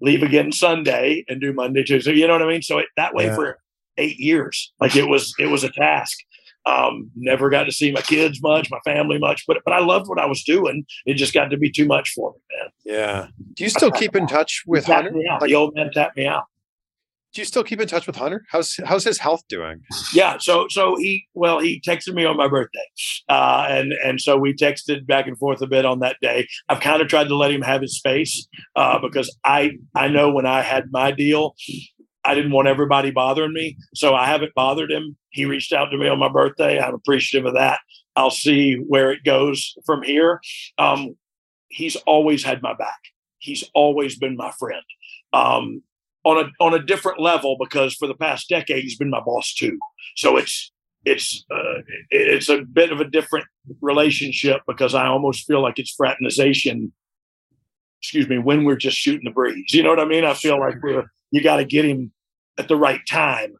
leave 0.00 0.22
again 0.22 0.52
Sunday, 0.52 1.24
and 1.28 1.40
do 1.40 1.52
Monday, 1.52 1.82
Tuesday. 1.82 2.14
You 2.14 2.26
know 2.26 2.34
what 2.34 2.42
I 2.42 2.48
mean? 2.48 2.62
So 2.62 2.78
it, 2.78 2.86
that 2.96 3.14
way 3.14 3.26
yeah. 3.26 3.34
for 3.34 3.58
eight 3.98 4.18
years, 4.18 4.72
like 4.80 4.96
it 4.96 5.08
was 5.08 5.34
it 5.38 5.46
was 5.46 5.64
a 5.64 5.70
task. 5.70 6.18
Um, 6.66 7.10
never 7.14 7.48
got 7.48 7.64
to 7.64 7.72
see 7.72 7.92
my 7.92 8.02
kids 8.02 8.42
much, 8.42 8.70
my 8.70 8.80
family 8.84 9.18
much, 9.18 9.44
but 9.46 9.58
but 9.64 9.72
I 9.72 9.78
loved 9.80 10.08
what 10.08 10.18
I 10.18 10.26
was 10.26 10.42
doing. 10.42 10.84
It 11.06 11.14
just 11.14 11.32
got 11.32 11.50
to 11.50 11.56
be 11.56 11.70
too 11.70 11.86
much 11.86 12.10
for 12.14 12.32
me, 12.32 12.40
man. 12.58 12.70
Yeah. 12.84 13.26
Do 13.54 13.64
you 13.64 13.70
still 13.70 13.90
keep 13.92 14.16
in 14.16 14.26
touch 14.26 14.62
with 14.66 14.84
Hunter? 14.86 15.12
Like, 15.12 15.48
the 15.48 15.54
old 15.54 15.74
man 15.74 15.90
tapped 15.92 16.16
me 16.16 16.26
out. 16.26 16.44
do 17.32 17.40
you 17.42 17.44
still 17.44 17.62
keep 17.62 17.80
in 17.80 17.86
touch 17.86 18.06
with 18.06 18.16
Hunter? 18.16 18.44
How's 18.50 18.78
how's 18.84 19.04
his 19.04 19.18
health 19.18 19.42
doing? 19.48 19.82
Yeah, 20.12 20.38
so 20.38 20.66
so 20.68 20.96
he 20.96 21.26
well 21.34 21.60
he 21.60 21.80
texted 21.86 22.14
me 22.14 22.24
on 22.24 22.36
my 22.36 22.48
birthday, 22.48 22.86
uh, 23.28 23.66
and 23.68 23.92
and 24.04 24.20
so 24.20 24.36
we 24.38 24.54
texted 24.54 25.06
back 25.06 25.26
and 25.26 25.36
forth 25.38 25.60
a 25.60 25.66
bit 25.66 25.84
on 25.84 26.00
that 26.00 26.16
day. 26.22 26.48
I've 26.68 26.80
kind 26.80 27.02
of 27.02 27.08
tried 27.08 27.28
to 27.28 27.36
let 27.36 27.50
him 27.50 27.62
have 27.62 27.82
his 27.82 27.96
space 27.96 28.48
uh, 28.74 28.98
because 28.98 29.36
I 29.44 29.72
I 29.94 30.08
know 30.08 30.30
when 30.32 30.46
I 30.46 30.62
had 30.62 30.90
my 30.90 31.10
deal, 31.12 31.54
I 32.26 32.34
didn't 32.34 32.52
want 32.52 32.68
everybody 32.68 33.10
bothering 33.10 33.52
me, 33.52 33.76
so 33.94 34.14
I 34.14 34.26
haven't 34.26 34.54
bothered 34.54 34.90
him. 34.90 35.16
He 35.30 35.44
reached 35.44 35.72
out 35.72 35.86
to 35.86 35.96
me 35.96 36.08
on 36.08 36.18
my 36.18 36.28
birthday. 36.28 36.80
I'm 36.80 36.94
appreciative 36.94 37.46
of 37.46 37.54
that. 37.54 37.80
I'll 38.16 38.30
see 38.30 38.74
where 38.74 39.12
it 39.12 39.24
goes 39.24 39.74
from 39.84 40.02
here. 40.02 40.40
Um, 40.78 41.16
he's 41.68 41.96
always 41.96 42.42
had 42.42 42.62
my 42.62 42.74
back. 42.74 42.98
He's 43.38 43.64
always 43.74 44.18
been 44.18 44.36
my 44.36 44.50
friend. 44.58 44.82
Um, 45.32 45.82
on 46.24 46.44
a 46.44 46.64
on 46.64 46.74
a 46.74 46.82
different 46.82 47.20
level 47.20 47.56
because 47.60 47.94
for 47.94 48.08
the 48.08 48.14
past 48.14 48.48
decade 48.48 48.82
he's 48.82 48.98
been 48.98 49.10
my 49.10 49.20
boss 49.20 49.54
too. 49.54 49.78
So 50.16 50.36
it's 50.36 50.72
it's 51.04 51.44
uh, 51.54 51.82
it's 52.10 52.48
a 52.48 52.62
bit 52.62 52.90
of 52.90 53.00
a 53.00 53.08
different 53.08 53.46
relationship 53.80 54.62
because 54.66 54.94
I 54.94 55.06
almost 55.06 55.46
feel 55.46 55.62
like 55.62 55.78
it's 55.78 55.94
fraternization. 55.94 56.92
Excuse 58.02 58.28
me, 58.28 58.38
when 58.38 58.64
we're 58.64 58.76
just 58.76 58.96
shooting 58.96 59.24
the 59.24 59.30
breeze. 59.30 59.72
You 59.72 59.84
know 59.84 59.90
what 59.90 60.00
I 60.00 60.04
mean? 60.04 60.24
I 60.24 60.34
feel 60.34 60.58
like 60.58 60.82
we're 60.82 61.04
you 61.30 61.42
got 61.42 61.56
to 61.56 61.64
get 61.64 61.84
him 61.84 62.12
at 62.58 62.68
the 62.68 62.76
right 62.76 63.00
time 63.08 63.54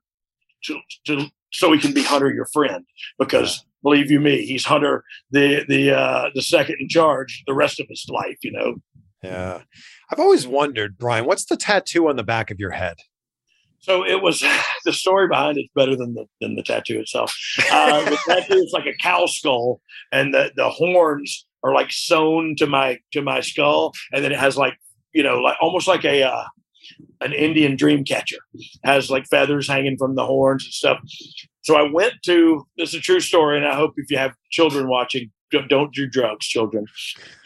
to 0.64 0.78
to 1.06 1.26
so 1.52 1.72
he 1.72 1.78
can 1.78 1.92
be 1.92 2.02
Hunter 2.02 2.32
your 2.32 2.46
friend 2.52 2.84
because 3.18 3.64
believe 3.82 4.10
you 4.10 4.20
me, 4.20 4.44
he's 4.44 4.64
Hunter 4.64 5.04
the 5.30 5.64
the 5.68 5.96
uh, 5.96 6.30
the 6.34 6.42
second 6.42 6.76
in 6.80 6.88
charge 6.88 7.42
the 7.46 7.54
rest 7.54 7.80
of 7.80 7.86
his 7.88 8.06
life. 8.08 8.36
You 8.42 8.52
know. 8.52 8.74
Yeah. 9.22 9.62
I've 10.10 10.20
always 10.20 10.46
wondered, 10.46 10.98
Brian, 10.98 11.24
what's 11.24 11.46
the 11.46 11.56
tattoo 11.56 12.08
on 12.08 12.14
the 12.14 12.22
back 12.22 12.50
of 12.50 12.60
your 12.60 12.70
head? 12.70 12.96
So 13.80 14.04
it 14.04 14.22
was 14.22 14.44
the 14.84 14.92
story 14.92 15.28
behind 15.28 15.58
it's 15.58 15.70
better 15.74 15.96
than 15.96 16.14
the 16.14 16.26
than 16.40 16.56
the 16.56 16.62
tattoo 16.62 16.98
itself. 17.00 17.34
Uh, 17.70 18.04
the 18.04 18.18
tattoo 18.26 18.54
is 18.54 18.72
like 18.72 18.86
a 18.86 18.96
cow 19.02 19.26
skull, 19.26 19.80
and 20.12 20.34
the 20.34 20.52
the 20.56 20.68
horns 20.68 21.46
are 21.62 21.72
like 21.72 21.90
sewn 21.90 22.54
to 22.58 22.66
my 22.66 22.98
to 23.12 23.22
my 23.22 23.40
skull, 23.40 23.92
and 24.12 24.24
then 24.24 24.32
it 24.32 24.38
has 24.38 24.56
like 24.56 24.74
you 25.12 25.22
know 25.22 25.38
like 25.38 25.56
almost 25.60 25.86
like 25.88 26.04
a 26.04 26.24
uh, 26.24 26.44
an 27.20 27.32
Indian 27.32 27.76
dream 27.76 28.04
catcher 28.04 28.38
has 28.84 29.10
like 29.10 29.26
feathers 29.26 29.68
hanging 29.68 29.96
from 29.96 30.14
the 30.14 30.24
horns 30.24 30.64
and 30.64 30.72
stuff. 30.72 30.98
So 31.62 31.76
I 31.76 31.90
went 31.90 32.14
to 32.26 32.66
this 32.76 32.90
is 32.90 32.96
a 32.96 33.00
true 33.00 33.20
story, 33.20 33.56
and 33.56 33.66
I 33.66 33.74
hope 33.74 33.94
if 33.96 34.10
you 34.10 34.18
have 34.18 34.34
children 34.50 34.88
watching, 34.88 35.30
don't, 35.50 35.92
do 35.92 36.06
drugs, 36.06 36.46
children. 36.46 36.86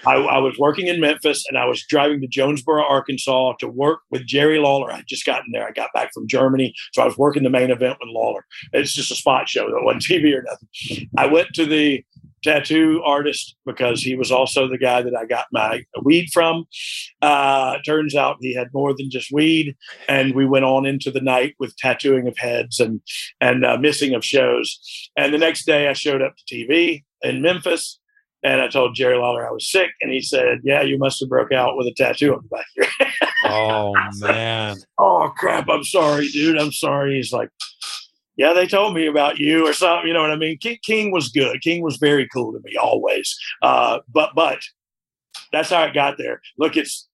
I, 0.07 0.15
I 0.15 0.39
was 0.39 0.59
working 0.59 0.87
in 0.87 1.01
Memphis, 1.01 1.45
and 1.49 1.57
I 1.57 1.67
was 1.67 1.85
driving 1.89 2.21
to 2.21 2.27
Jonesboro, 2.27 2.83
Arkansas, 2.85 3.55
to 3.61 3.69
work 3.69 4.01
with 4.11 4.27
Jerry 4.27 4.59
Lawler. 4.59 4.93
I 4.93 5.03
just 5.07 5.25
gotten 5.25 5.53
there. 5.53 5.67
I 5.67 5.73
got 5.73 5.93
back 5.95 6.13
from 6.13 6.27
Germany, 6.27 6.75
so 6.93 7.03
I 7.03 7.07
was 7.07 7.19
working 7.19 7.43
the 7.43 7.51
main 7.51 7.71
event 7.71 7.99
with 8.01 8.09
Lawler. 8.11 8.45
It's 8.73 8.93
just 8.93 9.11
a 9.11 9.15
spot 9.15 9.49
show, 9.49 9.67
that 9.67 9.83
wasn't 9.83 10.03
TV 10.09 10.37
or 10.37 10.43
nothing. 10.43 11.09
I 11.17 11.27
went 11.27 11.49
to 11.55 11.67
the 11.67 12.05
tattoo 12.43 13.03
artist 13.05 13.57
because 13.67 14.03
he 14.03 14.15
was 14.15 14.31
also 14.31 14.69
the 14.69 14.79
guy 14.79 15.03
that 15.03 15.15
I 15.17 15.27
got 15.27 15.47
my 15.53 15.85
weed 16.03 16.29
from. 16.33 16.65
Uh, 17.23 17.79
turns 17.85 18.15
out 18.15 18.37
he 18.41 18.55
had 18.55 18.69
more 18.73 18.95
than 18.97 19.11
just 19.11 19.33
weed, 19.33 19.77
and 20.09 20.35
we 20.35 20.47
went 20.47 20.65
on 20.65 20.87
into 20.87 21.11
the 21.11 21.21
night 21.21 21.55
with 21.59 21.77
tattooing 21.77 22.29
of 22.29 22.37
heads 22.39 22.81
and 22.81 23.01
and 23.41 23.65
uh, 23.65 23.77
missing 23.79 24.15
of 24.15 24.25
shows. 24.25 24.79
And 25.17 25.33
the 25.35 25.39
next 25.39 25.67
day, 25.67 25.89
I 25.89 25.93
showed 25.93 26.23
up 26.23 26.35
to 26.37 26.55
TV 26.55 27.05
in 27.23 27.43
Memphis. 27.43 27.99
And 28.43 28.63
I 28.63 28.69
told 28.69 28.95
Jerry 28.95 29.19
Lawler 29.19 29.47
I 29.47 29.51
was 29.51 29.71
sick, 29.71 29.91
and 30.01 30.11
he 30.11 30.23
said, 30.23 30.61
"Yeah, 30.65 30.81
you 30.81 30.97
must 30.97 31.21
have 31.21 31.29
broke 31.29 31.53
out 31.53 31.77
with 31.77 31.87
a 31.87 31.93
tattoo 31.95 32.33
on 32.33 32.41
the 32.43 32.49
back 32.49 32.65
of 32.71 32.75
your 32.77 32.87
head." 32.99 33.31
Oh 33.45 33.93
man. 34.19 34.79
oh 34.97 35.31
crap! 35.37 35.69
I'm 35.69 35.85
sorry, 35.85 36.27
dude. 36.29 36.57
I'm 36.57 36.73
sorry. 36.73 37.17
He's 37.17 37.35
like, 37.35 37.51
yeah, 38.41 38.55
they 38.55 38.67
told 38.67 38.95
me 38.95 39.07
about 39.07 39.39
you 39.39 39.67
or 39.69 39.75
something. 39.75 40.09
You 40.09 40.15
know 40.15 40.23
what 40.23 40.31
I 40.31 40.37
mean? 40.37 40.57
King, 40.57 40.79
King 40.83 41.13
was 41.13 41.29
good. 41.29 41.61
King 41.61 41.83
was 41.83 41.99
very 41.99 42.27
cool 42.33 42.53
to 42.55 42.61
me 42.65 42.75
always. 42.77 43.37
Uh, 43.61 43.99
but 44.09 44.31
but 44.35 44.61
that's 45.53 45.69
how 45.69 45.83
I 45.83 45.91
got 45.93 46.17
there. 46.17 46.41
Look, 46.59 46.75
it's 46.77 47.07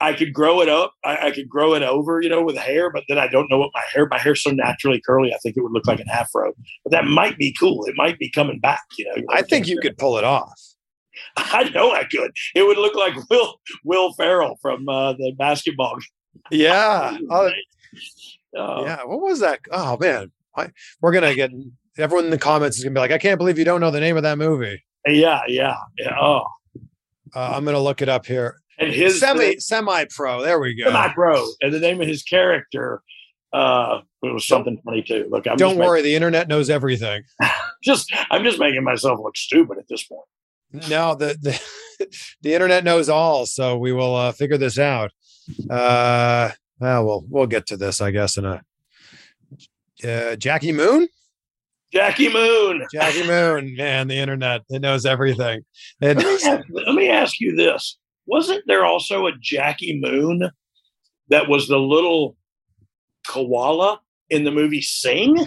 I 0.00 0.12
could 0.14 0.32
grow 0.32 0.60
it 0.62 0.68
up. 0.68 0.92
I, 1.04 1.28
I 1.28 1.30
could 1.30 1.48
grow 1.48 1.74
it 1.74 1.82
over, 1.84 2.20
you 2.20 2.28
know, 2.28 2.42
with 2.42 2.56
hair. 2.56 2.90
But 2.90 3.04
then 3.08 3.18
I 3.18 3.28
don't 3.28 3.48
know 3.50 3.58
what 3.58 3.70
my 3.72 3.82
hair. 3.92 4.08
My 4.10 4.18
hair's 4.18 4.42
so 4.42 4.50
naturally 4.50 5.00
curly. 5.06 5.32
I 5.32 5.38
think 5.38 5.56
it 5.56 5.62
would 5.62 5.70
look 5.72 5.86
like 5.86 6.00
an 6.00 6.10
afro. 6.12 6.52
But 6.82 6.90
that 6.90 7.04
might 7.04 7.38
be 7.38 7.54
cool. 7.60 7.84
It 7.86 7.94
might 7.96 8.18
be 8.18 8.28
coming 8.30 8.58
back. 8.58 8.82
You 8.98 9.04
know. 9.06 9.22
I 9.30 9.42
think 9.42 9.68
you 9.68 9.78
could 9.78 9.96
pull 9.96 10.18
it 10.18 10.24
off. 10.24 10.60
I 11.36 11.68
know 11.70 11.92
I 11.92 12.02
could. 12.04 12.32
It 12.56 12.64
would 12.66 12.78
look 12.78 12.96
like 12.96 13.14
Will 13.30 13.54
Will 13.84 14.12
Ferrell 14.14 14.58
from 14.60 14.88
uh, 14.88 15.12
the 15.12 15.32
basketball. 15.38 15.96
Yeah. 16.50 17.16
Oh, 17.30 17.48
Uh, 18.58 18.82
yeah. 18.84 19.04
What 19.04 19.20
was 19.20 19.38
that? 19.40 19.60
Oh 19.70 19.96
man. 19.98 20.32
I, 20.56 20.68
we're 21.00 21.12
gonna 21.12 21.34
get 21.34 21.50
everyone 21.98 22.24
in 22.26 22.30
the 22.30 22.38
comments 22.38 22.78
is 22.78 22.84
gonna 22.84 22.94
be 22.94 23.00
like, 23.00 23.12
I 23.12 23.18
can't 23.18 23.38
believe 23.38 23.58
you 23.58 23.64
don't 23.64 23.80
know 23.80 23.90
the 23.90 24.00
name 24.00 24.16
of 24.16 24.22
that 24.22 24.38
movie. 24.38 24.82
yeah, 25.06 25.42
yeah, 25.48 25.76
yeah. 25.98 26.16
Oh, 26.20 26.44
Uh, 27.34 27.52
I'm 27.54 27.64
gonna 27.64 27.80
look 27.80 28.02
it 28.02 28.08
up 28.08 28.26
here. 28.26 28.60
and 28.78 28.92
his 28.92 29.20
Semi 29.20 29.58
semi 29.58 30.04
pro. 30.10 30.42
There 30.42 30.58
we 30.60 30.74
go. 30.76 30.86
semi 30.86 31.08
pro, 31.12 31.44
and 31.62 31.72
the 31.72 31.80
name 31.80 32.00
of 32.00 32.08
his 32.08 32.22
character 32.22 33.02
uh, 33.54 34.00
it 34.22 34.34
was 34.34 34.46
something 34.46 34.80
funny 34.84 35.00
too. 35.02 35.28
Look, 35.30 35.46
I'm 35.46 35.56
Don't 35.56 35.76
worry, 35.78 36.02
the 36.02 36.16
internet 36.16 36.48
knows 36.48 36.68
everything. 36.68 37.22
just 37.84 38.12
I'm 38.30 38.42
just 38.42 38.58
making 38.58 38.82
myself 38.82 39.20
look 39.22 39.36
stupid 39.36 39.78
at 39.78 39.86
this 39.88 40.02
point. 40.04 40.88
No, 40.90 41.14
the 41.14 41.36
the, 41.40 42.08
the 42.42 42.52
internet 42.54 42.82
knows 42.82 43.08
all, 43.08 43.46
so 43.46 43.78
we 43.78 43.92
will 43.92 44.16
uh, 44.16 44.32
figure 44.32 44.58
this 44.58 44.76
out. 44.76 45.12
Uh, 45.70 46.50
well, 46.80 47.06
we'll 47.06 47.24
we'll 47.28 47.46
get 47.46 47.66
to 47.68 47.76
this, 47.76 48.00
I 48.00 48.10
guess, 48.10 48.36
in 48.36 48.44
a 48.44 48.62
uh, 50.04 50.36
Jackie 50.36 50.72
Moon. 50.72 51.08
Jackie 51.92 52.32
Moon. 52.32 52.84
Jackie 52.92 53.26
Moon, 53.26 53.74
man, 53.76 54.08
the 54.08 54.16
internet 54.16 54.62
it 54.68 54.82
knows 54.82 55.06
everything. 55.06 55.62
It, 56.00 56.16
Let 56.16 56.26
me, 56.26 56.34
ask, 56.34 56.60
let 56.70 56.94
me 56.94 57.08
ask 57.08 57.40
you 57.40 57.54
this: 57.54 57.98
Wasn't 58.26 58.64
there 58.66 58.84
also 58.84 59.26
a 59.26 59.32
Jackie 59.40 60.00
Moon 60.02 60.50
that 61.28 61.48
was 61.48 61.68
the 61.68 61.78
little 61.78 62.36
koala 63.28 64.00
in 64.30 64.44
the 64.44 64.50
movie 64.50 64.82
Sing? 64.82 65.46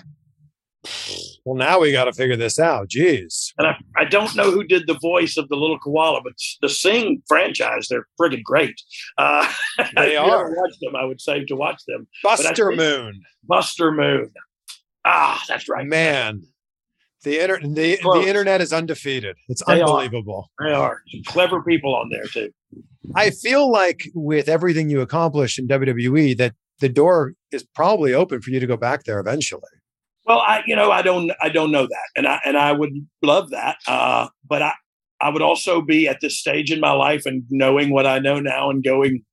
well, 1.44 1.56
now 1.58 1.80
we 1.82 1.92
got 1.92 2.06
to 2.06 2.14
figure 2.14 2.38
this 2.38 2.58
out. 2.60 2.88
Jeez. 2.88 3.52
And 3.58 3.68
I, 3.68 3.76
I 3.98 4.06
don't 4.06 4.34
know 4.36 4.52
who 4.52 4.64
did 4.64 4.88
the 4.88 4.98
voice 5.02 5.36
of 5.36 5.50
the 5.50 5.56
little 5.58 5.80
koala, 5.80 6.22
but 6.24 6.34
the 6.62 6.70
Sing 6.70 7.22
franchise, 7.28 7.88
they're 7.90 8.08
pretty 8.18 8.42
great. 8.42 8.80
Uh, 9.18 9.52
They 9.96 10.16
are. 10.16 10.50
watched 10.56 10.80
them, 10.80 10.96
I 10.96 11.04
would 11.04 11.20
say 11.20 11.44
to 11.46 11.56
watch 11.58 11.82
them. 11.88 12.08
Buster 12.24 12.68
think- 12.70 12.78
Moon, 12.78 13.22
Buster 13.44 13.92
Moon. 13.92 14.32
Ah, 15.08 15.42
that's 15.48 15.68
right. 15.70 15.86
man. 15.86 16.42
The 17.24 17.40
inter- 17.44 17.60
the, 17.62 17.98
Close. 17.98 18.24
the 18.24 18.28
internet 18.30 18.62
is 18.62 18.72
undefeated. 18.72 19.36
It's 19.50 19.64
They 19.66 19.82
are. 19.82 19.86
unbelievable. 19.88 20.50
They 20.64 20.72
are 20.72 21.02
Some 21.12 21.24
clever 21.26 21.62
people 21.64 21.96
on 21.96 22.10
there 22.12 22.26
too. 22.26 22.52
I 23.16 23.32
feel 23.32 23.72
like 23.72 24.10
with 24.14 24.48
everything 24.50 24.90
you 24.90 25.02
accomplish 25.02 25.58
in 25.58 25.68
WWE, 25.68 26.38
that 26.38 26.54
the 26.80 26.90
door 26.90 27.34
is 27.52 27.64
probably 27.74 28.14
open 28.14 28.42
for 28.42 28.52
you 28.52 28.60
to 28.60 28.68
go 28.68 28.78
back 28.78 29.04
there 29.06 29.20
eventually. 29.20 29.62
Well, 30.26 30.40
I 30.40 30.62
you 30.68 30.76
know 30.76 30.92
I 30.92 31.02
don't 31.02 31.32
I 31.42 31.50
don't 31.50 31.72
know 31.72 31.84
that, 31.88 32.08
and 32.18 32.28
I 32.28 32.40
and 32.46 32.58
I 32.58 32.74
would 32.74 32.92
love 33.24 33.50
that, 33.52 33.78
uh, 33.88 34.28
but 34.48 34.62
I 34.62 34.74
I 35.22 35.30
would 35.30 35.42
also 35.42 35.82
be 35.82 36.08
at 36.08 36.20
this 36.22 36.38
stage 36.38 36.70
in 36.72 36.80
my 36.82 36.92
life 36.92 37.26
and 37.26 37.44
knowing 37.50 37.90
what 37.92 38.06
I 38.06 38.20
know 38.20 38.40
now 38.40 38.70
and 38.70 38.84
going 38.84 39.24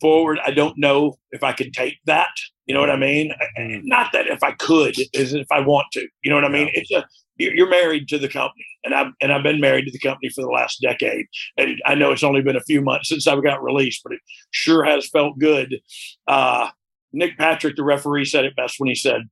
forward. 0.00 0.38
I 0.44 0.50
don't 0.50 0.78
know 0.78 1.16
if 1.30 1.42
I 1.42 1.52
could 1.52 1.72
take 1.72 1.98
that. 2.06 2.30
You 2.66 2.74
know 2.74 2.80
what 2.80 2.90
I 2.90 2.96
mean? 2.96 3.32
Mm. 3.58 3.82
Not 3.84 4.12
that 4.12 4.26
if 4.26 4.42
I 4.42 4.52
could, 4.52 4.96
is 5.12 5.34
if 5.34 5.46
I 5.50 5.60
want 5.60 5.86
to. 5.92 6.06
You 6.22 6.30
know 6.30 6.36
what 6.36 6.44
I 6.44 6.48
mean? 6.48 6.70
It's 6.72 6.90
a 6.90 7.04
you're 7.36 7.54
you're 7.54 7.68
married 7.68 8.08
to 8.08 8.18
the 8.18 8.28
company, 8.28 8.64
and 8.84 8.94
I've 8.94 9.12
and 9.20 9.32
I've 9.32 9.42
been 9.42 9.60
married 9.60 9.86
to 9.86 9.90
the 9.90 9.98
company 9.98 10.30
for 10.30 10.42
the 10.42 10.50
last 10.50 10.80
decade. 10.80 11.26
And 11.56 11.80
I 11.84 11.94
know 11.94 12.12
it's 12.12 12.22
only 12.22 12.42
been 12.42 12.56
a 12.56 12.62
few 12.62 12.80
months 12.80 13.08
since 13.08 13.26
I've 13.26 13.42
got 13.42 13.62
released, 13.62 14.02
but 14.02 14.12
it 14.12 14.20
sure 14.50 14.84
has 14.84 15.08
felt 15.08 15.38
good. 15.38 15.80
Uh, 16.26 16.70
Nick 17.12 17.36
Patrick, 17.36 17.76
the 17.76 17.84
referee, 17.84 18.24
said 18.24 18.44
it 18.44 18.56
best 18.56 18.76
when 18.78 18.88
he 18.88 18.94
said, 18.94 19.22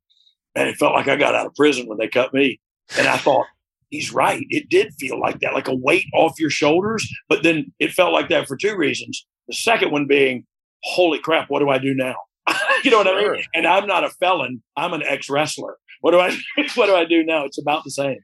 "Man, 0.54 0.68
it 0.68 0.76
felt 0.76 0.94
like 0.94 1.08
I 1.08 1.16
got 1.16 1.34
out 1.34 1.46
of 1.46 1.54
prison 1.54 1.86
when 1.86 1.98
they 1.98 2.08
cut 2.08 2.34
me." 2.34 2.60
And 2.98 3.06
I 3.06 3.16
thought. 3.16 3.46
He's 3.90 4.10
right. 4.10 4.46
It 4.48 4.70
did 4.70 4.94
feel 4.98 5.20
like 5.20 5.40
that, 5.40 5.52
like 5.52 5.68
a 5.68 5.74
weight 5.74 6.06
off 6.14 6.40
your 6.40 6.48
shoulders. 6.48 7.06
But 7.28 7.42
then 7.42 7.74
it 7.78 7.92
felt 7.92 8.14
like 8.14 8.30
that 8.30 8.48
for 8.48 8.56
two 8.56 8.74
reasons. 8.74 9.26
The 9.48 9.54
second 9.54 9.90
one 9.92 10.06
being, 10.06 10.46
holy 10.84 11.18
crap, 11.18 11.48
what 11.50 11.60
do 11.60 11.68
I 11.68 11.78
do 11.78 11.94
now? 11.94 12.14
you 12.84 12.90
know 12.90 12.98
what 12.98 13.08
I 13.08 13.20
mean? 13.20 13.42
And 13.54 13.66
I'm 13.66 13.86
not 13.86 14.04
a 14.04 14.10
felon. 14.10 14.62
I'm 14.76 14.92
an 14.92 15.02
ex 15.08 15.28
wrestler. 15.30 15.76
What 16.00 16.10
do 16.12 16.18
I 16.20 16.36
what 16.74 16.86
do 16.86 16.94
I 16.94 17.04
do 17.04 17.22
now? 17.24 17.44
It's 17.44 17.58
about 17.60 17.84
the 17.84 17.90
same. 17.90 18.18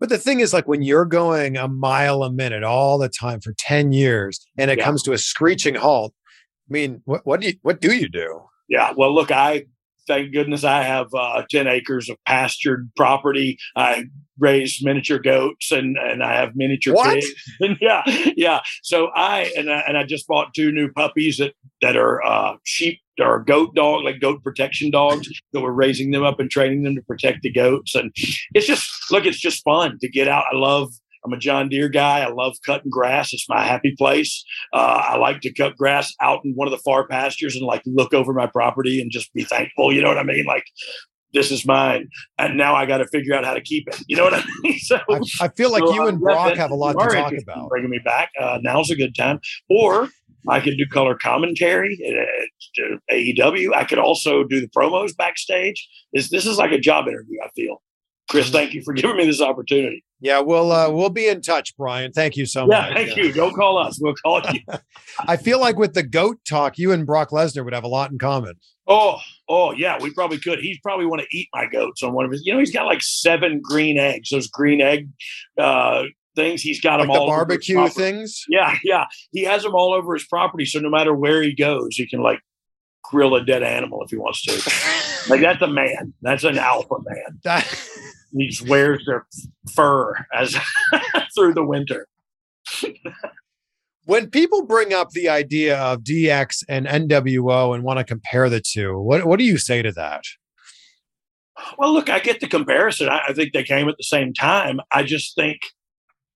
But 0.00 0.08
the 0.08 0.18
thing 0.18 0.40
is, 0.40 0.52
like 0.54 0.66
when 0.66 0.82
you're 0.82 1.04
going 1.04 1.56
a 1.58 1.68
mile 1.68 2.22
a 2.22 2.32
minute 2.32 2.64
all 2.64 2.96
the 2.98 3.08
time 3.10 3.40
for 3.40 3.52
10 3.58 3.92
years 3.92 4.40
and 4.56 4.70
it 4.70 4.78
Yeah. 4.78 4.84
comes 4.84 5.02
to 5.02 5.12
a 5.12 5.18
screeching 5.18 5.74
halt, 5.74 6.14
I 6.68 6.72
mean, 6.72 7.02
what, 7.04 7.20
what 7.26 7.40
do 7.40 7.48
you 7.48 7.54
what 7.62 7.80
do 7.80 7.94
you 7.94 8.08
do? 8.08 8.40
Yeah. 8.68 8.92
Well, 8.96 9.14
look, 9.14 9.30
I 9.30 9.64
thank 10.06 10.32
goodness 10.32 10.64
I 10.64 10.82
have 10.82 11.08
uh, 11.14 11.42
10 11.50 11.66
acres 11.66 12.08
of 12.08 12.16
pastured 12.26 12.90
property. 12.96 13.58
I 13.76 14.04
raise 14.38 14.80
miniature 14.82 15.18
goats 15.18 15.70
and, 15.70 15.96
and 15.98 16.22
I 16.22 16.34
have 16.34 16.52
miniature 16.56 16.94
What? 16.94 17.14
pigs. 17.14 17.28
And 17.60 17.76
yeah, 17.80 18.02
yeah. 18.36 18.60
So 18.82 19.08
I 19.14 19.52
and, 19.56 19.70
I 19.70 19.80
and 19.80 19.98
I 19.98 20.04
just 20.04 20.26
bought 20.26 20.54
two 20.54 20.72
new 20.72 20.90
puppies 20.92 21.36
that 21.38 21.52
that 21.82 21.96
are 21.96 22.24
uh, 22.24 22.56
sheep 22.64 23.00
or 23.18 23.40
goat 23.44 23.74
dog, 23.74 24.02
like 24.04 24.20
goat 24.20 24.42
protection 24.42 24.90
dogs. 24.90 25.28
that 25.52 25.60
we're 25.60 25.72
raising 25.72 26.10
them 26.10 26.22
up 26.24 26.40
and 26.40 26.50
training 26.50 26.82
them 26.84 26.94
to 26.96 27.02
protect 27.02 27.42
the 27.42 27.50
goats. 27.52 27.94
And 27.94 28.14
it's 28.54 28.66
just 28.66 28.88
look, 29.10 29.26
it's 29.26 29.38
just 29.40 29.62
fun 29.62 29.98
to 30.00 30.08
get 30.08 30.26
out. 30.28 30.44
I 30.52 30.56
love. 30.56 30.90
I'm 31.24 31.32
a 31.32 31.38
John 31.38 31.68
Deere 31.68 31.88
guy. 31.88 32.20
I 32.20 32.28
love 32.28 32.56
cutting 32.64 32.90
grass. 32.90 33.32
It's 33.32 33.48
my 33.48 33.62
happy 33.62 33.94
place. 33.98 34.44
Uh, 34.72 35.02
I 35.04 35.16
like 35.16 35.40
to 35.42 35.52
cut 35.52 35.76
grass 35.76 36.14
out 36.20 36.40
in 36.44 36.52
one 36.54 36.66
of 36.66 36.72
the 36.72 36.82
far 36.84 37.06
pastures 37.06 37.56
and 37.56 37.64
like 37.64 37.82
look 37.86 38.14
over 38.14 38.32
my 38.32 38.46
property 38.46 39.00
and 39.00 39.10
just 39.10 39.32
be 39.34 39.44
thankful. 39.44 39.92
You 39.92 40.02
know 40.02 40.08
what 40.08 40.18
I 40.18 40.22
mean? 40.22 40.44
Like 40.46 40.64
this 41.32 41.50
is 41.50 41.64
mine, 41.64 42.08
and 42.38 42.56
now 42.56 42.74
I 42.74 42.86
got 42.86 42.98
to 42.98 43.06
figure 43.06 43.34
out 43.34 43.44
how 43.44 43.54
to 43.54 43.60
keep 43.60 43.86
it. 43.88 44.02
You 44.08 44.16
know 44.16 44.24
what 44.24 44.34
I 44.34 44.44
mean? 44.62 44.78
So 44.80 44.96
I, 45.08 45.20
I 45.42 45.48
feel 45.48 45.70
like 45.70 45.84
so, 45.84 45.94
you 45.94 46.02
uh, 46.02 46.08
and 46.08 46.18
Brock 46.18 46.56
have 46.56 46.70
a 46.70 46.74
lot 46.74 46.94
to 46.94 47.14
talk 47.14 47.32
about. 47.32 47.68
Bringing 47.68 47.90
me 47.90 48.00
back. 48.04 48.30
Uh, 48.40 48.58
now's 48.62 48.90
a 48.90 48.96
good 48.96 49.14
time. 49.14 49.38
Or 49.68 50.08
I 50.48 50.58
could 50.60 50.76
do 50.76 50.86
color 50.90 51.16
commentary 51.16 51.98
at, 52.08 52.84
at 52.84 53.00
AEW. 53.12 53.74
I 53.74 53.84
could 53.84 53.98
also 53.98 54.42
do 54.44 54.60
the 54.60 54.68
promos 54.68 55.16
backstage. 55.16 55.86
This 56.12 56.30
this 56.30 56.46
is 56.46 56.56
like 56.56 56.72
a 56.72 56.78
job 56.78 57.06
interview. 57.06 57.38
I 57.44 57.50
feel. 57.54 57.82
Chris, 58.30 58.48
thank 58.50 58.72
you 58.74 58.82
for 58.84 58.94
giving 58.94 59.16
me 59.16 59.26
this 59.26 59.40
opportunity. 59.40 60.04
Yeah, 60.20 60.38
we'll 60.38 60.70
uh, 60.70 60.88
we'll 60.88 61.10
be 61.10 61.26
in 61.26 61.42
touch, 61.42 61.76
Brian. 61.76 62.12
Thank 62.12 62.36
you 62.36 62.46
so 62.46 62.62
Yeah, 62.70 62.82
much. 62.82 62.92
thank 62.94 63.16
you. 63.16 63.32
Don't 63.32 63.54
call 63.54 63.76
us. 63.76 63.98
We'll 64.00 64.14
call 64.14 64.40
you. 64.52 64.60
I 65.26 65.36
feel 65.36 65.58
like 65.60 65.76
with 65.76 65.94
the 65.94 66.04
goat 66.04 66.38
talk, 66.48 66.78
you 66.78 66.92
and 66.92 67.04
Brock 67.04 67.30
Lesnar 67.30 67.64
would 67.64 67.74
have 67.74 67.82
a 67.82 67.88
lot 67.88 68.12
in 68.12 68.18
common. 68.18 68.54
Oh, 68.86 69.18
oh 69.48 69.72
yeah, 69.72 69.98
we 70.00 70.12
probably 70.12 70.38
could. 70.38 70.60
He'd 70.60 70.78
probably 70.80 71.06
want 71.06 71.22
to 71.22 71.36
eat 71.36 71.48
my 71.52 71.66
goats 71.66 72.04
on 72.04 72.12
one 72.12 72.24
of 72.24 72.30
his. 72.30 72.42
You 72.44 72.52
know, 72.52 72.60
he's 72.60 72.72
got 72.72 72.86
like 72.86 73.02
seven 73.02 73.60
green 73.60 73.98
eggs. 73.98 74.30
Those 74.30 74.46
green 74.46 74.80
egg 74.80 75.08
uh, 75.58 76.04
things. 76.36 76.62
He's 76.62 76.80
got 76.80 77.00
Like 77.00 77.08
them 77.08 77.14
the 77.14 77.20
all 77.20 77.26
his 77.26 77.36
barbecue 77.36 77.88
things. 77.88 78.44
Yeah, 78.48 78.76
yeah. 78.84 79.06
He 79.32 79.42
has 79.42 79.64
them 79.64 79.74
all 79.74 79.92
over 79.92 80.14
his 80.14 80.26
property, 80.26 80.66
so 80.66 80.78
no 80.78 80.88
matter 80.90 81.12
where 81.14 81.42
he 81.42 81.52
goes, 81.52 81.96
he 81.96 82.06
can 82.06 82.20
like 82.20 82.38
grill 83.02 83.34
a 83.34 83.44
dead 83.44 83.64
animal 83.64 84.04
if 84.04 84.10
he 84.10 84.16
wants 84.18 84.42
to. 84.42 84.52
like 85.30 85.40
that's 85.40 85.62
a 85.62 85.66
man. 85.66 86.14
That's 86.22 86.44
an 86.44 86.58
alpha 86.58 86.94
man. 87.02 87.62
He 88.32 88.48
just 88.48 88.68
wears 88.68 89.04
their 89.06 89.26
fur 89.72 90.14
as 90.34 90.56
through 91.34 91.54
the 91.54 91.64
winter. 91.64 92.06
when 94.04 94.30
people 94.30 94.64
bring 94.64 94.92
up 94.92 95.10
the 95.10 95.28
idea 95.28 95.78
of 95.78 96.00
DX 96.00 96.64
and 96.68 96.86
NWO 96.86 97.74
and 97.74 97.82
want 97.82 97.98
to 97.98 98.04
compare 98.04 98.48
the 98.48 98.60
two, 98.60 98.98
what 99.00 99.24
what 99.24 99.38
do 99.38 99.44
you 99.44 99.58
say 99.58 99.82
to 99.82 99.92
that? 99.92 100.24
Well, 101.78 101.92
look, 101.92 102.08
I 102.08 102.20
get 102.20 102.40
the 102.40 102.48
comparison. 102.48 103.08
I, 103.08 103.20
I 103.28 103.32
think 103.32 103.52
they 103.52 103.62
came 103.62 103.88
at 103.88 103.96
the 103.98 104.04
same 104.04 104.32
time. 104.32 104.80
I 104.92 105.02
just 105.02 105.34
think 105.34 105.58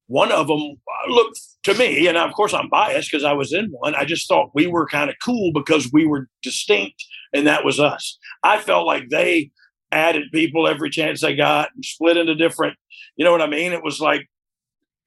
one 0.06 0.30
of 0.30 0.48
them, 0.48 0.76
look, 1.08 1.32
to 1.64 1.74
me, 1.74 2.06
and 2.06 2.18
of 2.18 2.32
course 2.34 2.52
I'm 2.52 2.68
biased 2.68 3.10
because 3.10 3.24
I 3.24 3.32
was 3.32 3.52
in 3.52 3.70
one, 3.70 3.94
I 3.94 4.04
just 4.04 4.28
thought 4.28 4.50
we 4.54 4.66
were 4.66 4.86
kind 4.86 5.08
of 5.08 5.16
cool 5.24 5.50
because 5.52 5.90
we 5.92 6.06
were 6.06 6.28
distinct 6.42 7.02
and 7.32 7.46
that 7.46 7.64
was 7.64 7.80
us. 7.80 8.18
I 8.42 8.58
felt 8.58 8.86
like 8.86 9.08
they 9.08 9.50
added 9.92 10.24
people 10.32 10.66
every 10.66 10.90
chance 10.90 11.20
they 11.20 11.34
got 11.36 11.68
and 11.74 11.84
split 11.84 12.16
into 12.16 12.34
different, 12.34 12.76
you 13.16 13.24
know 13.24 13.32
what 13.32 13.42
I 13.42 13.46
mean? 13.46 13.72
It 13.72 13.82
was 13.84 14.00
like, 14.00 14.28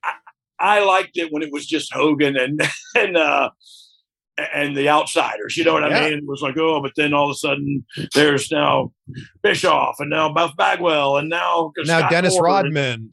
I, 0.04 0.14
I 0.60 0.84
liked 0.84 1.18
it 1.18 1.32
when 1.32 1.44
it 1.44 1.52
was 1.52 1.66
just 1.66 1.94
Hogan 1.94 2.38
and, 2.38 2.62
and, 2.96 3.18
uh, 3.18 3.50
and 4.54 4.78
the 4.78 4.88
outsiders, 4.88 5.58
you 5.58 5.64
know 5.64 5.74
what 5.74 5.84
I 5.84 5.90
Yeah. 5.90 6.10
mean? 6.10 6.20
It 6.20 6.28
was 6.28 6.42
like, 6.42 6.58
oh, 6.58 6.80
but 6.82 6.92
then 6.96 7.14
all 7.14 7.26
of 7.30 7.32
a 7.32 7.38
sudden 7.38 7.86
there's 8.14 8.52
now 8.52 8.92
Bischoff 9.42 9.96
and 10.00 10.10
now 10.12 10.32
Buff 10.32 10.56
Bagwell 10.56 11.18
and 11.18 11.28
now 11.28 11.72
Now 11.86 12.00
Scott 12.00 12.12
Dennis. 12.12 12.38
Rodman. 12.40 13.12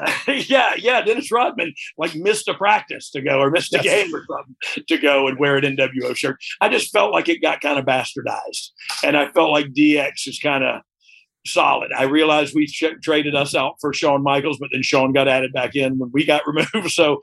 yeah, 0.28 0.74
yeah, 0.76 1.00
Dennis 1.02 1.32
Rodman 1.32 1.72
like 1.96 2.14
missed 2.14 2.46
a 2.46 2.54
practice 2.54 3.10
to 3.10 3.20
go 3.20 3.40
or 3.40 3.50
missed 3.50 3.74
a 3.74 3.80
Yes. 3.82 4.04
game 4.04 4.14
or 4.14 4.22
something 4.30 4.84
to 4.86 4.98
go 4.98 5.26
and 5.26 5.38
wear 5.40 5.56
an 5.56 5.64
NWO 5.76 6.14
shirt. 6.16 6.36
I 6.60 6.68
just 6.68 6.92
felt 6.92 7.12
like 7.12 7.28
it 7.28 7.42
got 7.42 7.60
kind 7.60 7.78
of 7.80 7.84
bastardized, 7.84 8.68
and 9.02 9.16
I 9.16 9.28
felt 9.32 9.50
like 9.50 9.72
DX 9.72 10.28
is 10.28 10.38
kind 10.40 10.62
of 10.62 10.82
solid. 11.52 11.90
I 11.96 12.04
realized 12.04 12.54
we 12.54 12.66
ch- 12.66 13.00
traded 13.02 13.34
us 13.34 13.54
out 13.54 13.74
for 13.80 13.92
Shawn 13.92 14.22
Michaels, 14.22 14.58
but 14.58 14.68
then 14.72 14.82
Shawn 14.82 15.12
got 15.12 15.28
added 15.28 15.52
back 15.52 15.74
in 15.74 15.98
when 15.98 16.10
we 16.12 16.24
got 16.24 16.42
removed. 16.46 16.90
So 16.90 17.20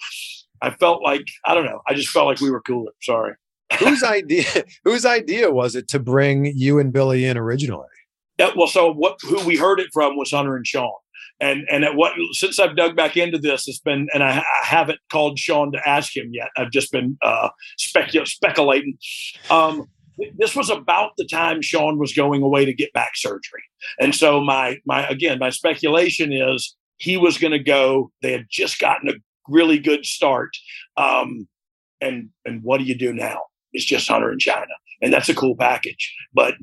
I 0.62 0.72
felt 0.72 1.02
like 1.04 1.26
I 1.46 1.54
don't 1.54 1.66
know. 1.66 1.82
I 1.88 1.94
just 1.94 2.10
felt 2.10 2.28
like 2.28 2.42
we 2.42 2.52
were 2.52 2.62
cooler. 2.62 2.92
Sorry. 3.02 3.34
whose 3.80 4.04
idea 4.04 4.46
whose 4.84 5.06
idea 5.06 5.52
was 5.52 5.76
it 5.76 5.88
to 5.88 6.00
bring 6.00 6.46
you 6.56 6.80
and 6.80 6.94
Billy 6.94 7.26
in 7.26 7.38
originally? 7.38 7.88
Yeah, 8.38 8.52
well, 8.56 8.68
so 8.68 8.92
what? 8.92 9.18
Who 9.24 9.44
we 9.46 9.58
heard 9.58 9.80
it 9.80 9.88
from 9.94 10.18
was 10.18 10.32
Hunter 10.32 10.56
and 10.56 10.68
Shawn, 10.68 10.92
and 11.40 11.66
and 11.72 11.84
at 11.84 11.96
what 11.96 12.14
since 12.34 12.60
I've 12.60 12.76
dug 12.76 12.96
back 12.96 13.18
into 13.18 13.38
this, 13.38 13.68
it's 13.68 13.80
been 13.80 14.08
and 14.14 14.24
I, 14.24 14.40
I 14.40 14.66
haven't 14.66 15.00
called 15.10 15.40
Shawn 15.40 15.72
to 15.72 15.90
ask 15.90 16.16
him 16.16 16.30
yet. 16.32 16.50
I've 16.58 16.72
just 16.72 16.92
been 16.92 17.18
uh, 17.24 17.50
specu- 17.80 18.28
speculating. 18.28 18.98
Um, 19.50 19.88
this 20.38 20.56
was 20.56 20.70
about 20.70 21.12
the 21.18 21.26
time 21.26 21.62
Shawn 21.62 21.98
was 21.98 22.14
going 22.14 22.42
away 22.42 22.66
to 22.66 22.74
get 22.74 22.94
back 22.94 23.12
surgery, 23.16 23.64
and 24.00 24.14
so 24.14 24.42
my 24.42 24.78
my 24.86 25.08
again 25.08 25.40
my 25.40 25.50
speculation 25.50 26.32
is 26.32 26.76
he 26.98 27.18
was 27.18 27.38
going 27.38 27.52
to 27.52 27.60
go. 27.60 28.12
They 28.22 28.32
had 28.32 28.46
just 28.50 28.80
gotten 28.80 29.10
a 29.10 29.14
really 29.48 29.80
good 29.80 30.06
start, 30.06 30.52
um, 30.98 31.48
and 32.02 32.30
and 32.46 32.62
what 32.64 32.78
do 32.80 32.84
you 32.86 32.98
do 32.98 33.14
now? 33.14 33.40
It's 33.74 33.86
just 33.86 34.08
Hunter 34.08 34.30
and 34.30 34.40
Chyna, 34.40 34.66
and 35.02 35.14
that's 35.14 35.30
a 35.30 35.36
cool 35.36 35.56
package, 35.58 36.14
but 36.34 36.56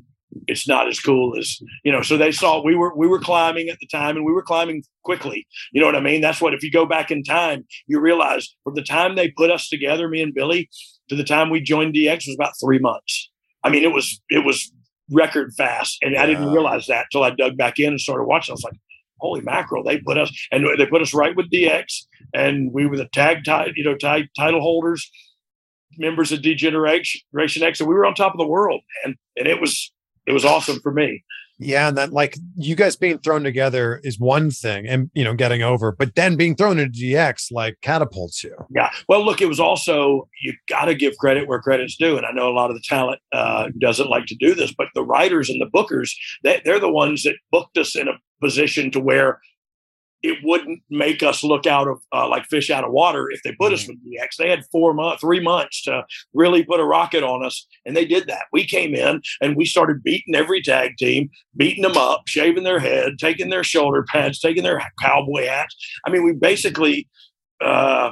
it's 0.47 0.67
not 0.67 0.87
as 0.87 0.99
cool 0.99 1.37
as 1.37 1.59
you 1.83 1.91
know 1.91 2.01
so 2.01 2.17
they 2.17 2.31
saw 2.31 2.63
we 2.63 2.75
were 2.75 2.95
we 2.95 3.07
were 3.07 3.19
climbing 3.19 3.69
at 3.69 3.77
the 3.79 3.87
time 3.87 4.15
and 4.15 4.25
we 4.25 4.31
were 4.31 4.41
climbing 4.41 4.83
quickly 5.03 5.45
you 5.71 5.79
know 5.79 5.85
what 5.85 5.95
i 5.95 5.99
mean 5.99 6.21
that's 6.21 6.41
what 6.41 6.53
if 6.53 6.63
you 6.63 6.71
go 6.71 6.85
back 6.85 7.11
in 7.11 7.23
time 7.23 7.65
you 7.87 7.99
realize 7.99 8.55
from 8.63 8.73
the 8.75 8.83
time 8.83 9.15
they 9.15 9.29
put 9.29 9.51
us 9.51 9.69
together 9.69 10.07
me 10.07 10.21
and 10.21 10.33
billy 10.33 10.69
to 11.09 11.15
the 11.15 11.23
time 11.23 11.49
we 11.49 11.61
joined 11.61 11.93
dx 11.93 12.27
was 12.27 12.35
about 12.35 12.53
three 12.59 12.79
months 12.79 13.29
i 13.63 13.69
mean 13.69 13.83
it 13.83 13.91
was 13.91 14.21
it 14.29 14.45
was 14.45 14.71
record 15.11 15.53
fast 15.57 15.97
and 16.01 16.15
i 16.17 16.25
didn't 16.25 16.51
realize 16.51 16.87
that 16.87 17.05
till 17.11 17.23
i 17.23 17.29
dug 17.29 17.57
back 17.57 17.79
in 17.79 17.89
and 17.89 17.99
started 17.99 18.23
watching 18.23 18.53
i 18.53 18.55
was 18.55 18.63
like 18.63 18.79
holy 19.19 19.41
mackerel 19.41 19.83
they 19.83 19.99
put 19.99 20.17
us 20.17 20.31
and 20.51 20.65
they 20.77 20.85
put 20.85 21.01
us 21.01 21.13
right 21.13 21.35
with 21.35 21.49
dx 21.51 22.05
and 22.33 22.71
we 22.73 22.85
were 22.85 22.97
the 22.97 23.07
tag 23.13 23.43
ti- 23.43 23.73
you 23.75 23.83
know 23.83 23.95
tag 23.95 24.27
title 24.37 24.61
holders 24.61 25.09
members 25.97 26.31
of 26.31 26.41
D-Generation 26.41 27.21
X 27.63 27.79
and 27.79 27.87
we 27.87 27.95
were 27.95 28.05
on 28.05 28.15
top 28.15 28.33
of 28.33 28.39
the 28.39 28.47
world 28.47 28.81
man 29.05 29.15
and 29.37 29.47
it 29.47 29.59
was 29.61 29.91
it 30.25 30.31
was 30.31 30.45
awesome 30.45 30.79
for 30.79 30.91
me. 30.91 31.23
Yeah, 31.59 31.87
and 31.87 31.97
that 31.97 32.11
like 32.11 32.37
you 32.57 32.75
guys 32.75 32.95
being 32.95 33.19
thrown 33.19 33.43
together 33.43 34.01
is 34.03 34.19
one 34.19 34.49
thing, 34.49 34.87
and 34.87 35.09
you 35.13 35.23
know 35.23 35.33
getting 35.35 35.61
over, 35.61 35.91
but 35.91 36.15
then 36.15 36.35
being 36.35 36.55
thrown 36.55 36.79
into 36.79 36.99
DX 36.99 37.51
like 37.51 37.77
catapults 37.81 38.43
you. 38.43 38.55
Yeah. 38.69 38.89
Well, 39.07 39.23
look, 39.23 39.41
it 39.41 39.47
was 39.47 39.59
also 39.59 40.27
you 40.41 40.53
got 40.67 40.85
to 40.85 40.95
give 40.95 41.17
credit 41.17 41.47
where 41.47 41.61
credit's 41.61 41.95
due, 41.95 42.17
and 42.17 42.25
I 42.25 42.31
know 42.31 42.49
a 42.49 42.53
lot 42.53 42.71
of 42.71 42.75
the 42.75 42.83
talent 42.83 43.21
uh, 43.31 43.69
doesn't 43.79 44.09
like 44.09 44.25
to 44.27 44.35
do 44.35 44.55
this, 44.55 44.73
but 44.73 44.87
the 44.95 45.05
writers 45.05 45.49
and 45.49 45.61
the 45.61 45.69
bookers 45.69 46.11
they, 46.43 46.61
they're 46.65 46.79
the 46.79 46.91
ones 46.91 47.23
that 47.23 47.35
booked 47.51 47.77
us 47.77 47.95
in 47.95 48.07
a 48.07 48.19
position 48.41 48.91
to 48.91 48.99
where 48.99 49.39
it 50.23 50.39
wouldn't 50.41 50.81
make 50.89 51.21
us 51.21 51.43
look 51.43 51.67
out 51.67 51.87
of 51.87 51.99
uh, 52.13 52.27
like 52.29 52.45
fish 52.45 52.69
out 52.69 52.85
of 52.85 52.91
water 52.91 53.29
if 53.29 53.41
they 53.43 53.51
put 53.59 53.73
us 53.73 53.85
with 53.87 53.97
DX. 53.97 54.37
They 54.39 54.49
had 54.49 54.63
four 54.71 54.93
months, 54.93 55.19
three 55.19 55.41
months 55.41 55.83
to 55.83 56.03
really 56.33 56.63
put 56.63 56.79
a 56.79 56.85
rocket 56.85 57.23
on 57.23 57.45
us, 57.45 57.67
and 57.85 57.95
they 57.95 58.05
did 58.05 58.27
that. 58.27 58.45
We 58.53 58.65
came 58.65 58.95
in 58.95 59.21
and 59.41 59.57
we 59.57 59.65
started 59.65 60.01
beating 60.01 60.33
every 60.33 60.61
tag 60.61 60.95
team, 60.97 61.29
beating 61.57 61.83
them 61.83 61.97
up, 61.97 62.21
shaving 62.27 62.63
their 62.63 62.79
head, 62.79 63.13
taking 63.19 63.49
their 63.49 63.65
shoulder 63.65 64.05
pads, 64.09 64.39
taking 64.39 64.63
their 64.63 64.81
cowboy 65.01 65.45
hats. 65.45 65.75
I 66.07 66.09
mean, 66.09 66.23
we 66.23 66.31
basically 66.31 67.09
uh, 67.61 68.11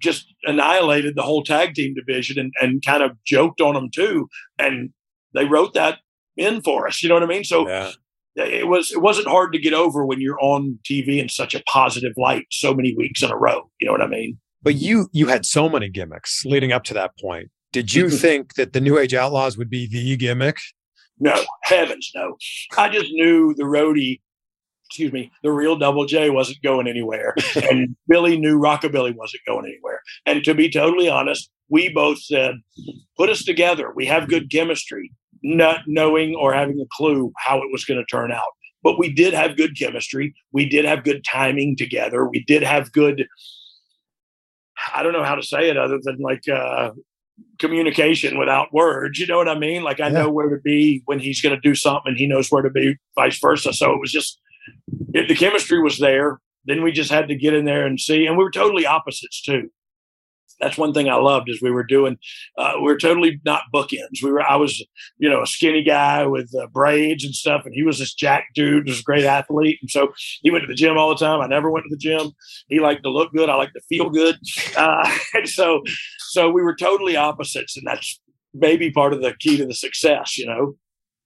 just 0.00 0.32
annihilated 0.44 1.16
the 1.16 1.22
whole 1.22 1.42
tag 1.42 1.74
team 1.74 1.92
division 1.94 2.38
and, 2.38 2.52
and 2.60 2.84
kind 2.84 3.02
of 3.02 3.12
joked 3.24 3.60
on 3.60 3.74
them 3.74 3.90
too. 3.92 4.28
And 4.60 4.90
they 5.34 5.44
wrote 5.44 5.74
that 5.74 5.98
in 6.36 6.62
for 6.62 6.86
us. 6.86 7.02
You 7.02 7.08
know 7.08 7.16
what 7.16 7.24
I 7.24 7.26
mean? 7.26 7.44
So 7.44 7.68
Yeah. 7.68 7.90
It 8.36 8.68
was 8.68 8.92
it 8.92 9.00
wasn't 9.00 9.28
hard 9.28 9.52
to 9.52 9.58
get 9.58 9.74
over 9.74 10.04
when 10.04 10.20
you're 10.20 10.40
on 10.40 10.78
TV 10.88 11.18
in 11.18 11.28
such 11.28 11.54
a 11.54 11.62
positive 11.64 12.12
light 12.16 12.46
so 12.50 12.74
many 12.74 12.94
weeks 12.96 13.22
in 13.22 13.30
a 13.30 13.36
row. 13.36 13.70
You 13.80 13.86
know 13.86 13.92
what 13.92 14.02
I 14.02 14.06
mean? 14.06 14.38
But 14.62 14.76
you 14.76 15.08
you 15.12 15.26
had 15.26 15.44
so 15.44 15.68
many 15.68 15.88
gimmicks 15.88 16.44
leading 16.44 16.72
up 16.72 16.84
to 16.84 16.94
that 16.94 17.12
point. 17.18 17.50
Did 17.72 17.94
you 17.94 18.06
mm-hmm. 18.06 18.16
think 18.16 18.54
that 18.54 18.72
the 18.72 18.80
New 18.80 18.98
Age 18.98 19.14
Outlaws 19.14 19.56
would 19.56 19.70
be 19.70 19.86
the 19.86 20.16
gimmick? 20.16 20.58
No, 21.18 21.42
heavens 21.62 22.10
no. 22.14 22.36
I 22.76 22.88
just 22.88 23.10
knew 23.12 23.54
the 23.54 23.64
roadie, 23.64 24.20
excuse 24.86 25.12
me, 25.12 25.30
the 25.42 25.52
real 25.52 25.76
Double 25.76 26.04
J 26.04 26.30
wasn't 26.30 26.62
going 26.62 26.86
anywhere. 26.86 27.34
and 27.70 27.96
Billy 28.08 28.38
knew 28.38 28.58
Rockabilly 28.58 29.14
wasn't 29.14 29.42
going 29.46 29.66
anywhere. 29.66 30.00
And 30.26 30.44
to 30.44 30.54
be 30.54 30.68
totally 30.68 31.08
honest, 31.08 31.50
we 31.68 31.88
both 31.90 32.20
said, 32.20 32.56
put 33.16 33.30
us 33.30 33.44
together. 33.44 33.92
We 33.94 34.04
have 34.06 34.28
good 34.28 34.50
chemistry, 34.50 35.10
not 35.42 35.80
knowing 35.86 36.34
or 36.34 36.52
having 36.54 36.80
a 36.80 36.86
clue 36.92 37.32
how 37.38 37.58
it 37.58 37.68
was 37.72 37.84
going 37.84 37.98
to 37.98 38.06
turn 38.06 38.32
out. 38.32 38.42
But 38.82 38.98
we 38.98 39.12
did 39.12 39.32
have 39.34 39.56
good 39.56 39.78
chemistry. 39.78 40.34
We 40.52 40.68
did 40.68 40.84
have 40.84 41.04
good 41.04 41.24
timing 41.24 41.76
together. 41.76 42.28
We 42.28 42.44
did 42.44 42.62
have 42.62 42.90
good, 42.92 43.26
I 44.92 45.02
don't 45.02 45.12
know 45.12 45.24
how 45.24 45.36
to 45.36 45.42
say 45.42 45.68
it 45.70 45.76
other 45.76 45.98
than 46.02 46.18
like, 46.18 46.48
uh, 46.48 46.90
communication 47.58 48.38
without 48.38 48.72
words. 48.72 49.18
You 49.18 49.26
know 49.26 49.36
what 49.38 49.48
I 49.48 49.58
mean? 49.58 49.82
Like 49.82 50.00
I 50.00 50.06
Yeah. 50.08 50.14
know 50.22 50.30
where 50.30 50.48
to 50.48 50.60
be 50.60 51.02
when 51.06 51.18
he's 51.20 51.40
going 51.40 51.54
to 51.54 51.60
do 51.60 51.74
something. 51.74 52.02
and 52.10 52.16
He 52.16 52.26
knows 52.26 52.50
where 52.50 52.62
to 52.62 52.70
be, 52.70 52.96
vice 53.14 53.38
versa. 53.38 53.72
So 53.72 53.92
it 53.92 54.00
was 54.00 54.12
just 54.12 54.40
it, 55.14 55.28
the 55.28 55.34
chemistry 55.34 55.80
was 55.82 55.98
there. 55.98 56.40
Then 56.64 56.82
we 56.82 56.92
just 56.92 57.10
had 57.10 57.28
to 57.28 57.34
get 57.34 57.54
in 57.54 57.64
there 57.64 57.84
and 57.86 57.98
see, 57.98 58.26
and 58.26 58.36
we 58.36 58.44
were 58.44 58.50
totally 58.50 58.86
opposites 58.86 59.42
too. 59.42 59.70
That's 60.62 60.78
one 60.78 60.94
thing 60.94 61.08
I 61.08 61.16
loved 61.16 61.50
is 61.50 61.60
we 61.60 61.70
were 61.70 61.84
doing. 61.84 62.16
Uh, 62.56 62.74
we 62.76 62.84
were 62.84 62.98
totally 62.98 63.40
not 63.44 63.62
bookends. 63.74 64.22
We 64.22 64.30
were. 64.30 64.42
I 64.42 64.56
was, 64.56 64.82
you 65.18 65.28
know, 65.28 65.42
a 65.42 65.46
skinny 65.46 65.82
guy 65.82 66.24
with 66.26 66.50
uh, 66.58 66.68
braids 66.68 67.24
and 67.24 67.34
stuff, 67.34 67.62
and 67.64 67.74
he 67.74 67.82
was 67.82 67.98
this 67.98 68.14
jack 68.14 68.46
dude, 68.54 68.86
was 68.86 69.00
a 69.00 69.04
great 69.04 69.24
athlete, 69.24 69.78
and 69.82 69.90
so 69.90 70.12
he 70.42 70.50
went 70.50 70.62
to 70.62 70.68
the 70.68 70.74
gym 70.74 70.96
all 70.96 71.08
the 71.08 71.16
time. 71.16 71.40
I 71.40 71.46
never 71.48 71.70
went 71.70 71.84
to 71.84 71.94
the 71.94 71.98
gym. 71.98 72.30
He 72.68 72.80
liked 72.80 73.02
to 73.02 73.10
look 73.10 73.32
good. 73.32 73.50
I 73.50 73.56
liked 73.56 73.74
to 73.74 73.82
feel 73.88 74.08
good, 74.08 74.38
uh, 74.76 75.10
and 75.34 75.48
so 75.48 75.82
so 76.30 76.50
we 76.50 76.62
were 76.62 76.76
totally 76.76 77.16
opposites, 77.16 77.76
and 77.76 77.86
that's 77.86 78.20
maybe 78.54 78.90
part 78.90 79.12
of 79.12 79.20
the 79.20 79.34
key 79.40 79.56
to 79.56 79.66
the 79.66 79.74
success. 79.74 80.38
You 80.38 80.46
know. 80.46 80.74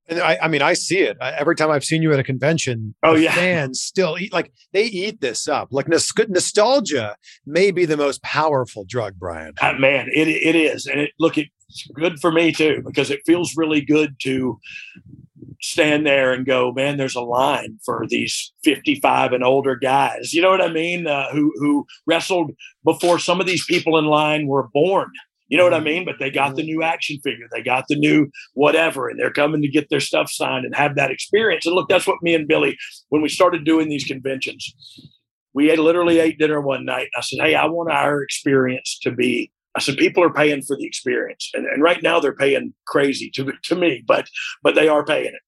And 0.08 0.20
I, 0.20 0.38
I 0.42 0.48
mean, 0.48 0.62
I 0.62 0.74
see 0.74 0.98
it 0.98 1.16
I, 1.20 1.32
every 1.32 1.56
time 1.56 1.70
I've 1.70 1.84
seen 1.84 2.02
you 2.02 2.12
at 2.12 2.18
a 2.18 2.24
convention. 2.24 2.94
Oh, 3.02 3.14
yeah. 3.14 3.32
fans 3.34 3.80
still 3.80 4.16
eat 4.18 4.32
like 4.32 4.52
they 4.72 4.84
eat 4.84 5.20
this 5.20 5.48
up. 5.48 5.68
Like 5.70 5.88
nos- 5.88 6.12
nostalgia 6.28 7.16
may 7.46 7.70
be 7.70 7.84
the 7.84 7.96
most 7.96 8.22
powerful 8.22 8.84
drug, 8.88 9.14
Brian. 9.18 9.54
Uh, 9.60 9.74
man, 9.74 10.08
it 10.12 10.28
it 10.28 10.54
is, 10.54 10.86
and 10.86 11.00
it 11.00 11.10
look 11.18 11.36
it's 11.36 11.88
good 11.94 12.20
for 12.20 12.30
me 12.30 12.52
too 12.52 12.82
because 12.84 13.10
it 13.10 13.20
feels 13.26 13.56
really 13.56 13.80
good 13.80 14.16
to 14.22 14.58
stand 15.60 16.06
there 16.06 16.32
and 16.32 16.46
go, 16.46 16.72
man. 16.72 16.96
There's 16.96 17.16
a 17.16 17.20
line 17.20 17.78
for 17.84 18.06
these 18.08 18.52
55 18.64 19.32
and 19.32 19.44
older 19.44 19.76
guys. 19.76 20.32
You 20.32 20.42
know 20.42 20.50
what 20.50 20.60
I 20.60 20.72
mean? 20.72 21.06
Uh, 21.06 21.30
who 21.32 21.52
who 21.56 21.86
wrestled 22.06 22.52
before 22.84 23.18
some 23.18 23.40
of 23.40 23.46
these 23.46 23.64
people 23.64 23.98
in 23.98 24.06
line 24.06 24.46
were 24.46 24.68
born. 24.72 25.10
You 25.48 25.56
know 25.56 25.64
what 25.64 25.74
I 25.74 25.80
mean? 25.80 26.04
But 26.04 26.16
they 26.18 26.30
got 26.30 26.56
the 26.56 26.62
new 26.62 26.82
action 26.82 27.18
figure, 27.22 27.46
they 27.52 27.62
got 27.62 27.84
the 27.88 27.96
new 27.96 28.28
whatever, 28.54 29.08
and 29.08 29.18
they're 29.18 29.32
coming 29.32 29.62
to 29.62 29.68
get 29.68 29.88
their 29.90 30.00
stuff 30.00 30.30
signed 30.30 30.64
and 30.64 30.74
have 30.74 30.96
that 30.96 31.10
experience. 31.10 31.66
And 31.66 31.74
look, 31.74 31.88
that's 31.88 32.06
what 32.06 32.22
me 32.22 32.34
and 32.34 32.48
Billy, 32.48 32.76
when 33.10 33.22
we 33.22 33.28
started 33.28 33.64
doing 33.64 33.88
these 33.88 34.04
conventions, 34.04 34.74
we 35.54 35.70
ate, 35.70 35.78
literally 35.78 36.18
ate 36.18 36.38
dinner 36.38 36.60
one 36.60 36.84
night. 36.84 37.08
I 37.16 37.20
said, 37.20 37.38
Hey, 37.40 37.54
I 37.54 37.66
want 37.66 37.90
our 37.90 38.22
experience 38.22 38.98
to 39.02 39.10
be 39.12 39.52
I 39.76 39.80
said, 39.80 39.98
people 39.98 40.24
are 40.24 40.32
paying 40.32 40.62
for 40.62 40.74
the 40.74 40.86
experience. 40.86 41.50
And, 41.52 41.66
and 41.66 41.82
right 41.82 42.02
now 42.02 42.18
they're 42.18 42.34
paying 42.34 42.72
crazy 42.86 43.30
to, 43.34 43.52
to 43.64 43.76
me, 43.76 44.02
but 44.06 44.26
but 44.62 44.74
they 44.74 44.88
are 44.88 45.04
paying 45.04 45.26
it. 45.26 45.42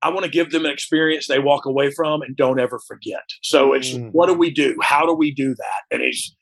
I 0.00 0.08
want 0.08 0.24
to 0.24 0.30
give 0.30 0.50
them 0.50 0.64
an 0.64 0.72
experience 0.72 1.28
they 1.28 1.38
walk 1.38 1.64
away 1.64 1.92
from 1.92 2.22
and 2.22 2.36
don't 2.36 2.58
ever 2.58 2.80
forget. 2.80 3.22
So 3.42 3.72
it's 3.74 3.90
Mm. 3.92 4.10
what 4.12 4.26
do 4.26 4.34
we 4.34 4.50
do? 4.50 4.76
How 4.80 5.06
do 5.06 5.12
we 5.12 5.30
do 5.32 5.54
that? 5.54 5.82
And 5.90 6.02
he's 6.02 6.34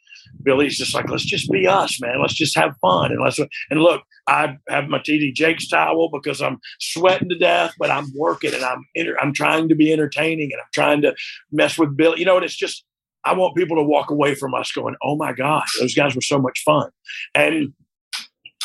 Billy's 0.43 0.77
just 0.79 0.95
like, 0.95 1.09
let's 1.11 1.25
just 1.25 1.51
be 1.51 1.67
us, 1.67 2.01
man. 2.01 2.21
Let's 2.21 2.35
just 2.35 2.57
have 2.57 2.75
fun. 2.81 3.13
And 3.13 3.23
let's 3.23 3.39
and 3.39 3.81
look, 3.81 4.03
I 4.27 4.57
have 4.69 4.89
my 4.89 4.99
TD 4.99 5.35
Jakes 5.35 5.69
towel 5.69 6.11
because 6.13 6.41
I'm 6.41 6.59
sweating 6.81 7.29
to 7.31 7.39
death, 7.39 7.75
but 7.79 7.91
I'm 7.91 8.07
working 8.17 8.55
and 8.55 8.65
I'm 8.65 8.85
enter- 8.97 9.19
I'm 9.21 9.33
trying 9.33 9.69
to 9.69 9.75
be 9.75 9.93
entertaining 9.93 10.51
and 10.53 10.61
I'm 10.61 10.69
trying 10.75 11.03
to 11.03 11.15
mess 11.53 11.79
with 11.79 11.97
Billy. 11.97 12.21
You 12.21 12.25
know, 12.27 12.37
and 12.37 12.45
it's 12.45 12.57
just 12.57 12.85
I 13.25 13.35
want 13.35 13.57
people 13.57 13.77
to 13.77 13.83
walk 13.83 14.11
away 14.11 14.35
from 14.35 14.55
us 14.55 14.73
going, 14.73 14.97
"Oh 15.03 15.17
my 15.17 15.33
God, 15.33 15.65
those 15.81 15.95
guys 15.95 16.15
were 16.15 16.23
so 16.23 16.39
much 16.39 16.63
fun," 16.65 16.91
and 17.35 17.73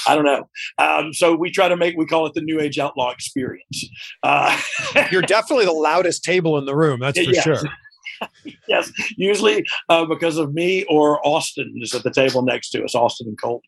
I 0.07 0.15
don't 0.15 0.25
know. 0.25 0.47
Um, 0.77 1.13
so 1.13 1.35
we 1.35 1.49
try 1.51 1.67
to 1.67 1.75
make 1.75 1.97
we 1.97 2.05
call 2.05 2.25
it 2.27 2.33
the 2.35 2.41
New 2.41 2.59
Age 2.59 2.77
Outlaw 2.79 3.11
experience. 3.11 3.85
Uh, 4.23 4.57
You're 5.11 5.23
definitely 5.23 5.65
the 5.65 5.71
loudest 5.71 6.23
table 6.23 6.57
in 6.57 6.65
the 6.65 6.75
room. 6.75 6.99
That's 6.99 7.19
for 7.19 7.31
Yes. 7.31 7.43
sure. 7.43 7.57
yes, 8.67 8.91
usually 9.17 9.63
uh, 9.89 10.05
because 10.05 10.37
of 10.37 10.53
me 10.53 10.83
or 10.85 11.25
Austin 11.25 11.73
is 11.81 11.93
at 11.93 12.03
the 12.03 12.11
table 12.11 12.41
next 12.41 12.69
to 12.71 12.83
us, 12.83 12.95
Austin 12.95 13.27
and 13.27 13.37
Colten. 13.41 13.61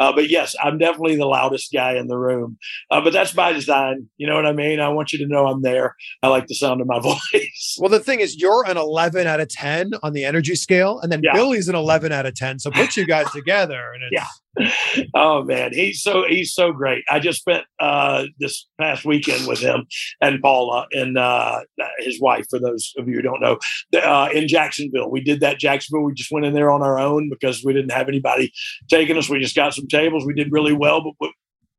Uh, 0.00 0.12
but 0.12 0.28
yes, 0.28 0.54
I'm 0.62 0.78
definitely 0.78 1.16
the 1.16 1.26
loudest 1.26 1.72
guy 1.72 1.96
in 1.96 2.08
the 2.08 2.16
room. 2.18 2.58
Uh, 2.90 3.00
but 3.00 3.12
that's 3.12 3.32
by 3.32 3.52
design. 3.52 4.08
You 4.16 4.26
know 4.26 4.34
what 4.34 4.46
I 4.46 4.52
mean? 4.52 4.80
I 4.80 4.88
want 4.88 5.12
you 5.12 5.18
to 5.20 5.26
know 5.26 5.46
I'm 5.46 5.62
there. 5.62 5.94
I 6.22 6.28
like 6.28 6.46
the 6.46 6.54
sound 6.54 6.80
of 6.80 6.86
my 6.86 6.98
voice. 7.32 7.76
Well, 7.78 7.90
the 7.90 8.00
thing 8.00 8.20
is, 8.20 8.36
you're 8.40 8.64
an 8.68 8.76
11 8.76 9.26
out 9.26 9.40
of 9.40 9.48
10 9.48 9.92
on 10.02 10.12
the 10.12 10.24
energy 10.24 10.54
scale, 10.54 10.98
and 11.00 11.10
then 11.12 11.20
Yeah. 11.22 11.32
Billy's 11.34 11.68
an 11.68 11.74
11 11.74 12.12
out 12.12 12.26
of 12.26 12.34
10. 12.34 12.58
So 12.58 12.70
put 12.70 12.96
you 12.96 13.06
guys 13.06 13.30
together, 13.32 13.92
and 13.94 14.02
it's, 14.04 14.12
Yeah. 14.12 14.26
oh 15.14 15.42
man, 15.42 15.72
he's 15.72 16.02
so 16.02 16.24
he's 16.28 16.52
so 16.52 16.72
great. 16.72 17.04
I 17.10 17.18
just 17.18 17.40
spent 17.40 17.64
uh, 17.80 18.24
this 18.38 18.68
past 18.78 19.04
weekend 19.04 19.46
with 19.46 19.60
him 19.60 19.86
and 20.20 20.42
Paula 20.42 20.86
and 20.92 21.16
uh, 21.16 21.60
his 21.98 22.20
wife. 22.20 22.46
For 22.50 22.58
those 22.58 22.92
of 22.98 23.08
you 23.08 23.16
who 23.16 23.22
don't 23.22 23.40
know, 23.40 23.58
uh, 23.98 24.28
in 24.32 24.48
Jacksonville, 24.48 25.10
we 25.10 25.20
did 25.20 25.40
that 25.40 25.58
Jacksonville. 25.58 26.04
We 26.04 26.14
just 26.14 26.30
went 26.30 26.44
in 26.46 26.52
there 26.52 26.70
on 26.70 26.82
our 26.82 26.98
own 26.98 27.30
because 27.30 27.64
we 27.64 27.72
didn't 27.72 27.92
have 27.92 28.08
anybody 28.08 28.52
taking 28.90 29.16
us. 29.16 29.28
We 29.28 29.40
just 29.40 29.56
got 29.56 29.74
some 29.74 29.86
tables. 29.86 30.26
We 30.26 30.34
did 30.34 30.52
really 30.52 30.74
well, 30.74 31.02
but. 31.18 31.30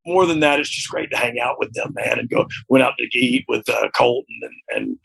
more 0.05 0.25
than 0.25 0.41
that, 0.41 0.59
it's 0.59 0.69
just 0.69 0.89
great 0.89 1.09
to 1.09 1.15
hang 1.15 1.39
out 1.39 1.57
with 1.59 1.71
them, 1.73 1.93
man, 1.93 2.19
and 2.19 2.29
go. 2.29 2.45
Went 2.67 2.83
out 2.83 2.93
to 2.97 3.17
eat 3.17 3.45
with 3.47 3.67
uh, 3.69 3.87
Colten 3.95 4.23
and, 4.41 4.53
and 4.75 4.97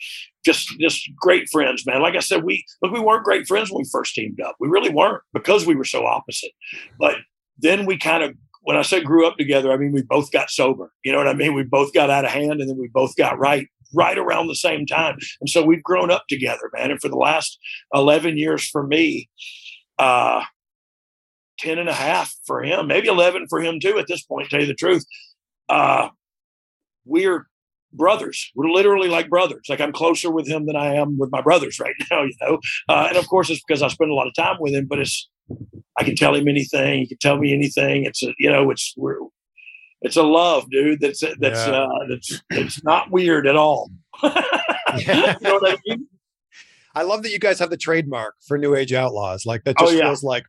just 0.45 0.77
just 0.81 1.09
great 1.21 1.49
friends, 1.51 1.87
man. 1.87 2.01
Like 2.01 2.17
I 2.17 2.21
said, 2.21 2.43
we 2.43 2.65
look, 2.83 2.93
we 2.93 2.99
weren't 2.99 3.25
great 3.25 3.47
friends 3.47 3.71
when 3.71 3.83
we 3.83 3.89
first 3.93 4.15
teamed 4.15 4.41
up. 4.41 4.57
We 4.59 4.69
really 4.69 4.91
weren't 4.91 5.23
because 5.33 5.67
we 5.67 5.77
were 5.77 5.85
so 5.85 6.05
opposite. 6.07 6.51
But 6.99 7.17
then 7.59 7.87
we 7.87 7.99
kind 7.99 8.23
of 8.23 8.35
when 8.63 8.77
I 8.77 8.83
say 8.83 9.01
grew 9.01 9.27
up 9.27 9.37
together, 9.37 9.73
I 9.73 9.77
mean 9.77 9.93
we 9.93 10.03
both 10.03 10.31
got 10.31 10.51
sober. 10.51 10.93
You 11.05 11.13
know 11.13 11.19
what 11.19 11.29
I 11.29 11.35
mean? 11.35 11.55
We 11.55 11.63
both 11.63 11.93
got 11.93 12.11
out 12.11 12.25
of 12.25 12.31
hand 12.31 12.61
and 12.61 12.69
then 12.69 12.77
we 12.79 12.89
both 12.89 13.17
got 13.17 13.39
right 13.39 13.67
right 13.95 14.19
around 14.19 14.49
the 14.49 14.55
same 14.55 14.85
time. 14.85 15.17
And 15.41 15.49
so 15.49 15.65
we've 15.65 15.83
grown 15.83 16.11
up 16.11 16.25
together, 16.29 16.71
man. 16.75 16.91
And 16.91 17.01
for 17.01 17.09
the 17.09 17.17
last 17.17 17.59
11 17.95 18.37
years 18.37 18.69
for 18.69 18.87
me, 18.87 19.29
uh 19.99 20.45
10 21.61 21.79
and 21.79 21.89
a 21.89 21.95
half 21.95 22.33
for 22.47 22.63
him, 22.63 22.87
maybe 22.87 23.09
11 23.09 23.47
for 23.49 23.61
him 23.61 23.81
too 23.81 23.99
at 23.99 24.07
this 24.07 24.23
point, 24.23 24.49
tell 24.51 24.61
you 24.61 24.67
the 24.67 24.75
truth. 24.75 25.05
Uh 25.69 26.09
we're 27.05 27.47
brothers. 27.93 28.51
We're 28.55 28.71
literally 28.71 29.09
like 29.09 29.29
brothers. 29.29 29.67
Like 29.69 29.81
I'm 29.81 29.93
closer 29.93 30.31
with 30.31 30.47
him 30.47 30.67
than 30.67 30.77
I 30.77 30.95
am 30.95 31.19
with 31.19 31.31
my 31.33 31.41
brothers 31.41 31.79
right 31.81 31.95
now, 32.11 32.23
you 32.23 32.35
know. 32.41 32.59
Uh, 32.89 33.07
and 33.09 33.17
of 33.17 33.27
course, 33.29 33.51
it's 33.51 33.63
because 33.67 33.83
I 33.83 33.89
spend 33.89 34.11
a 34.11 34.15
lot 34.15 34.27
of 34.27 34.35
time 34.35 34.57
with 34.61 34.75
him. 34.75 34.87
But 34.87 35.01
it's 35.01 35.29
I 35.99 36.05
can 36.05 36.17
tell 36.17 36.35
him 36.35 36.49
anything. 36.49 37.01
He 37.01 37.07
can 37.09 37.19
tell 37.19 37.39
me 37.39 37.53
anything. 37.53 38.05
It's 38.05 38.23
a 38.23 38.33
you 38.39 38.51
know, 38.51 38.71
it's 38.71 38.95
we're 38.97 39.19
it's 40.03 40.17
a 40.17 40.23
love, 40.23 40.71
dude. 40.71 41.01
That's 41.01 41.21
that's 41.21 41.67
Yeah. 41.67 41.73
uh, 41.83 41.89
that's 42.09 42.43
it's 42.51 42.85
not 42.85 43.11
weird 43.11 43.47
at 43.47 43.57
all. 43.57 43.91
you 44.23 44.31
know 44.31 45.61
I 45.67 45.77
mean? 45.87 46.07
I 46.95 47.03
love 47.03 47.23
that 47.23 47.31
you 47.31 47.39
guys 47.39 47.59
have 47.59 47.71
the 47.71 47.77
trademark 47.77 48.35
for 48.47 48.59
New 48.59 48.75
Age 48.75 48.93
Outlaws. 48.93 49.47
Like 49.47 49.65
that 49.65 49.77
Oh, 49.79 49.85
just 49.87 49.97
yeah. 49.97 50.05
feels 50.05 50.23
like 50.23 50.45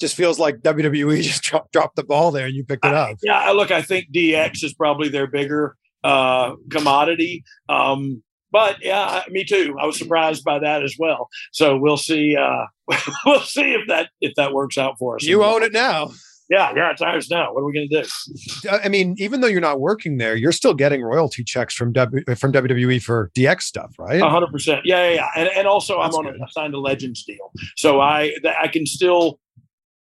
just 0.00 0.16
feels 0.16 0.38
like 0.38 0.58
WWE 0.58 1.22
just 1.22 1.42
dropped 1.42 1.72
dropped 1.72 1.96
the 1.96 2.04
ball 2.04 2.30
there 2.30 2.46
and 2.46 2.54
you 2.54 2.64
picked 2.64 2.84
it 2.84 2.94
up. 2.94 3.16
Yeah, 3.22 3.50
look, 3.50 3.70
I 3.70 3.82
think 3.82 4.06
DX 4.12 4.64
is 4.64 4.74
probably 4.74 5.08
their 5.08 5.26
bigger 5.26 5.76
uh, 6.04 6.54
commodity. 6.70 7.44
Um, 7.68 8.22
but 8.50 8.76
yeah, 8.82 9.22
me 9.30 9.44
too. 9.44 9.76
I 9.80 9.86
was 9.86 9.98
surprised 9.98 10.44
by 10.44 10.58
that 10.58 10.82
as 10.82 10.96
well. 10.98 11.28
So 11.52 11.76
we'll 11.76 11.96
see. 11.96 12.36
Uh, 12.36 12.64
we'll 13.26 13.40
see 13.40 13.74
if 13.74 13.86
that 13.88 14.10
if 14.20 14.34
that 14.36 14.52
works 14.52 14.78
out 14.78 14.96
for 14.98 15.16
us. 15.16 15.24
You 15.24 15.44
own 15.44 15.62
it 15.62 15.72
now. 15.72 16.10
Yeah, 16.50 16.72
yeah, 16.74 16.90
it's 16.90 17.02
ours 17.02 17.28
now. 17.30 17.52
What 17.52 17.60
are 17.60 17.66
we 17.66 17.74
going 17.74 17.88
to 17.90 18.02
do? 18.02 18.70
I 18.70 18.88
mean, 18.88 19.16
even 19.18 19.42
though 19.42 19.48
you're 19.48 19.60
not 19.60 19.80
working 19.80 20.16
there, 20.16 20.34
you're 20.34 20.52
still 20.52 20.72
getting 20.72 21.02
royalty 21.02 21.44
checks 21.44 21.74
from 21.74 21.92
w, 21.92 22.24
from 22.36 22.52
WWE 22.52 23.02
for 23.02 23.30
DX 23.36 23.62
stuff, 23.62 23.94
right? 23.98 24.22
A 24.22 24.30
hundred 24.30 24.50
percent. 24.50 24.80
Yeah, 24.84 25.10
yeah, 25.10 25.14
yeah. 25.14 25.28
And 25.36 25.48
and 25.50 25.68
also, 25.68 26.00
That's 26.00 26.16
I'm 26.16 26.26
on 26.26 26.32
good. 26.32 26.40
a 26.40 26.50
signed 26.50 26.72
a 26.72 26.80
Legends 26.80 27.22
deal, 27.24 27.52
so 27.76 28.00
I 28.00 28.34
I 28.58 28.68
can 28.68 28.86
still, 28.86 29.38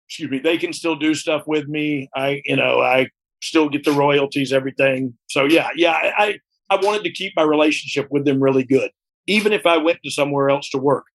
excuse 0.08 0.30
me, 0.30 0.38
they 0.38 0.60
can 0.60 0.72
still 0.72 0.96
do 0.96 1.16
stuff 1.16 1.43
with 1.48 1.68
me. 1.68 2.10
I 2.16 2.43
you 2.46 2.56
know 2.56 2.80
I 2.80 3.10
still 3.41 3.68
get 3.68 3.84
the 3.84 3.93
royalties, 3.93 4.54
everything. 4.54 5.16
So 5.30 5.46
yeah, 5.46 5.70
yeah. 5.76 5.93
I 6.16 6.38
I 6.70 6.76
I 6.76 6.80
wanted 6.84 7.03
to 7.03 7.11
keep 7.11 7.34
my 7.36 7.43
relationship 7.43 8.07
with 8.09 8.26
them 8.26 8.41
really 8.41 8.63
good, 8.63 8.91
even 9.28 9.53
if 9.53 9.66
I 9.66 9.78
went 9.78 9.99
to 10.03 10.11
somewhere 10.11 10.49
else 10.49 10.70
to 10.70 10.78
work, 10.78 11.05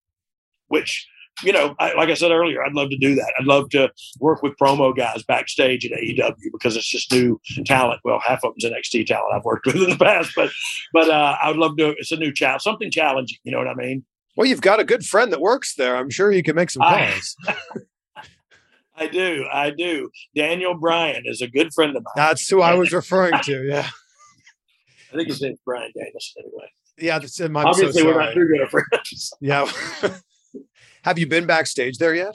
which. 0.69 1.07
You 1.45 1.53
know, 1.55 1.75
I, 1.79 1.95
like 1.95 2.11
I 2.11 2.15
said 2.15 2.33
earlier, 2.33 2.63
I'd 2.63 2.75
love 2.75 2.91
to 2.91 2.99
do 2.99 3.15
that. 3.15 3.33
I'd 3.39 3.47
love 3.47 3.71
to 3.71 3.91
work 4.19 4.43
with 4.43 4.59
promo 4.61 4.95
guys 4.95 5.23
backstage 5.23 5.87
at 5.87 5.93
AEW 5.93 6.35
because 6.53 6.77
it's 6.77 6.87
just 6.89 7.11
new 7.13 7.41
talent. 7.65 8.01
Well, 8.05 8.19
half 8.23 8.45
of 8.45 8.53
them's 8.61 8.71
NXT 8.71 9.07
talent 9.07 9.33
I've 9.35 9.45
worked 9.45 9.65
with 9.67 9.77
in 9.77 9.89
the 9.89 9.97
past, 9.97 10.33
but 10.37 10.51
but 10.93 11.09
uh, 11.09 11.37
I 11.41 11.49
would 11.49 11.57
love 11.57 11.79
to. 11.79 11.95
It's 11.97 12.13
a 12.13 12.17
new 12.17 12.31
challenge, 12.33 12.63
something 12.63 12.91
challenging. 12.91 13.39
You 13.45 13.53
know 13.53 13.59
what 13.59 13.69
I 13.69 13.75
mean? 13.75 14.05
Well, 14.37 14.49
you've 14.49 14.61
got 14.61 14.81
a 14.81 14.85
good 14.85 15.07
friend 15.07 15.33
that 15.33 15.41
works 15.41 15.77
there. 15.77 15.97
I'm 15.97 16.11
sure 16.11 16.31
you 16.31 16.43
can 16.43 16.57
make 16.57 16.69
some 16.69 16.83
I- 16.83 17.11
calls. 17.11 17.37
I 18.97 19.07
do. 19.07 19.47
I 19.51 19.71
do. 19.71 20.11
Daniel 20.37 20.75
Bryan 20.75 21.23
is 21.25 21.41
a 21.41 21.49
good 21.49 21.73
friend 21.73 21.97
of 21.97 22.03
mine. 22.03 22.13
That's 22.17 22.47
who 22.49 22.61
I 22.61 22.75
was 22.75 22.93
referring 22.93 23.41
to. 23.45 23.67
Yeah. 23.67 23.89
I 25.13 25.17
think 25.17 25.29
his 25.29 25.43
name's 25.43 25.59
Brian 25.65 25.91
Danielson 25.95 26.43
anyway. 26.45 26.69
Yeah, 26.99 27.19
that's 27.19 27.41
I'm 27.41 27.53
so 27.55 27.61
Obviously, 27.61 28.05
we're 28.05 28.21
not 28.21 28.35
too 28.35 28.47
good 28.47 28.61
of 28.61 28.71
friends. 28.71 29.33
Yeah. 29.41 29.71
have 31.05 31.19
you 31.19 31.27
been 31.27 31.47
backstage 31.47 31.99
there 31.99 32.15
yet? 32.15 32.35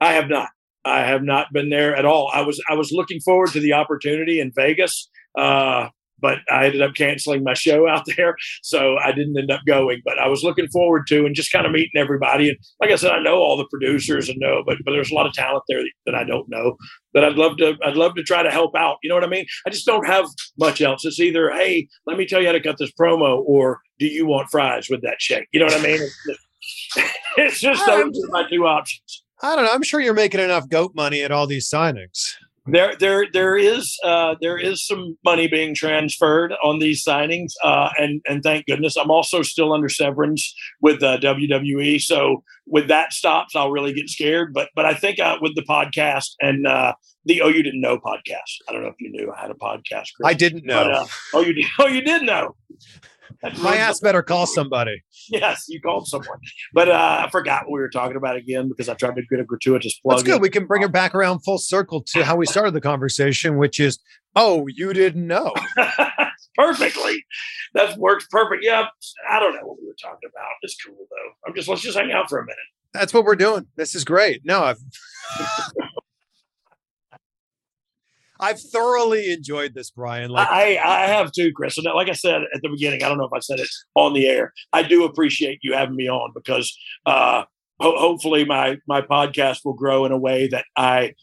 I 0.00 0.12
have 0.14 0.28
not. 0.28 0.48
I 0.84 1.00
have 1.00 1.22
not 1.22 1.52
been 1.52 1.70
there 1.70 1.96
at 1.96 2.04
all. 2.04 2.30
I 2.34 2.42
was 2.42 2.60
I 2.68 2.74
was 2.74 2.92
looking 2.92 3.20
forward 3.20 3.50
to 3.52 3.60
the 3.60 3.72
opportunity 3.72 4.40
in 4.40 4.52
Vegas. 4.54 5.08
Uh, 5.36 5.88
but 6.18 6.38
I 6.50 6.66
ended 6.66 6.82
up 6.82 6.94
canceling 6.94 7.42
my 7.42 7.54
show 7.54 7.88
out 7.88 8.04
there, 8.16 8.36
so 8.62 8.96
I 8.98 9.12
didn't 9.12 9.38
end 9.38 9.50
up 9.50 9.60
going. 9.66 10.02
But 10.04 10.18
I 10.18 10.28
was 10.28 10.42
looking 10.42 10.68
forward 10.68 11.06
to 11.08 11.26
and 11.26 11.34
just 11.34 11.52
kind 11.52 11.66
of 11.66 11.72
meeting 11.72 12.00
everybody. 12.00 12.50
And 12.50 12.58
like 12.80 12.90
I 12.90 12.96
said, 12.96 13.12
I 13.12 13.22
know 13.22 13.36
all 13.36 13.56
the 13.56 13.68
producers 13.70 14.28
and 14.28 14.38
know, 14.38 14.62
but 14.66 14.78
but 14.84 14.92
there's 14.92 15.10
a 15.10 15.14
lot 15.14 15.26
of 15.26 15.32
talent 15.32 15.64
there 15.68 15.82
that 16.06 16.14
I 16.14 16.24
don't 16.24 16.48
know 16.48 16.76
that 17.14 17.24
I'd 17.24 17.36
love 17.36 17.56
to 17.58 17.74
I'd 17.84 17.96
love 17.96 18.14
to 18.16 18.22
try 18.22 18.42
to 18.42 18.50
help 18.50 18.74
out. 18.76 18.98
You 19.02 19.08
know 19.08 19.14
what 19.14 19.24
I 19.24 19.28
mean? 19.28 19.46
I 19.66 19.70
just 19.70 19.86
don't 19.86 20.06
have 20.06 20.26
much 20.58 20.80
else. 20.80 21.04
It's 21.04 21.20
either 21.20 21.50
hey, 21.50 21.88
let 22.06 22.16
me 22.16 22.26
tell 22.26 22.40
you 22.40 22.46
how 22.46 22.52
to 22.52 22.62
cut 22.62 22.78
this 22.78 22.92
promo, 22.98 23.42
or 23.46 23.80
do 23.98 24.06
you 24.06 24.26
want 24.26 24.50
fries 24.50 24.88
with 24.90 25.02
that 25.02 25.20
shake? 25.20 25.48
You 25.52 25.60
know 25.60 25.66
what 25.66 25.80
I 25.80 25.82
mean? 25.82 26.00
It's 26.00 26.18
just, 26.26 27.10
it's 27.36 27.60
just 27.60 27.86
those 27.86 28.24
are 28.24 28.30
my 28.30 28.48
two 28.48 28.66
options. 28.66 29.22
I 29.42 29.56
don't 29.56 29.64
know. 29.64 29.72
I'm 29.72 29.82
sure 29.82 30.00
you're 30.00 30.14
making 30.14 30.40
enough 30.40 30.68
goat 30.68 30.92
money 30.94 31.22
at 31.22 31.30
all 31.30 31.46
these 31.46 31.68
signings. 31.68 32.34
There, 32.66 32.94
there, 32.98 33.26
there 33.30 33.56
is, 33.58 33.98
uh, 34.02 34.36
there 34.40 34.56
is 34.56 34.86
some 34.86 35.18
money 35.22 35.48
being 35.48 35.74
transferred 35.74 36.54
on 36.62 36.78
these 36.78 37.04
signings, 37.04 37.52
uh, 37.62 37.90
and 37.98 38.22
and 38.26 38.42
thank 38.42 38.64
goodness. 38.64 38.96
I'm 38.96 39.10
also 39.10 39.42
still 39.42 39.72
under 39.72 39.90
severance 39.90 40.54
with 40.80 41.02
uh, 41.02 41.18
WWE, 41.18 42.00
so 42.00 42.42
when 42.64 42.86
that 42.86 43.12
stops, 43.12 43.54
I'll 43.54 43.70
really 43.70 43.92
get 43.92 44.08
scared. 44.08 44.54
But 44.54 44.70
but 44.74 44.86
I 44.86 44.94
think 44.94 45.20
uh, 45.20 45.36
with 45.42 45.54
the 45.54 45.62
podcast 45.62 46.30
and 46.40 46.66
uh, 46.66 46.94
the 47.26 47.42
Oh 47.42 47.48
You 47.48 47.62
Didn't 47.62 47.82
Know 47.82 47.98
podcast, 47.98 48.62
I 48.66 48.72
don't 48.72 48.82
know 48.82 48.88
if 48.88 49.00
you 49.00 49.10
knew 49.10 49.30
I 49.30 49.42
had 49.42 49.50
a 49.50 49.54
podcast. 49.54 50.14
Chris, 50.16 50.24
I 50.24 50.32
didn't 50.32 50.64
know. 50.64 50.84
But, 50.84 50.92
uh, 50.92 51.06
oh, 51.34 51.40
you 51.42 51.52
did. 51.52 51.64
Oh, 51.78 51.86
you 51.86 52.00
did 52.00 52.22
know. 52.22 52.56
My 53.60 53.76
ass 53.76 54.00
better 54.00 54.22
call 54.22 54.46
somebody. 54.46 55.02
Yes, 55.28 55.64
you 55.68 55.80
called 55.80 56.06
someone, 56.06 56.38
but 56.72 56.88
uh, 56.88 57.24
I 57.26 57.30
forgot 57.30 57.64
what 57.64 57.72
we 57.72 57.80
were 57.80 57.88
talking 57.88 58.16
about 58.16 58.36
again 58.36 58.68
because 58.68 58.88
I 58.88 58.94
tried 58.94 59.16
to 59.16 59.22
get 59.22 59.40
a 59.40 59.44
gratuitous 59.44 59.98
plug. 60.00 60.16
That's 60.18 60.22
good. 60.24 60.36
in. 60.36 60.42
We 60.42 60.50
can 60.50 60.66
bring 60.66 60.82
it 60.82 60.92
back 60.92 61.14
around 61.14 61.40
full 61.40 61.58
circle 61.58 62.02
to 62.08 62.24
how 62.24 62.36
we 62.36 62.46
started 62.46 62.74
the 62.74 62.80
conversation, 62.80 63.56
which 63.56 63.80
is, 63.80 63.98
oh, 64.36 64.66
you 64.68 64.92
didn't 64.92 65.26
know. 65.26 65.54
perfectly. 66.56 67.24
That 67.74 67.96
works 67.98 68.26
perfect. 68.30 68.64
Yeah, 68.64 68.86
I 69.28 69.40
don't 69.40 69.54
know 69.54 69.66
what 69.66 69.78
we 69.80 69.86
were 69.86 69.96
talking 70.00 70.28
about. 70.32 70.50
It's 70.62 70.76
cool 70.84 70.94
though. 71.10 71.32
I'm 71.46 71.54
just 71.54 71.68
let's 71.68 71.82
just 71.82 71.98
hang 71.98 72.12
out 72.12 72.28
for 72.28 72.38
a 72.38 72.44
minute. 72.44 72.56
That's 72.92 73.12
what 73.12 73.24
we're 73.24 73.36
doing. 73.36 73.66
This 73.76 73.94
is 73.94 74.04
great. 74.04 74.42
No, 74.44 74.62
I've 74.62 74.78
I've 78.40 78.60
thoroughly 78.60 79.32
enjoyed 79.32 79.74
this, 79.74 79.90
Brian. 79.90 80.30
Like 80.30 80.48
I 80.48 80.78
I 80.84 81.06
have 81.06 81.32
too, 81.32 81.52
Chris. 81.54 81.78
And 81.78 81.86
like 81.94 82.08
I 82.08 82.12
said 82.12 82.42
at 82.54 82.62
the 82.62 82.68
beginning, 82.68 83.02
I 83.02 83.08
don't 83.08 83.18
know 83.18 83.24
if 83.24 83.32
I 83.32 83.40
said 83.40 83.60
it 83.60 83.68
on 83.94 84.12
the 84.12 84.26
air. 84.26 84.52
I 84.72 84.82
do 84.82 85.04
appreciate 85.04 85.60
you 85.62 85.74
having 85.74 85.96
me 85.96 86.08
on 86.08 86.32
because 86.34 86.76
uh, 87.06 87.44
ho- 87.80 87.98
hopefully 87.98 88.44
my 88.44 88.78
my 88.86 89.00
podcast 89.00 89.60
will 89.64 89.74
grow 89.74 90.04
in 90.04 90.12
a 90.12 90.18
way 90.18 90.48
that 90.48 90.64
I 90.76 91.14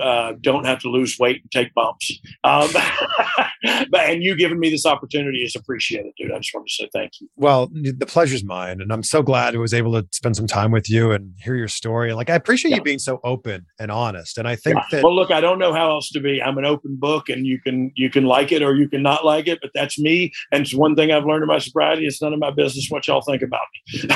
uh, 0.00 0.34
don't 0.40 0.64
have 0.66 0.78
to 0.80 0.88
lose 0.88 1.16
weight 1.18 1.40
and 1.42 1.50
take 1.50 1.72
bumps. 1.74 2.12
Um, 2.44 2.68
but 3.90 4.00
and 4.00 4.22
you 4.22 4.36
giving 4.36 4.58
me 4.60 4.70
this 4.70 4.86
opportunity 4.86 5.38
is 5.38 5.54
appreciated, 5.56 6.12
dude. 6.16 6.32
I 6.32 6.38
just 6.38 6.54
want 6.54 6.68
to 6.68 6.72
say 6.74 6.88
thank 6.92 7.12
you. 7.20 7.28
well, 7.36 7.68
the 7.72 8.06
pleasure's 8.06 8.44
mine. 8.44 8.80
And 8.80 8.92
I'm 8.92 9.02
so 9.02 9.22
glad 9.22 9.54
I 9.54 9.58
was 9.58 9.74
able 9.74 9.92
to 10.00 10.06
spend 10.12 10.36
some 10.36 10.46
time 10.46 10.70
with 10.70 10.88
you 10.88 11.10
and 11.12 11.34
hear 11.38 11.54
your 11.56 11.68
story. 11.68 12.12
Like 12.12 12.30
I 12.30 12.34
appreciate 12.34 12.70
Yeah. 12.70 12.76
you 12.76 12.82
being 12.82 12.98
so 12.98 13.20
open 13.24 13.66
and 13.78 13.90
honest. 13.90 14.38
And 14.38 14.46
I 14.46 14.56
think 14.56 14.76
Yeah. 14.76 14.82
that 14.92 15.04
well, 15.04 15.14
look, 15.14 15.30
I 15.30 15.40
don't 15.40 15.58
know 15.58 15.72
how 15.72 15.90
else 15.90 16.10
to 16.10 16.20
be. 16.20 16.40
I'm 16.42 16.56
an 16.58 16.64
open 16.64 16.96
book, 16.96 17.28
and 17.28 17.46
you 17.46 17.60
can 17.60 17.90
you 17.96 18.10
can 18.10 18.24
like 18.24 18.52
it 18.52 18.62
or 18.62 18.74
you 18.76 18.88
can 18.88 19.02
not 19.02 19.24
like 19.24 19.48
it, 19.48 19.58
but 19.60 19.70
that's 19.74 19.98
me. 19.98 20.32
And 20.52 20.62
it's 20.62 20.74
one 20.74 20.94
thing 20.94 21.10
I've 21.10 21.24
learned 21.24 21.42
in 21.42 21.48
my 21.48 21.58
sobriety: 21.58 22.06
it's 22.06 22.22
none 22.22 22.32
of 22.32 22.38
my 22.38 22.50
business 22.50 22.86
what 22.90 23.06
y'all 23.06 23.22
think 23.22 23.42
about 23.42 23.60
me. 23.92 24.08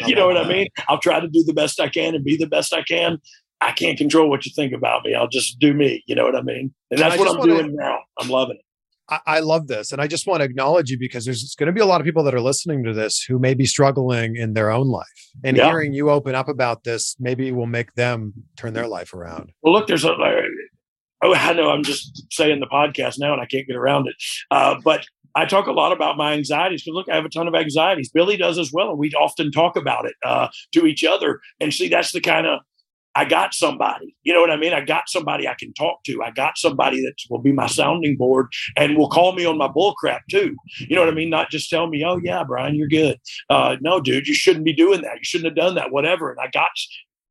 you 0.06 0.14
know 0.14 0.26
what 0.26 0.36
I 0.36 0.46
mean? 0.48 0.66
I'll 0.88 0.98
try 0.98 1.20
to 1.20 1.28
do 1.28 1.42
the 1.44 1.52
best 1.54 1.80
I 1.80 1.88
can 1.88 2.14
and 2.14 2.24
be 2.24 2.36
the 2.36 2.46
best 2.46 2.72
I 2.74 2.82
can. 2.82 3.18
I 3.60 3.72
can't 3.72 3.96
control 3.98 4.28
what 4.28 4.44
you 4.44 4.52
think 4.54 4.72
about 4.72 5.04
me. 5.04 5.14
I'll 5.14 5.28
just 5.28 5.58
do 5.58 5.72
me. 5.74 6.02
You 6.06 6.14
know 6.14 6.24
what 6.24 6.36
I 6.36 6.42
mean? 6.42 6.74
And 6.90 7.00
that's 7.00 7.14
I 7.14 7.18
what 7.18 7.28
I'm 7.28 7.38
wanna- 7.38 7.54
doing 7.62 7.76
now. 7.76 7.98
I'm 8.18 8.28
loving 8.28 8.56
it. 8.56 8.62
I, 9.08 9.20
I 9.26 9.38
love 9.40 9.68
this. 9.68 9.92
And 9.92 10.02
I 10.02 10.08
just 10.08 10.26
want 10.26 10.40
to 10.40 10.44
acknowledge 10.44 10.90
you 10.90 10.98
because 10.98 11.24
there's 11.24 11.54
going 11.54 11.68
to 11.68 11.72
be 11.72 11.80
a 11.80 11.86
lot 11.86 12.00
of 12.00 12.04
people 12.04 12.24
that 12.24 12.34
are 12.34 12.40
listening 12.40 12.82
to 12.84 12.92
this 12.92 13.22
who 13.22 13.38
may 13.38 13.54
be 13.54 13.64
struggling 13.64 14.34
in 14.34 14.54
their 14.54 14.70
own 14.70 14.88
life. 14.88 15.06
And 15.44 15.56
Yeah. 15.56 15.66
hearing 15.68 15.92
you 15.92 16.10
open 16.10 16.34
up 16.34 16.48
about 16.48 16.82
this 16.82 17.14
maybe 17.20 17.52
will 17.52 17.66
make 17.66 17.94
them 17.94 18.32
turn 18.56 18.72
their 18.74 18.88
life 18.88 19.14
around. 19.14 19.52
Well, 19.62 19.72
look, 19.72 19.86
there's 19.86 20.04
a. 20.04 20.12
Oh, 21.22 21.34
I 21.34 21.52
know. 21.52 21.70
I'm 21.70 21.82
just 21.84 22.24
saying 22.32 22.60
the 22.60 22.66
podcast 22.66 23.14
now, 23.18 23.32
and 23.32 23.40
I 23.40 23.46
can't 23.46 23.66
get 23.66 23.76
around 23.76 24.08
it. 24.08 24.14
Uh, 24.50 24.74
but 24.84 25.06
I 25.34 25.44
talk 25.46 25.66
a 25.66 25.72
lot 25.72 25.92
about 25.92 26.16
my 26.16 26.32
anxieties 26.34 26.82
because 26.82 26.94
look, 26.96 27.08
I 27.08 27.14
have 27.14 27.24
a 27.24 27.28
ton 27.30 27.48
of 27.48 27.54
anxieties. 27.54 28.10
Billy 28.10 28.36
does 28.36 28.58
as 28.58 28.70
well, 28.72 28.90
and 28.90 28.98
we 28.98 29.10
often 29.12 29.50
talk 29.50 29.76
about 29.76 30.04
it 30.06 30.14
uh, 30.24 30.48
to 30.74 30.84
each 30.86 31.04
other. 31.04 31.40
And 31.60 31.72
see, 31.72 31.88
that's 31.88 32.12
the 32.12 32.20
kind 32.20 32.46
of 32.46 32.60
I 33.16 33.24
got 33.24 33.54
somebody. 33.54 34.14
You 34.24 34.34
know 34.34 34.42
what 34.42 34.50
I 34.50 34.56
mean? 34.56 34.74
I 34.74 34.82
got 34.82 35.08
somebody 35.08 35.48
I 35.48 35.54
can 35.54 35.72
talk 35.72 36.04
to. 36.04 36.22
I 36.22 36.30
got 36.30 36.58
somebody 36.58 37.00
that 37.00 37.14
will 37.30 37.40
be 37.40 37.52
my 37.52 37.66
sounding 37.66 38.16
board 38.16 38.48
and 38.76 38.96
will 38.96 39.08
call 39.08 39.32
me 39.32 39.46
on 39.46 39.56
my 39.56 39.68
bull 39.68 39.94
crap 39.94 40.22
too. 40.30 40.54
You 40.78 40.94
know 40.94 41.00
what 41.00 41.10
I 41.10 41.14
mean? 41.14 41.30
Not 41.30 41.50
just 41.50 41.70
tell 41.70 41.86
me, 41.86 42.04
"Oh 42.04 42.20
yeah, 42.22 42.44
Brian, 42.44 42.74
you're 42.74 42.88
good." 42.88 43.18
Uh, 43.48 43.76
no, 43.80 44.00
dude, 44.00 44.28
you 44.28 44.34
shouldn't 44.34 44.66
be 44.66 44.74
doing 44.74 45.00
that. 45.00 45.16
You 45.16 45.24
shouldn't 45.24 45.46
have 45.46 45.56
done 45.56 45.74
that. 45.76 45.90
Whatever. 45.90 46.30
And 46.30 46.38
I 46.40 46.48
got. 46.52 46.70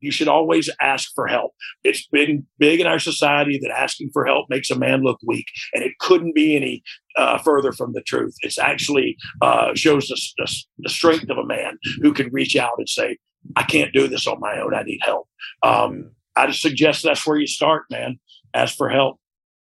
You 0.01 0.11
should 0.11 0.27
always 0.27 0.69
ask 0.81 1.09
for 1.15 1.25
help. 1.25 1.53
It's 1.83 2.05
been 2.07 2.45
big 2.59 2.79
in 2.79 2.85
our 2.85 2.99
society 2.99 3.57
that 3.63 3.71
asking 3.71 4.11
for 4.13 4.25
help 4.25 4.47
makes 4.49 4.69
a 4.69 4.77
man 4.77 5.01
look 5.01 5.19
weak, 5.25 5.45
and 5.73 5.83
it 5.83 5.93
couldn't 5.99 6.35
be 6.35 6.55
any 6.55 6.83
uh, 7.15 7.37
further 7.39 7.71
from 7.71 7.93
the 7.93 8.01
truth. 8.01 8.35
It's 8.41 8.59
actually 8.59 9.17
uh, 9.41 9.73
shows 9.73 10.07
the, 10.07 10.21
the, 10.37 10.55
the 10.79 10.89
strength 10.89 11.29
of 11.29 11.37
a 11.37 11.45
man 11.45 11.77
who 12.01 12.13
can 12.13 12.31
reach 12.31 12.55
out 12.55 12.73
and 12.77 12.87
say, 12.87 13.17
"I 13.55 13.63
can't 13.63 13.93
do 13.93 14.07
this 14.07 14.27
on 14.27 14.39
my 14.39 14.59
own. 14.59 14.73
I 14.73 14.83
need 14.83 14.99
help." 15.01 15.27
Um, 15.63 16.11
I 16.35 16.47
just 16.47 16.61
suggest 16.61 17.03
that's 17.03 17.25
where 17.25 17.37
you 17.37 17.47
start, 17.47 17.85
man. 17.89 18.19
Ask 18.53 18.75
for 18.75 18.89
help. 18.89 19.19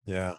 Yeah. 0.06 0.34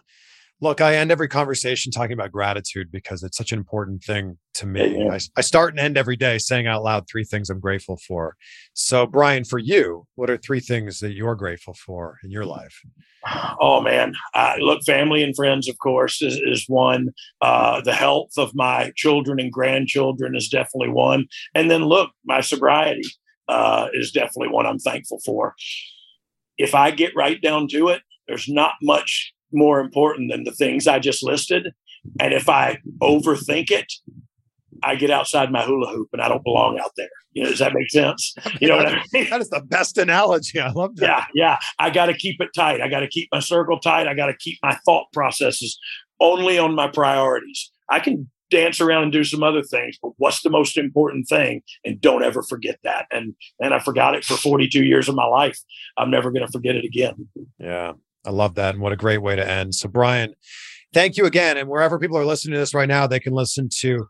Look, 0.62 0.80
I 0.80 0.96
end 0.96 1.12
every 1.12 1.28
conversation 1.28 1.92
talking 1.92 2.14
about 2.14 2.32
gratitude 2.32 2.90
because 2.90 3.22
it's 3.22 3.36
such 3.36 3.52
an 3.52 3.58
important 3.58 4.02
thing 4.02 4.38
to 4.54 4.66
me. 4.66 4.80
Amen. 4.80 5.10
I, 5.10 5.20
I 5.36 5.42
start 5.42 5.74
and 5.74 5.80
end 5.80 5.98
every 5.98 6.16
day 6.16 6.38
saying 6.38 6.66
out 6.66 6.82
loud 6.82 7.04
three 7.06 7.24
things 7.24 7.50
I'm 7.50 7.60
grateful 7.60 7.98
for. 8.08 8.36
So, 8.72 9.06
Brian, 9.06 9.44
for 9.44 9.58
you, 9.58 10.06
what 10.14 10.30
are 10.30 10.38
three 10.38 10.60
things 10.60 11.00
that 11.00 11.12
you're 11.12 11.34
grateful 11.34 11.74
for 11.74 12.16
in 12.24 12.30
your 12.30 12.46
life? 12.46 12.80
Oh 13.60 13.82
man, 13.82 14.14
uh, 14.34 14.54
look, 14.58 14.82
family 14.84 15.22
and 15.22 15.36
friends, 15.36 15.68
of 15.68 15.76
course, 15.78 16.22
is, 16.22 16.36
is 16.36 16.64
one. 16.68 17.10
Uh, 17.42 17.82
the 17.82 17.92
health 17.92 18.30
of 18.38 18.54
my 18.54 18.92
children 18.96 19.38
and 19.38 19.52
grandchildren 19.52 20.34
is 20.34 20.48
definitely 20.48 20.88
one. 20.88 21.26
And 21.54 21.70
then 21.70 21.84
look, 21.84 22.12
my 22.24 22.40
sobriety 22.40 23.02
uh, 23.48 23.88
is 23.92 24.10
definitely 24.10 24.48
one 24.48 24.66
I'm 24.66 24.78
thankful 24.78 25.20
for. 25.24 25.54
If 26.58 26.74
I 26.74 26.90
get 26.90 27.14
right 27.14 27.40
down 27.40 27.68
to 27.68 27.88
it, 27.88 28.02
there's 28.28 28.48
not 28.48 28.72
much 28.82 29.32
more 29.52 29.80
important 29.80 30.30
than 30.30 30.44
the 30.44 30.52
things 30.52 30.86
I 30.86 30.98
just 30.98 31.22
listed. 31.22 31.72
And 32.20 32.32
if 32.34 32.48
I 32.48 32.78
overthink 33.02 33.70
it, 33.70 33.92
I 34.82 34.94
get 34.94 35.10
outside 35.10 35.50
my 35.50 35.62
hula 35.62 35.90
hoop 35.92 36.08
and 36.12 36.20
I 36.22 36.28
don't 36.28 36.44
belong 36.44 36.78
out 36.78 36.90
there. 36.96 37.08
You 37.32 37.44
know, 37.44 37.50
does 37.50 37.58
that 37.58 37.72
make 37.74 37.90
sense? 37.90 38.34
You 38.60 38.68
know 38.68 38.76
what 38.76 38.86
I 38.86 39.02
mean? 39.12 39.28
That 39.30 39.40
is 39.40 39.50
the 39.50 39.60
best 39.60 39.98
analogy. 39.98 40.60
I 40.60 40.70
love 40.70 40.96
that. 40.96 41.06
yeah 41.06 41.24
yeah 41.34 41.58
i 41.78 41.90
got 41.90 42.06
to 42.06 42.14
keep 42.14 42.40
it 42.40 42.48
tight 42.54 42.80
i 42.80 42.88
got 42.88 43.00
to 43.00 43.08
keep 43.08 43.28
my 43.32 43.40
circle 43.40 43.78
tight 43.78 44.06
i 44.08 44.14
got 44.14 44.26
to 44.26 44.36
keep 44.38 44.58
my 44.62 44.76
thought 44.84 45.06
processes 45.12 45.78
only 46.20 46.58
on 46.58 46.74
my 46.74 46.88
priorities 46.88 47.70
i 47.90 47.98
can 48.00 48.30
dance 48.50 48.80
around 48.80 49.04
and 49.04 49.12
do 49.12 49.24
some 49.24 49.42
other 49.42 49.62
things 49.62 49.98
but 50.02 50.12
what's 50.18 50.42
the 50.42 50.50
most 50.50 50.76
important 50.76 51.26
thing 51.28 51.62
and 51.84 52.00
don't 52.00 52.22
ever 52.22 52.42
forget 52.42 52.78
that 52.84 53.06
and 53.10 53.34
and 53.60 53.74
i 53.74 53.78
forgot 53.78 54.14
it 54.14 54.24
for 54.24 54.36
42 54.36 54.84
years 54.84 55.08
of 55.08 55.14
my 55.14 55.26
life 55.26 55.58
i'm 55.96 56.10
never 56.10 56.30
going 56.30 56.46
to 56.46 56.52
forget 56.52 56.76
it 56.76 56.84
again 56.84 57.28
Yeah, 57.58 57.92
I 58.24 58.30
love 58.30 58.54
that. 58.56 58.74
And 58.74 58.82
what 58.82 58.92
a 58.92 58.96
great 58.96 59.18
way 59.22 59.36
to 59.36 59.48
end. 59.48 59.74
So, 59.74 59.88
Brian, 59.88 60.34
thank 60.92 61.16
you 61.16 61.24
again. 61.26 61.56
And 61.56 61.68
wherever 61.68 61.98
people 61.98 62.18
are 62.18 62.24
listening 62.24 62.54
to 62.54 62.58
this 62.58 62.74
right 62.74 62.88
now, 62.88 63.06
they 63.06 63.20
can 63.20 63.32
listen 63.32 63.68
to 63.80 64.08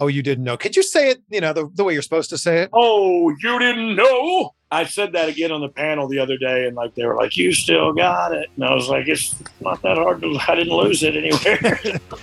Oh, 0.00 0.06
You 0.06 0.22
Didn't 0.22 0.44
Know. 0.44 0.56
Could 0.56 0.76
you 0.76 0.82
say 0.82 1.10
it, 1.10 1.22
you 1.28 1.40
know, 1.40 1.52
the, 1.52 1.68
the 1.74 1.82
way 1.84 1.92
you're 1.92 2.02
supposed 2.02 2.30
to 2.30 2.38
say 2.38 2.58
it? 2.62 2.70
oh 2.72 3.30
you 3.42 3.58
didn't 3.58 3.96
know 3.96 4.54
i 4.70 4.84
said 4.84 5.12
that 5.12 5.28
again 5.28 5.50
on 5.50 5.60
the 5.60 5.68
panel 5.68 6.06
the 6.08 6.18
other 6.18 6.36
day 6.36 6.66
and 6.66 6.76
like 6.76 6.94
they 6.94 7.04
were 7.04 7.16
like 7.16 7.36
you 7.36 7.52
still 7.52 7.92
got 7.92 8.32
it 8.34 8.48
and 8.56 8.64
i 8.64 8.74
was 8.74 8.88
like 8.88 9.08
it's 9.08 9.34
not 9.60 9.80
that 9.82 9.96
hard 9.96 10.20
to 10.20 10.38
i 10.48 10.54
didn't 10.54 10.76
lose 10.76 11.02
it 11.02 11.16
anywhere 11.16 11.58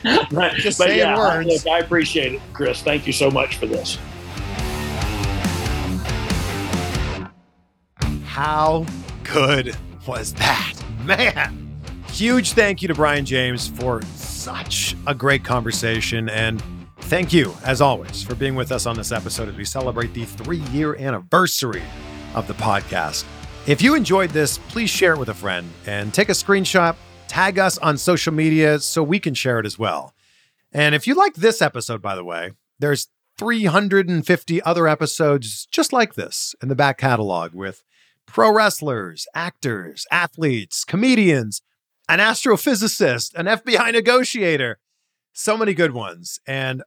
but, 0.31 0.53
Just 0.55 0.77
but 0.77 0.87
saying 0.87 0.99
yeah, 0.99 1.17
words. 1.17 1.47
look, 1.47 1.67
I 1.67 1.79
appreciate 1.79 2.33
it 2.33 2.41
chris 2.53 2.81
thank 2.81 3.07
you 3.07 3.13
so 3.13 3.29
much 3.31 3.57
for 3.57 3.65
this 3.65 3.97
How 8.23 8.85
good 9.23 9.75
was 10.05 10.33
that? 10.33 10.73
Man, 11.05 11.79
huge 12.09 12.51
thank 12.51 12.81
you 12.81 12.89
to 12.89 12.93
Brian 12.93 13.23
James 13.25 13.69
for 13.69 14.01
such 14.15 14.93
a 15.07 15.15
great 15.15 15.45
conversation. 15.45 16.27
And 16.27 16.61
thank 17.05 17.31
you, 17.31 17.53
as 17.63 17.81
always, 17.81 18.23
for 18.23 18.33
being 18.35 18.55
with 18.55 18.71
us 18.71 18.85
on 18.85 18.95
this 18.95 19.11
episode 19.11 19.47
as 19.47 19.55
we 19.55 19.63
celebrate 19.65 20.13
the 20.13 20.25
three 20.25 20.63
year 20.71 20.95
anniversary 20.95 21.83
of 22.33 22.47
the 22.47 22.53
podcast. 22.55 23.25
If 23.67 23.81
you 23.81 23.95
enjoyed 23.95 24.31
this, 24.31 24.57
please 24.57 24.89
share 24.89 25.13
it 25.13 25.19
with 25.19 25.29
a 25.29 25.33
friend 25.33 25.69
and 25.85 26.13
take 26.13 26.29
a 26.29 26.33
screenshot, 26.33 26.95
tag 27.27 27.59
us 27.59 27.77
on 27.77 27.97
social 27.97 28.33
media 28.33 28.79
so 28.79 29.03
we 29.03 29.19
can 29.19 29.33
share 29.33 29.59
it 29.59 29.65
as 29.65 29.77
well. 29.77 30.13
And 30.71 30.95
if 30.95 31.07
you 31.07 31.13
like 31.13 31.35
this 31.35 31.61
episode, 31.61 32.01
by 32.01 32.15
the 32.15 32.23
way, 32.23 32.51
there's 32.79 33.07
350 33.37 34.61
other 34.63 34.87
episodes 34.87 35.67
just 35.71 35.93
like 35.93 36.15
this 36.15 36.55
in 36.61 36.69
the 36.69 36.75
back 36.75 36.97
catalog 36.97 37.53
with 37.53 37.83
pro 38.25 38.51
wrestlers, 38.51 39.27
actors, 39.33 40.05
athletes, 40.11 40.83
comedians, 40.83 41.61
an 42.09 42.19
astrophysicist, 42.19 43.33
an 43.35 43.45
FBI 43.45 43.93
negotiator, 43.93 44.79
So 45.33 45.57
many 45.57 45.73
good 45.73 45.91
ones. 45.91 46.39
And 46.47 46.81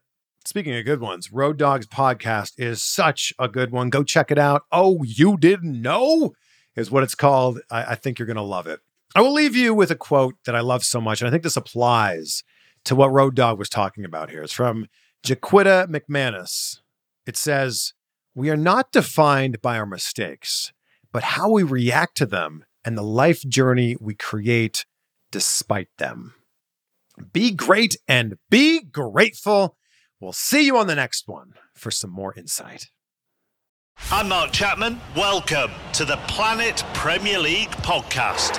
speaking 0.48 0.74
of 0.74 0.84
good 0.84 1.00
ones, 1.00 1.30
Road 1.30 1.58
Dogg's 1.58 1.86
podcast 1.86 2.54
is 2.56 2.82
such 2.82 3.34
a 3.38 3.48
good 3.48 3.70
one. 3.70 3.90
Go 3.90 4.02
check 4.02 4.30
it 4.30 4.38
out. 4.38 4.62
Oh, 4.72 5.02
you 5.02 5.36
didn't 5.36 5.80
know? 5.80 6.32
Is 6.74 6.90
what 6.90 7.02
it's 7.02 7.14
called. 7.14 7.60
I, 7.70 7.92
I 7.92 7.94
think 7.94 8.18
you're 8.18 8.26
going 8.26 8.36
to 8.36 8.42
love 8.42 8.66
it. 8.66 8.80
I 9.14 9.20
will 9.20 9.32
leave 9.32 9.54
you 9.54 9.74
with 9.74 9.90
a 9.90 9.96
quote 9.96 10.36
that 10.46 10.54
I 10.54 10.60
love 10.60 10.84
so 10.84 11.00
much. 11.00 11.20
And 11.20 11.28
I 11.28 11.30
think 11.30 11.42
this 11.42 11.56
applies 11.56 12.44
to 12.84 12.94
what 12.94 13.12
Road 13.12 13.34
Dogg 13.34 13.58
was 13.58 13.68
talking 13.68 14.04
about 14.04 14.30
here. 14.30 14.42
It's 14.42 14.52
from 14.52 14.86
Jaquita 15.22 15.86
McManus. 15.88 16.80
It 17.26 17.36
says, 17.36 17.92
We 18.34 18.48
are 18.48 18.56
not 18.56 18.92
defined 18.92 19.60
by 19.60 19.76
our 19.76 19.86
mistakes, 19.86 20.72
but 21.12 21.22
how 21.22 21.50
we 21.50 21.62
react 21.62 22.16
to 22.18 22.26
them 22.26 22.64
and 22.84 22.96
the 22.96 23.02
life 23.02 23.42
journey 23.42 23.96
we 24.00 24.14
create 24.14 24.86
despite 25.30 25.88
them. 25.98 26.34
Be 27.32 27.50
great 27.50 27.96
and 28.06 28.38
be 28.48 28.82
grateful. 28.82 29.76
We'll 30.20 30.32
see 30.32 30.66
you 30.66 30.76
on 30.76 30.88
the 30.88 30.96
next 30.96 31.28
one 31.28 31.52
for 31.74 31.92
some 31.92 32.10
more 32.10 32.34
insight. 32.34 32.86
I'm 34.10 34.28
Mark 34.28 34.52
Chapman. 34.52 35.00
Welcome 35.16 35.70
to 35.92 36.04
the 36.04 36.16
Planet 36.26 36.82
Premier 36.92 37.38
League 37.38 37.70
podcast. 37.70 38.58